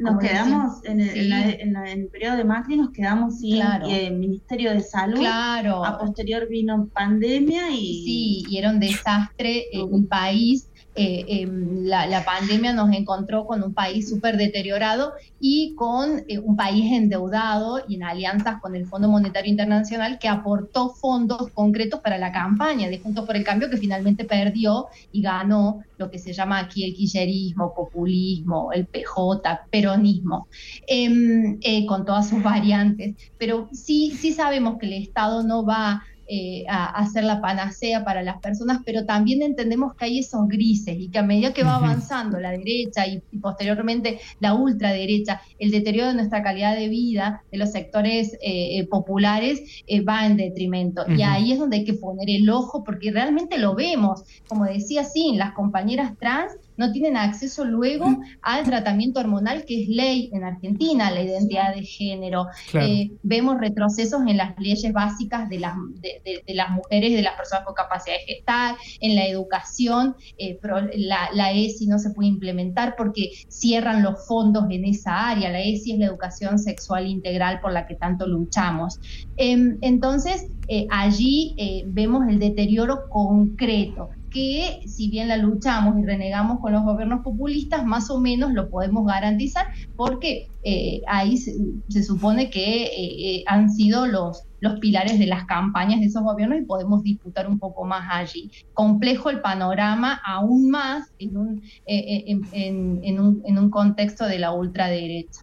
[0.00, 5.84] nos quedamos en el, periodo de Macri nos quedamos sin eh, Ministerio de Salud, claro.
[5.84, 10.67] a posterior vino pandemia y sí, y era un desastre en un país
[11.00, 16.56] eh, em, la, pandemia nos encontró con un país súper deteriorado y con eh, un
[16.56, 22.18] país endeudado y en alianzas con el Fondo Monetario Internacional que aportó fondos concretos para
[22.18, 26.32] la campaña de Juntos por el Cambio que finalmente perdió y ganó lo que se
[26.32, 30.48] llama aquí el quillerismo, populismo, el PJ, peronismo,
[30.88, 33.14] em, eh, con todas sus variantes.
[33.38, 38.22] Pero sí, sí sabemos que el Estado no va eh, a, ser la panacea para
[38.22, 41.76] las personas, pero también entendemos que hay esos grises y que a medida que va
[41.76, 47.58] avanzando la derecha y, posteriormente la ultraderecha, el deterioro de nuestra calidad de vida de
[47.58, 49.62] los sectores eh, populares
[50.06, 51.04] va en detrimento.
[51.08, 54.22] Y ahí es donde hay que poner el ojo porque realmente lo vemos.
[54.48, 58.06] Como decía, sí, las compañeras trans no tienen acceso luego
[58.40, 62.46] al tratamiento hormonal que es ley en Argentina, la identidad de género.
[62.72, 67.66] Eh, vemos retrocesos en las leyes básicas de las, de, las mujeres de las personas
[67.66, 70.58] con capacidad de gestar, en la educación, eh,
[70.96, 75.50] la, la, ESI no se puede implementar porque cierran los fondos en esa área.
[75.50, 79.00] La ESI es la educación sexual integral por la que tanto luchamos.
[79.36, 81.56] Em, entonces, eh, allí
[81.86, 87.84] vemos el deterioro concreto que si bien la luchamos y renegamos con los gobiernos populistas,
[87.84, 92.90] más o menos lo podemos garantizar porque eh, ahí se, supone que eh,
[93.36, 97.48] eh, han sido los, los pilares de las campañas de esos gobiernos y podemos disputar
[97.48, 98.50] un poco más allí.
[98.74, 105.42] Complejo el panorama aún más en un, en, un, en un contexto de la ultraderecha.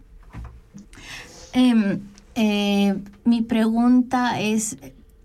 [1.53, 2.01] Em,
[3.23, 4.77] mi pregunta es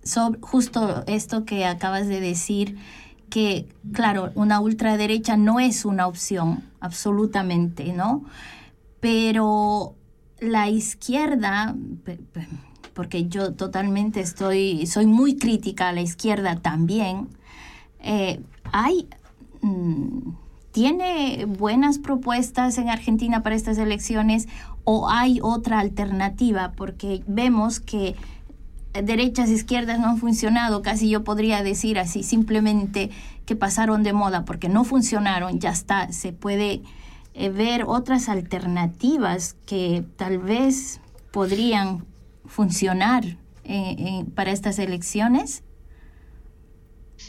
[0.02, 2.78] sobre justo esto que acabas de decir
[3.30, 8.24] que, claro, una ultraderecha no es una opción, absolutamente, ¿no?
[9.00, 9.94] Pero
[10.40, 11.74] la izquierda,
[12.92, 17.28] porque yo totalmente estoy, soy muy crítica a la izquierda también,
[18.00, 18.40] eh,
[18.72, 19.08] hay,
[19.62, 20.32] mm,
[20.72, 24.48] tiene buenas propuestas en Argentina para estas elecciones
[24.84, 28.16] o hay otra alternativa, porque vemos que
[28.92, 33.10] derechas izquierdas no han funcionado, casi yo podría decir así, simplemente
[33.46, 36.82] que pasaron de moda porque no funcionaron, ya está, se puede
[37.34, 41.00] eh, ver otras alternativas que tal vez
[41.30, 42.04] podrían
[42.44, 45.62] funcionar eh, eh, para estas elecciones.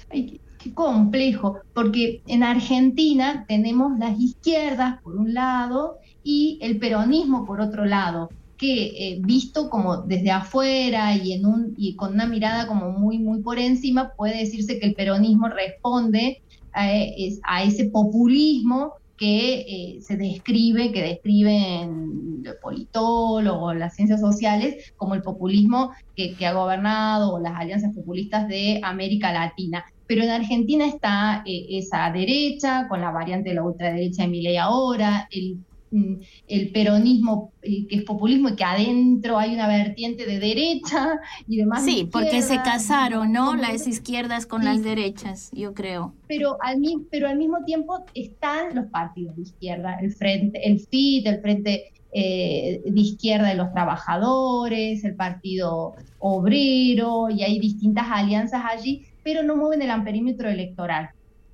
[0.09, 7.45] Ay, qué complejo, porque en Argentina tenemos las izquierdas por un lado y el peronismo
[7.45, 8.29] por otro lado
[8.61, 14.13] que eh, visto como desde afuera y, con una mirada como muy, muy por encima,
[14.15, 22.43] puede decirse que el peronismo responde a, ese populismo que eh, se describe, que describen
[22.43, 28.47] los politólogos, las ciencias sociales, como el populismo que, ha gobernado o las alianzas populistas
[28.47, 29.83] de América Latina.
[30.05, 34.57] Pero en Argentina está eh, esa derecha, con la variante de la ultraderecha de Milei
[34.57, 35.57] ahora, el
[35.91, 41.83] el peronismo que es populismo y que adentro hay una vertiente de derecha y demás.
[41.83, 43.55] Sí, porque se casaron, ¿no?
[43.55, 46.13] Las izquierdas con las derechas, yo creo.
[46.27, 51.27] Pero al, pero al mismo tiempo están los partidos de izquierda, el frente, el FIT,
[51.27, 58.63] el frente eh, de izquierda de los trabajadores, el partido obrero, y hay distintas alianzas
[58.69, 61.09] allí, pero no mueven el amperímetro electoral.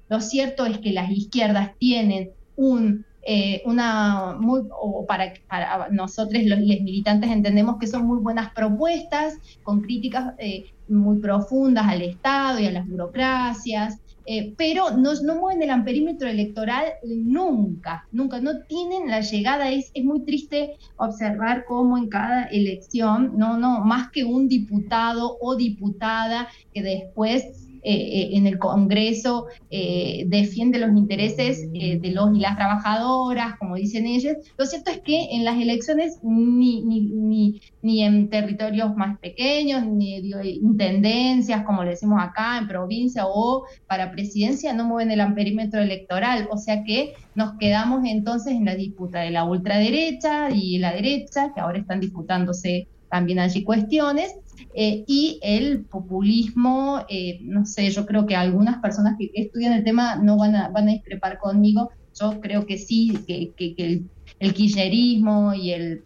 [0.09, 6.41] Lo cierto es que las izquierdas tienen un eh, una muy, o para, para nosotros
[6.45, 9.34] los, militantes entendemos que son muy buenas propuestas,
[9.64, 15.36] con críticas eh, muy profundas al Estado y a las burocracias, eh, pero no, no
[15.36, 21.66] mueven el amperímetro electoral nunca, nunca, no tienen la llegada, es, es muy triste observar
[21.66, 27.93] cómo en cada elección, no, no, más que un diputado o diputada que después eh,
[27.93, 34.05] eh, en el Congreso eh, defiende los intereses de los y las trabajadoras, como dicen
[34.05, 34.35] ellos.
[34.57, 40.15] Lo cierto es que en las elecciones ni, ni, ni, en territorios más pequeños, ni
[40.15, 46.49] en tendencias, como decimos acá, en provincia o para presidencia, no mueven el amperímetro electoral.
[46.51, 51.53] O sea que nos quedamos entonces en la disputa de la ultraderecha y la derecha,
[51.55, 54.35] que ahora están disputándose también allí cuestiones,
[54.73, 59.84] eh, y el populismo, eh, no sé, yo creo que algunas personas que estudian el
[59.84, 61.89] tema no van a, van a discrepar conmigo,
[62.19, 64.03] yo creo que sí, que, que,
[64.39, 66.03] el, kirchnerismo y el,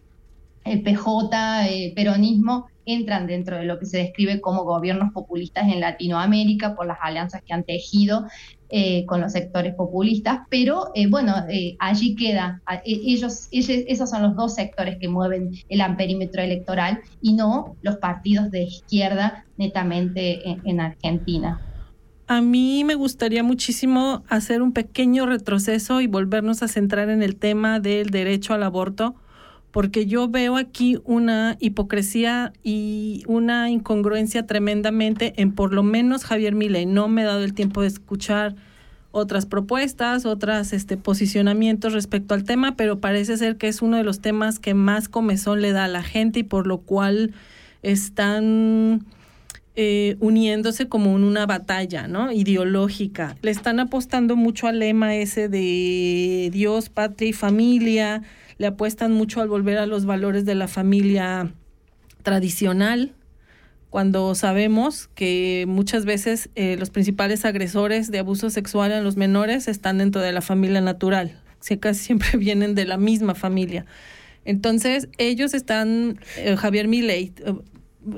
[0.64, 5.68] el PJ, el eh, peronismo, entran dentro de lo que se describe como gobiernos populistas
[5.68, 8.26] en Latinoamérica por las alianzas que han tejido
[8.74, 14.34] eh, con los sectores populistas, pero eh, bueno, eh, allí queda, ellos, esos son los
[14.34, 20.62] dos sectores que mueven el amperímetro electoral y no los partidos de izquierda netamente en,
[20.64, 21.60] en Argentina.
[22.28, 27.36] A mí me gustaría muchísimo hacer un pequeño retroceso y volvernos a centrar en el
[27.36, 29.16] tema del derecho al aborto
[29.72, 36.54] porque yo veo aquí una hipocresía y una incongruencia tremendamente en por lo menos Javier
[36.54, 36.86] Milei.
[36.86, 38.54] No me he dado el tiempo de escuchar
[39.12, 44.04] otras propuestas, otros este, posicionamientos respecto al tema, pero parece ser que es uno de
[44.04, 47.32] los temas que más comezón le da a la gente y por lo cual
[47.82, 49.06] están
[49.74, 52.30] eh, uniéndose como en una batalla, ¿no?
[52.30, 53.36] Ideológica.
[53.40, 58.22] Le están apostando mucho al lema ese de Dios, patria y familia.
[58.62, 61.52] Le apuestan mucho al volver a los valores de la familia
[62.22, 63.12] tradicional,
[63.90, 69.66] cuando sabemos que muchas veces eh, los principales agresores de abuso sexual en los menores
[69.66, 71.40] están dentro de la familia natural,
[71.80, 73.84] casi siempre vienen de la misma familia.
[74.44, 77.32] Entonces, ellos están, eh, Javier Milei,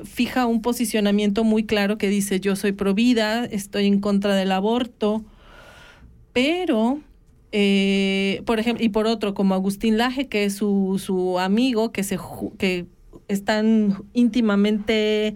[0.03, 4.51] fija un posicionamiento muy claro que dice yo soy pro vida, estoy en contra del
[4.51, 5.25] aborto,
[6.33, 6.99] pero,
[7.57, 12.03] eh, por ejemplo, y por otro, como Agustín Laje, que es su, su amigo, que,
[12.03, 12.19] se,
[12.57, 12.85] que
[13.29, 15.35] están íntimamente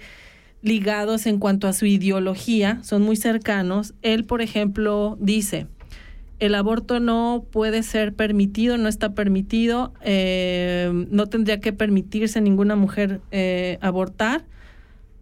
[0.61, 5.67] ligados en cuanto a su ideología, son muy cercanos, él, por ejemplo, dice,
[6.39, 12.75] el aborto no puede ser permitido, no está permitido, eh, no tendría que permitirse ninguna
[12.75, 14.43] mujer eh, abortar,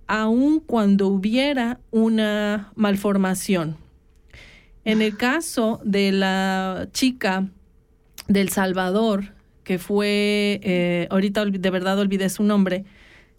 [0.08, 3.78] aun cuando hubiera una malformación.
[4.88, 7.50] En el caso de la chica
[8.30, 9.34] del Salvador,
[9.66, 12.86] que fue, eh, ahorita de verdad olvidé su nombre,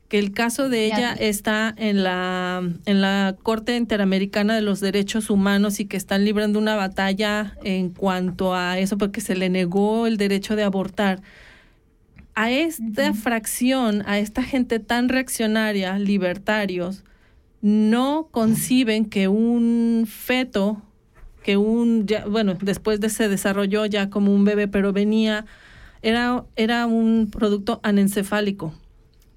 [0.08, 5.30] que el caso de ella está en la, en la Corte Interamericana de los Derechos
[5.30, 10.06] Humanos y que están librando una batalla en cuanto a eso porque se le negó
[10.06, 11.22] el derecho de abortar.
[12.34, 17.04] A esta fracción, a esta gente tan reaccionaria, libertarios,
[17.62, 20.82] no conciben que un feto,
[21.42, 25.46] que un, ya, bueno, después de se desarrolló ya como un bebé, pero venía,
[26.02, 28.74] era, era un producto anencefálico.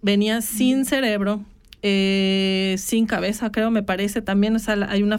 [0.02, 1.46] Venía sin cerebro,
[1.84, 4.22] eh, sin cabeza, creo, me parece.
[4.22, 5.18] También, o sea, hay una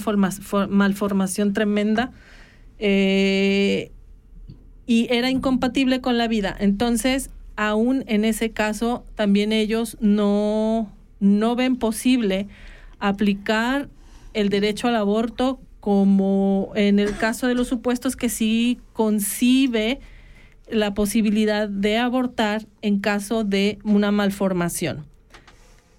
[0.68, 2.12] malformación tremenda
[2.78, 3.90] eh,
[4.86, 6.54] y era incompatible con la vida.
[6.58, 12.48] Entonces, aún en ese caso, también ellos no, no ven posible
[12.98, 13.88] aplicar
[14.34, 19.98] el derecho al aborto como en el caso de los supuestos que sí concibe
[20.70, 25.04] la posibilidad de abortar en caso de una malformación.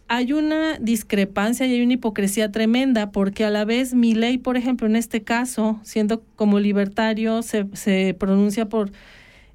[0.08, 4.56] Hay una discrepancia y hay una hipocresía tremenda porque a la vez mi ley, por
[4.56, 8.90] ejemplo, en este caso, siendo como libertario, se, se pronuncia por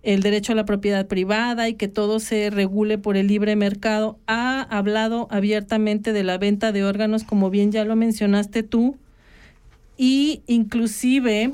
[0.03, 4.19] el derecho a la propiedad privada y que todo se regule por el libre mercado,
[4.27, 8.99] ha hablado abiertamente de la venta de órganos, como bien ya lo mencionaste tú,
[9.99, 11.53] y inclusive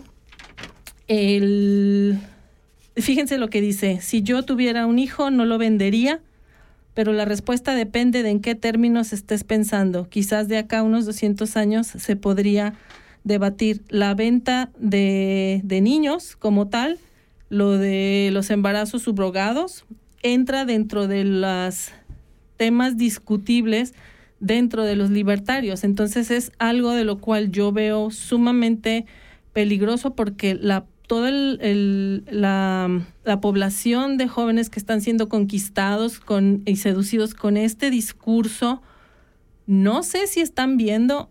[1.09, 2.21] el
[2.97, 6.21] fíjense lo que dice, si yo tuviera un hijo no lo vendería,
[6.93, 10.09] pero la respuesta depende de en qué términos estés pensando.
[10.09, 12.75] Quizás de acá a unos 200 años se podría
[13.25, 16.99] debatir la venta de, de niños como tal,
[17.49, 19.85] lo de los embarazos subrogados,
[20.23, 21.91] entra dentro de los
[22.57, 23.95] temas discutibles
[24.45, 25.85] dentro de los libertarios.
[25.85, 29.07] Entonces es algo de lo cual yo veo sumamente
[29.53, 36.77] peligroso porque la toda la, la, población de jóvenes que están siendo conquistados con, y
[36.77, 38.81] seducidos con este discurso,
[39.67, 41.31] no sé si están viendo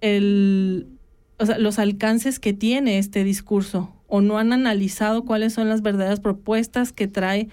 [0.00, 6.92] los alcances que tiene este discurso o no han analizado cuáles son las verdaderas propuestas
[6.92, 7.48] que trae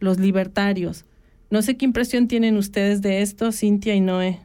[0.00, 1.04] los libertarios.
[1.52, 4.40] No sé qué impresión tienen ustedes de esto, Cintia y Noé.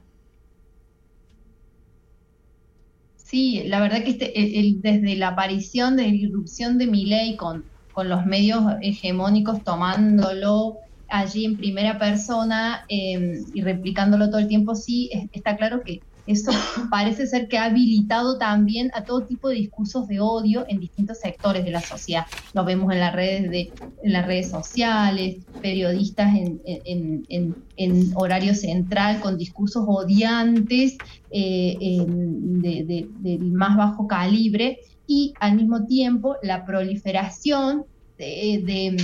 [3.15, 4.33] Sí, la verdad que este,
[4.81, 7.63] desde la aparición de la irrupción de Milei con,
[7.93, 14.75] con los medios hegemónicos tomándolo allí en primera persona em, y replicándolo todo el tiempo,
[14.75, 16.51] sí, está claro que eso
[16.91, 21.19] parece ser que ha habilitado también a todo tipo de discursos de odio en distintos
[21.19, 22.25] sectores de la sociedad.
[22.53, 23.71] Lo vemos en las redes, de,
[24.03, 30.97] en las redes sociales, periodistas en, en, horario central con discursos odiantes
[31.31, 37.85] eh, del más bajo calibre y al mismo tiempo la proliferación
[38.17, 38.95] de,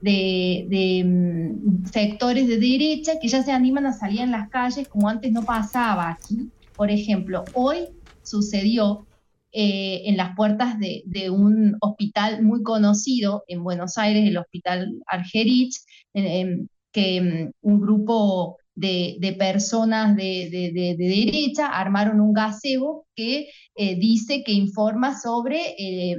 [0.00, 5.08] de, mm, sectores de derecha que ya se animan a salir en las calles como
[5.08, 6.50] antes no pasaba aquí.
[6.78, 7.88] Por ejemplo, hoy
[8.22, 9.08] sucedió
[9.50, 15.74] eh, en las puertas de, un hospital muy conocido en Buenos Aires, el Hospital Argerich,
[16.12, 24.52] que mm, un grupo de, personas de, derecha armaron un gazebo que eh, dice que
[24.52, 26.14] informa sobre eh,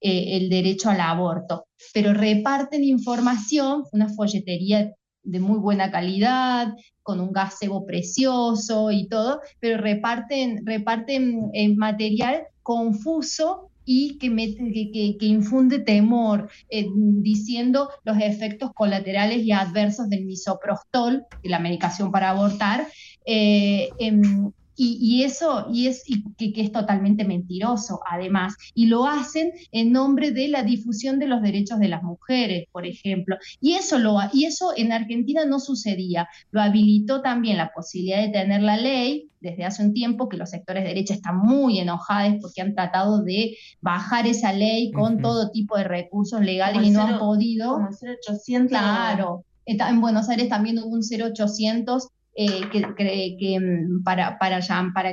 [0.00, 4.92] el derecho al aborto, pero reparten información, una folletería
[5.26, 12.44] de muy buena calidad, con un gazebo precioso y todo, pero reparten, reparten eh, material
[12.62, 21.60] confuso y que, infunde temor, eh, diciendo los efectos colaterales y adversos del misoprostol, la
[21.60, 22.88] medicación para abortar,
[23.24, 26.04] eh, em, y, eso y es
[26.36, 28.54] que, es totalmente mentiroso, además.
[28.74, 32.86] Y lo hacen en nombre de la difusión de los derechos de las mujeres, por
[32.86, 33.36] ejemplo.
[33.60, 36.28] Y eso, lo, y eso en Argentina no sucedía.
[36.50, 40.50] Lo habilitó también la posibilidad de tener la ley desde hace un tiempo, que los
[40.50, 45.50] sectores de derecha están muy enojados porque han tratado de bajar esa ley con todo
[45.50, 47.74] tipo de recursos legales y no han podido.
[47.74, 48.68] Como 0800.
[48.68, 49.44] Claro.
[49.66, 52.08] En Buenos Aires también hubo un 0800
[52.38, 54.36] eh, que, mm, para,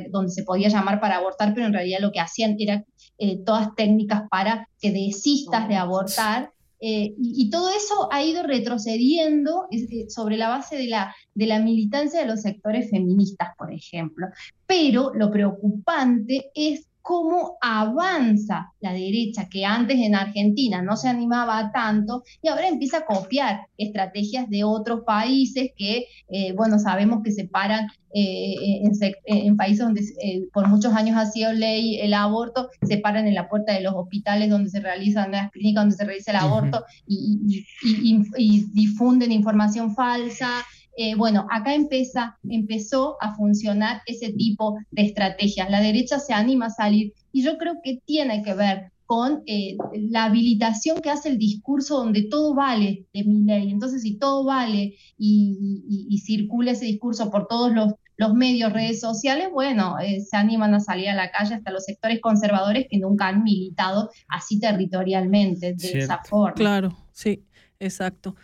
[0.10, 2.84] donde se podía llamar para abortar, pero en realidad lo que hacían era
[3.18, 6.52] eh, todas técnicas para que desistas de abortar.
[6.82, 9.68] Eh, y, todo eso ha ido retrocediendo
[10.10, 14.28] sobre la base de la militancia de los sectores feministas, por ejemplo.
[14.68, 21.70] Pero lo preocupante es cómo avanza la derecha, que antes en Argentina no se animaba
[21.74, 27.34] tanto y ahora empieza a copiar estrategias de otros países que, eh, bueno, sabemos que
[27.34, 28.82] se paran eh,
[29.26, 33.36] en, países donde eh, por muchos años ha sido ley el aborto, se paran en
[33.36, 36.86] la puerta de los hospitales donde se realizan, las clínicas donde se realiza el aborto
[37.06, 40.64] y difunden información falsa.
[40.95, 45.70] Eh, bueno, acá empieza, empezó a funcionar ese tipo de estrategias.
[45.70, 49.76] La derecha se anima a salir y yo creo que tiene que ver con eh,
[49.94, 53.70] la habilitación que hace el discurso donde todo vale de mi ley.
[53.70, 57.94] Entonces, si todo vale y, circula ese discurso por todos los,
[58.34, 62.22] medios, redes sociales, bueno, eh, se animan a salir a la calle hasta los sectores
[62.22, 66.53] conservadores que nunca han militado así territorialmente, de esa forma.
[66.53, 67.44] Claro, sí,
[67.82, 68.36] exacto.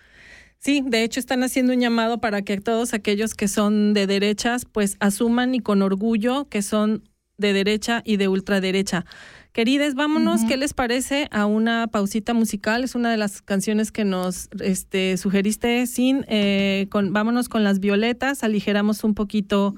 [0.59, 4.65] Sí, de hecho están haciendo un llamado para que todos aquellos que son de derechas
[4.65, 7.03] pues asuman y con orgullo que son
[7.37, 9.05] de derecha y de ultraderecha.
[9.53, 12.83] Querides, vámonos, ¿qué les parece a una pausita musical?
[12.83, 16.25] Es una de las canciones que nos este, sugeriste, Sin.
[16.27, 19.75] Eh, con, vámonos con las violetas, aligeramos un poquito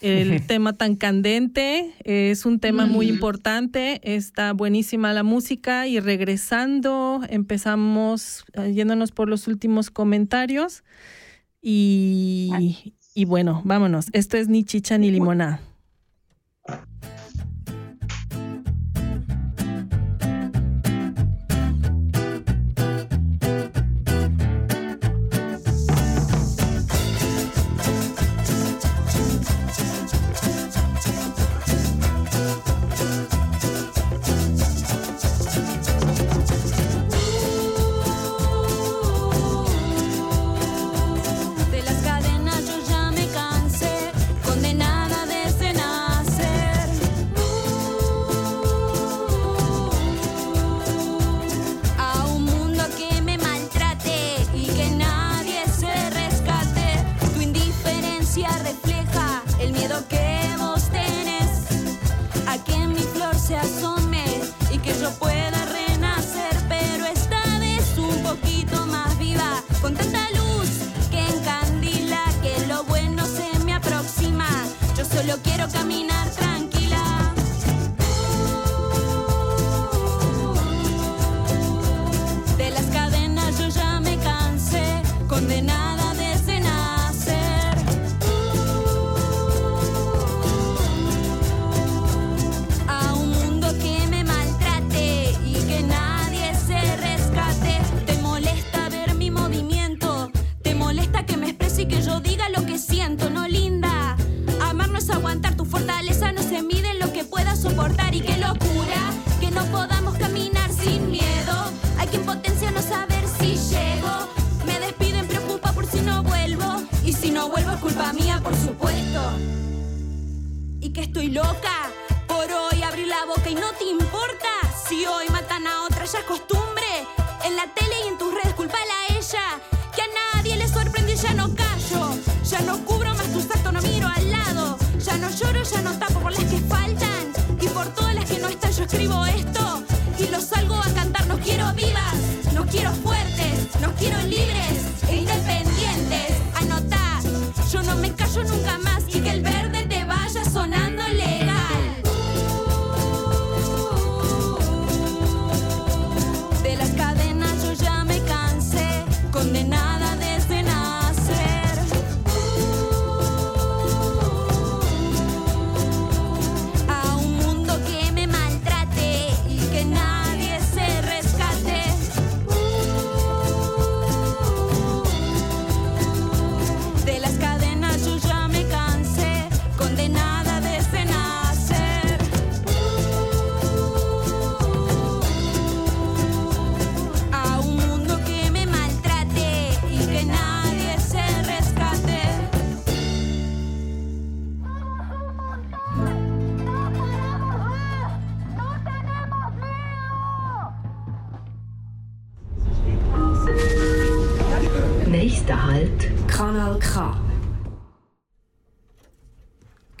[0.00, 1.94] el tema tan candente.
[2.04, 4.00] Es un tema muy importante.
[4.02, 10.84] Está buenísima la música y regresando empezamos eh, yéndonos por los últimos comentarios.
[11.62, 14.06] Y, y bueno, vámonos.
[14.12, 15.60] Esto es ni chicha ni limonada.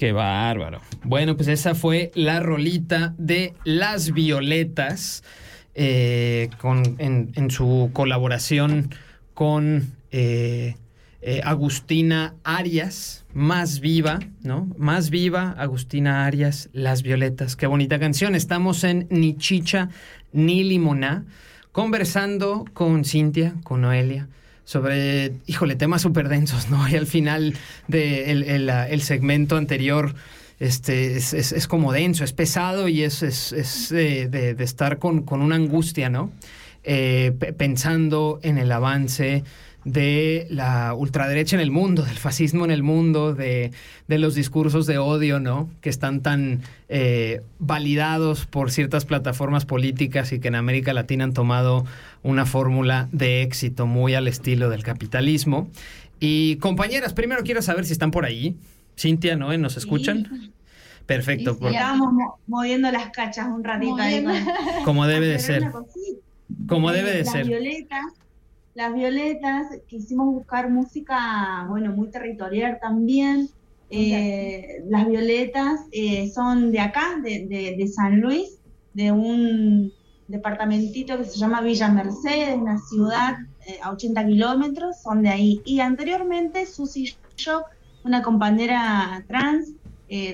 [0.00, 0.80] Qué bárbaro.
[1.04, 5.22] Bueno, pues esa fue la rolita de Las Violetas
[5.74, 8.94] eh, con, en, su colaboración
[9.34, 10.76] con eh,
[11.20, 14.70] eh, Agustina Arias, Más Viva, ¿no?
[14.78, 17.54] Más Viva, Agustina Arias, Las Violetas.
[17.54, 18.34] Qué bonita canción.
[18.34, 19.90] Estamos en Ni Chicha
[20.32, 21.26] ni Limoná,
[21.72, 24.28] conversando con Cintia, con Noelia
[24.70, 26.88] sobre, híjole, temas súper densos, ¿no?
[26.88, 27.54] Y al final
[27.88, 30.14] del de el, segmento anterior
[30.60, 36.08] este, es, como denso, es pesado y es, es de, estar con, con, una angustia,
[36.08, 36.30] ¿no?
[36.84, 39.42] Eh, pensando en el avance
[39.84, 43.72] de la ultraderecha en el mundo, del fascismo en el mundo, de,
[44.08, 45.70] los discursos de odio, ¿no?
[45.80, 51.32] Que están tan eh, validados por ciertas plataformas políticas y que en América Latina han
[51.32, 51.86] tomado
[52.22, 55.68] una fórmula de éxito muy al estilo del capitalismo.
[56.18, 58.56] Y compañeras, primero quiero saber si están por ahí.
[58.98, 59.56] Cintia, ¿no?
[59.56, 60.52] ¿Nos escuchan?
[61.06, 61.52] Perfecto.
[61.52, 62.12] Estábamos
[62.46, 64.22] moviendo las cachas un ratito ahí.
[64.84, 65.64] Como debe de ser.
[66.68, 67.46] Como debe de ser.
[67.46, 68.04] Violetas
[68.80, 73.50] las Violetas, quisimos buscar música, bueno, muy territorial también.
[73.90, 78.56] Eh, las Violetas eh, son de acá, de, San Luis,
[78.94, 79.92] de un
[80.28, 83.36] departamentito que se llama Villa Mercedes, una ciudad
[83.66, 85.60] eh, a 80 kilómetros, son de ahí.
[85.66, 87.66] Y anteriormente Susi Shock,
[88.04, 89.74] una compañera trans,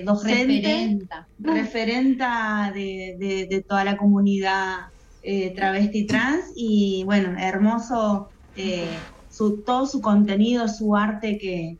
[0.05, 1.05] docente,
[1.37, 4.87] referenta, de, de toda la comunidad
[5.29, 8.87] eh, travesti trans y bueno, hermoso eh,
[9.29, 11.77] su, todo su contenido, su arte que,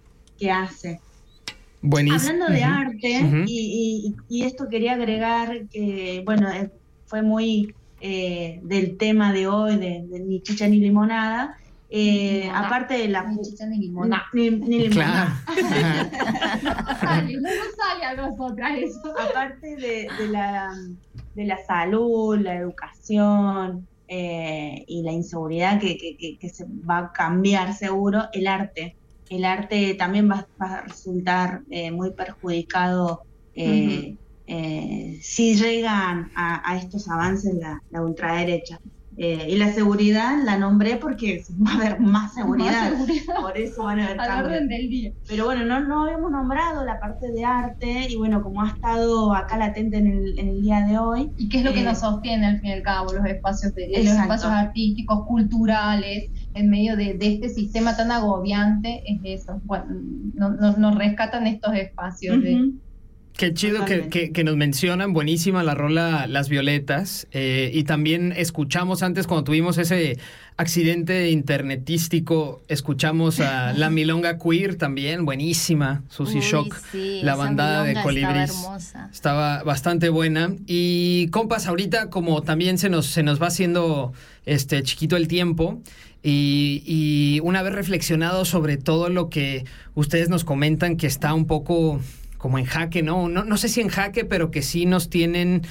[0.52, 1.02] hace.
[1.82, 2.32] Buenísimo.
[2.32, 6.72] Hablando de arte, y, esto quería agregar que, bueno, eh,
[7.06, 11.58] fue muy del tema de hoy, de, ni chicha ni limonada,
[12.54, 14.26] aparte de la ni chicha ni limonada.
[14.34, 15.44] Ni, limonada.
[18.78, 19.16] eso.
[19.20, 20.72] Aparte de, de la
[21.38, 28.24] de la salud, la educación eh, y la inseguridad que, se va a cambiar seguro,
[28.34, 28.96] el arte.
[29.30, 33.24] El arte también va, a resultar eh, muy perjudicado
[33.54, 34.16] eh,
[35.22, 38.80] si llegan a, estos avances la, la ultraderecha.
[39.20, 42.94] Eh, y la seguridad la nombré porque va a haber más seguridad.
[43.42, 44.68] Por eso van a haber cambios.
[44.68, 45.12] del día.
[45.28, 49.34] Pero bueno, no, no habíamos nombrado la parte de arte y bueno, como ha estado
[49.34, 51.32] acá latente en el, en el día de hoy.
[51.36, 53.12] ¿Y qué es lo que eh, nos sostiene al fin y al cabo?
[53.12, 59.42] Los espacios, de, los espacios artísticos, culturales, en medio de, este sistema tan agobiante, es
[59.42, 59.60] eso.
[59.66, 59.86] Bueno,
[60.36, 62.72] nos rescatan estos espacios de
[63.38, 67.28] Qué chido que, que, nos mencionan, buenísima la rola Las Violetas.
[67.32, 70.18] Eh, y también escuchamos antes, cuando tuvimos ese
[70.58, 76.02] accidente internetístico, escuchamos a La Milonga Queer también, buenísima.
[76.10, 78.50] Susie Shock, la bandada de Colibris.
[78.50, 80.56] Estaba, estaba, bastante buena.
[80.66, 84.14] Y compas, ahorita como también se nos, se nos va haciendo
[84.48, 85.80] este chiquito el tiempo.
[86.24, 91.46] Y, y una vez reflexionado sobre todo lo que ustedes nos comentan que está un
[91.46, 92.02] poco
[92.38, 93.30] como en jaque, ¿no?
[93.30, 93.44] ¿no?
[93.44, 95.64] No sé si en jaque, pero que sí nos tienen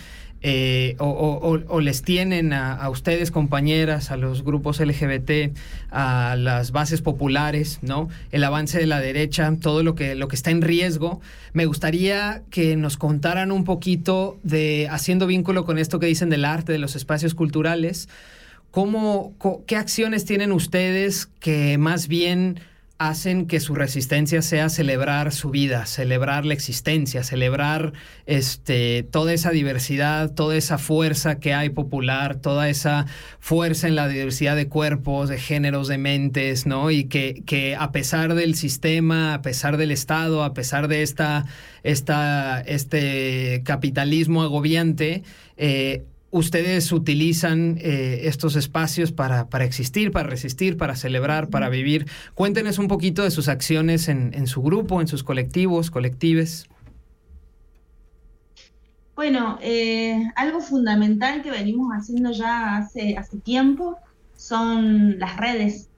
[0.42, 5.56] eh, o, les tienen a, ustedes, compañeras, a los grupos LGBT,
[5.90, 8.08] a las bases populares, ¿no?
[8.30, 11.20] El avance de la derecha, todo lo que, lo que está en riesgo.
[11.52, 16.44] Me gustaría que nos contaran un poquito de, haciendo vínculo con esto que dicen del
[16.44, 18.08] arte, de los espacios culturales,
[18.70, 19.32] cómo,
[19.66, 22.60] qué acciones tienen ustedes que más bien
[22.98, 27.92] hacen que su resistencia sea celebrar su vida, celebrar la existencia, celebrar
[28.24, 33.06] este, toda esa diversidad, toda esa fuerza que hay popular, toda esa
[33.38, 36.90] fuerza en la diversidad de cuerpos, de géneros, de mentes, ¿no?
[36.90, 41.44] Y que, que a pesar del sistema, a pesar del Estado, a pesar de esta,
[41.82, 45.22] esta este capitalismo agobiante,
[45.58, 52.06] eh, ustedes utilizan eh, estos espacios para, para, existir, para resistir, para celebrar, para vivir.
[52.34, 56.68] Cuéntenos un poquito de sus acciones en, su grupo, en sus colectivos, colectives.
[59.14, 63.96] Bueno, eh, algo fundamental que venimos haciendo ya hace, hace tiempo
[64.36, 65.88] son las redes.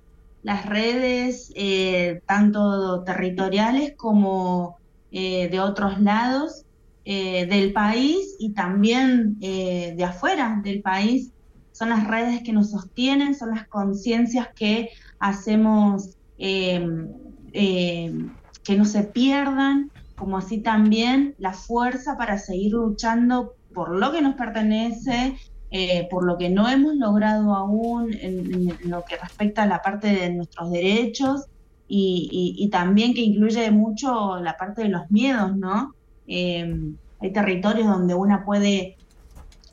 [0.44, 4.78] Las redes, eh, tanto territoriales como
[5.10, 6.66] de otros lados,
[7.10, 11.32] eh, del país y también eh, de afuera del país.
[11.72, 17.08] Son las redes que nos sostienen, son las conciencias que hacemos em,
[17.52, 18.30] em,
[18.62, 24.20] que no se pierdan, como así también la fuerza para seguir luchando por lo que
[24.20, 25.34] nos pertenece
[25.70, 30.08] eh, por lo que no hemos logrado aún en, lo que respecta a la parte
[30.08, 31.46] de nuestros derechos
[31.88, 35.94] y, también que incluye mucho la parte de los miedos, ¿no?
[36.28, 38.96] Eh, hay territorios donde una puede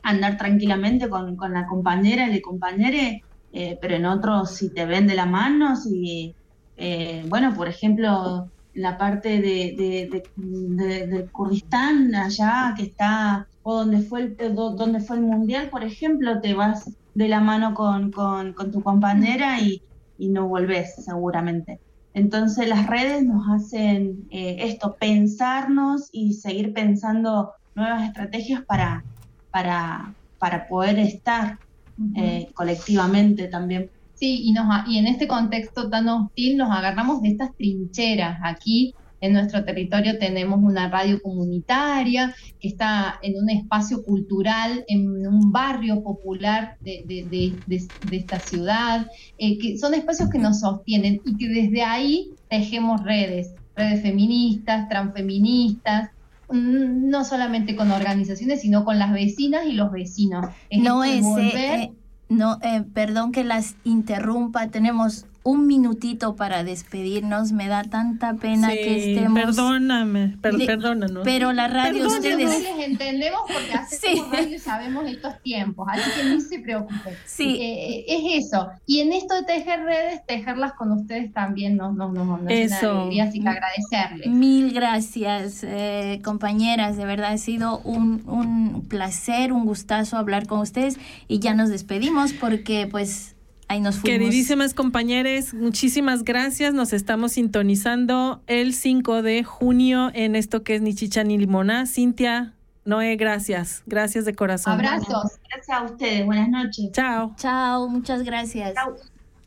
[0.01, 3.21] andar tranquilamente con, la compañera, el compañero,
[3.53, 6.33] eh, pero en otros si te ven de la mano, si,
[7.27, 14.35] bueno, por ejemplo, la parte de, de, Kurdistán, allá que está, o donde fue, el,
[14.37, 18.83] eh, donde fue el mundial, por ejemplo, te vas de la mano con, con, tu
[18.83, 19.81] compañera y,
[20.17, 21.79] y, no volvés seguramente.
[22.15, 29.03] Entonces las redes nos hacen eh, esto, pensarnos y seguir pensando nuevas estrategias para,
[29.51, 31.59] para, para poder estar
[32.15, 33.91] eh, colectivamente también.
[34.13, 38.39] Sí, y, nos, y en este contexto tan hostil nos agarramos de estas trincheras.
[38.43, 45.27] Aquí en nuestro territorio tenemos una radio comunitaria que está en un espacio cultural, en
[45.27, 47.53] un barrio popular de,
[48.11, 49.07] esta ciudad,
[49.37, 54.87] eh, que son espacios que nos sostienen y que desde ahí tejemos redes, redes feministas,
[54.89, 56.11] transfeministas,
[56.49, 60.47] mm, no solamente con organizaciones, sino con las vecinas y los vecinos.
[60.71, 61.23] no es...
[62.27, 67.51] No, eh, perdón que las interrumpa, tenemos un minutito para despedirnos.
[67.51, 69.39] Me da tanta pena que estemos.
[69.39, 71.23] Perdóname, perdónanos.
[71.23, 72.63] Pero la radio ustedes.
[72.63, 77.13] les entendemos porque hacemos radio y sabemos estos tiempos, así que ni se preocupen.
[77.25, 77.57] Sí.
[77.61, 78.69] Eh, eh, es eso.
[78.87, 83.01] Y en esto de tejer redes, tejerlas con ustedes también nos, nos, nos, nos eso.
[83.01, 84.27] alegría, así que agradecerles.
[84.27, 86.97] Mil gracias, eh, compañeras.
[86.97, 90.97] De verdad ha sido un, un placer, un gustazo hablar con ustedes
[91.27, 93.34] y ya nos despedimos porque pues
[93.67, 94.19] Ahí nos fuimos.
[94.19, 96.73] Queridísimas compañeras, muchísimas gracias.
[96.73, 101.85] Nos estamos sintonizando el 5 de junio en esto que es ni chicha ni limona.
[101.85, 102.53] Cintia,
[102.85, 103.81] Noé, gracias.
[103.87, 104.73] Gracias de corazón.
[104.73, 105.39] Abrazos.
[105.49, 106.25] Gracias a ustedes.
[106.25, 106.91] Buenas noches.
[106.91, 107.33] Chao.
[107.37, 108.75] Chao, muchas gracias.
[108.75, 108.95] Chao.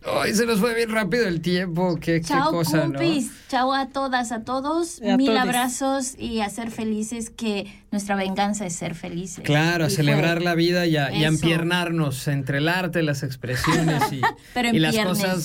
[0.05, 1.97] Ay, se nos fue bien rápido el tiempo.
[2.01, 3.31] Qué, Chao, qué cosa, compis.
[3.49, 5.01] Chao a todas, a todos.
[5.01, 9.45] Mil abrazos y a ser felices, que nuestra venganza es ser felices.
[9.45, 14.21] Claro, a celebrar la vida y a, y empiernarnos entre el arte, las expresiones y,
[14.73, 15.45] y las cosas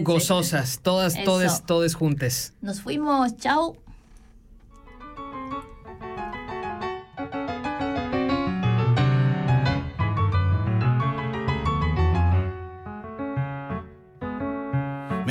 [0.00, 0.80] gozosas.
[0.82, 2.54] Todas, todas, todas juntas.
[2.62, 3.36] Nos fuimos.
[3.36, 3.76] Chao.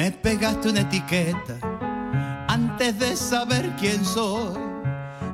[0.03, 1.55] Me pegaste una etiqueta
[2.49, 4.59] antes de saber quién soy.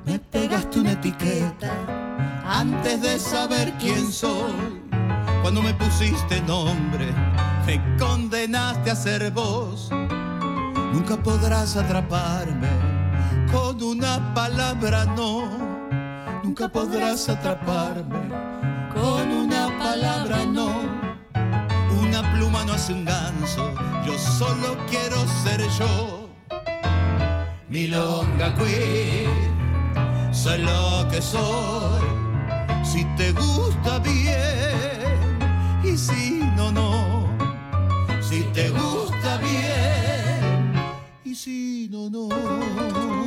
[0.05, 1.71] Me pegaste una etiqueta
[2.45, 4.79] antes de saber quién soy.
[5.41, 7.11] Cuando me pusiste nombre,
[7.65, 9.89] me condenaste a ser vos.
[10.93, 12.69] Nunca podrás atraparme
[13.51, 15.49] con una palabra no.
[16.43, 18.29] Nunca podrás atraparme
[18.93, 20.88] con una palabra no
[22.33, 23.73] pluma no hace un ganso,
[24.05, 26.29] yo solo quiero ser yo.
[27.69, 29.29] Milonga queer,
[30.31, 32.01] soy lo que soy.
[32.83, 35.39] Si te gusta bien
[35.83, 37.27] y si no, no.
[38.21, 40.73] Si te gusta bien
[41.23, 43.18] y si no, no.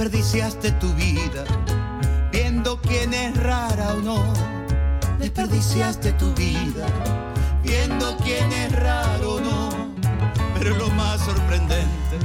[0.00, 1.44] Desperdiciaste tu vida
[2.32, 4.32] viendo quién es rara o no.
[5.18, 6.86] Desperdiciaste tu vida
[7.62, 9.68] viendo quién es raro o no.
[10.56, 12.16] Pero lo más sorprendente,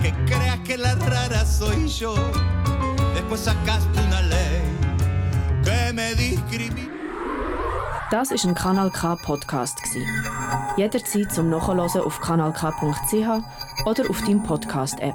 [0.00, 2.14] que creas que la rara soy yo.
[3.12, 4.62] Después sacaste una ley
[5.62, 6.88] que me discrimina.
[8.10, 9.78] Das ist ein Kanal K Podcast
[10.78, 12.64] Jederzeit zum Nachhören auf kanalk.ch
[13.84, 15.14] oder auf deinem Podcast App.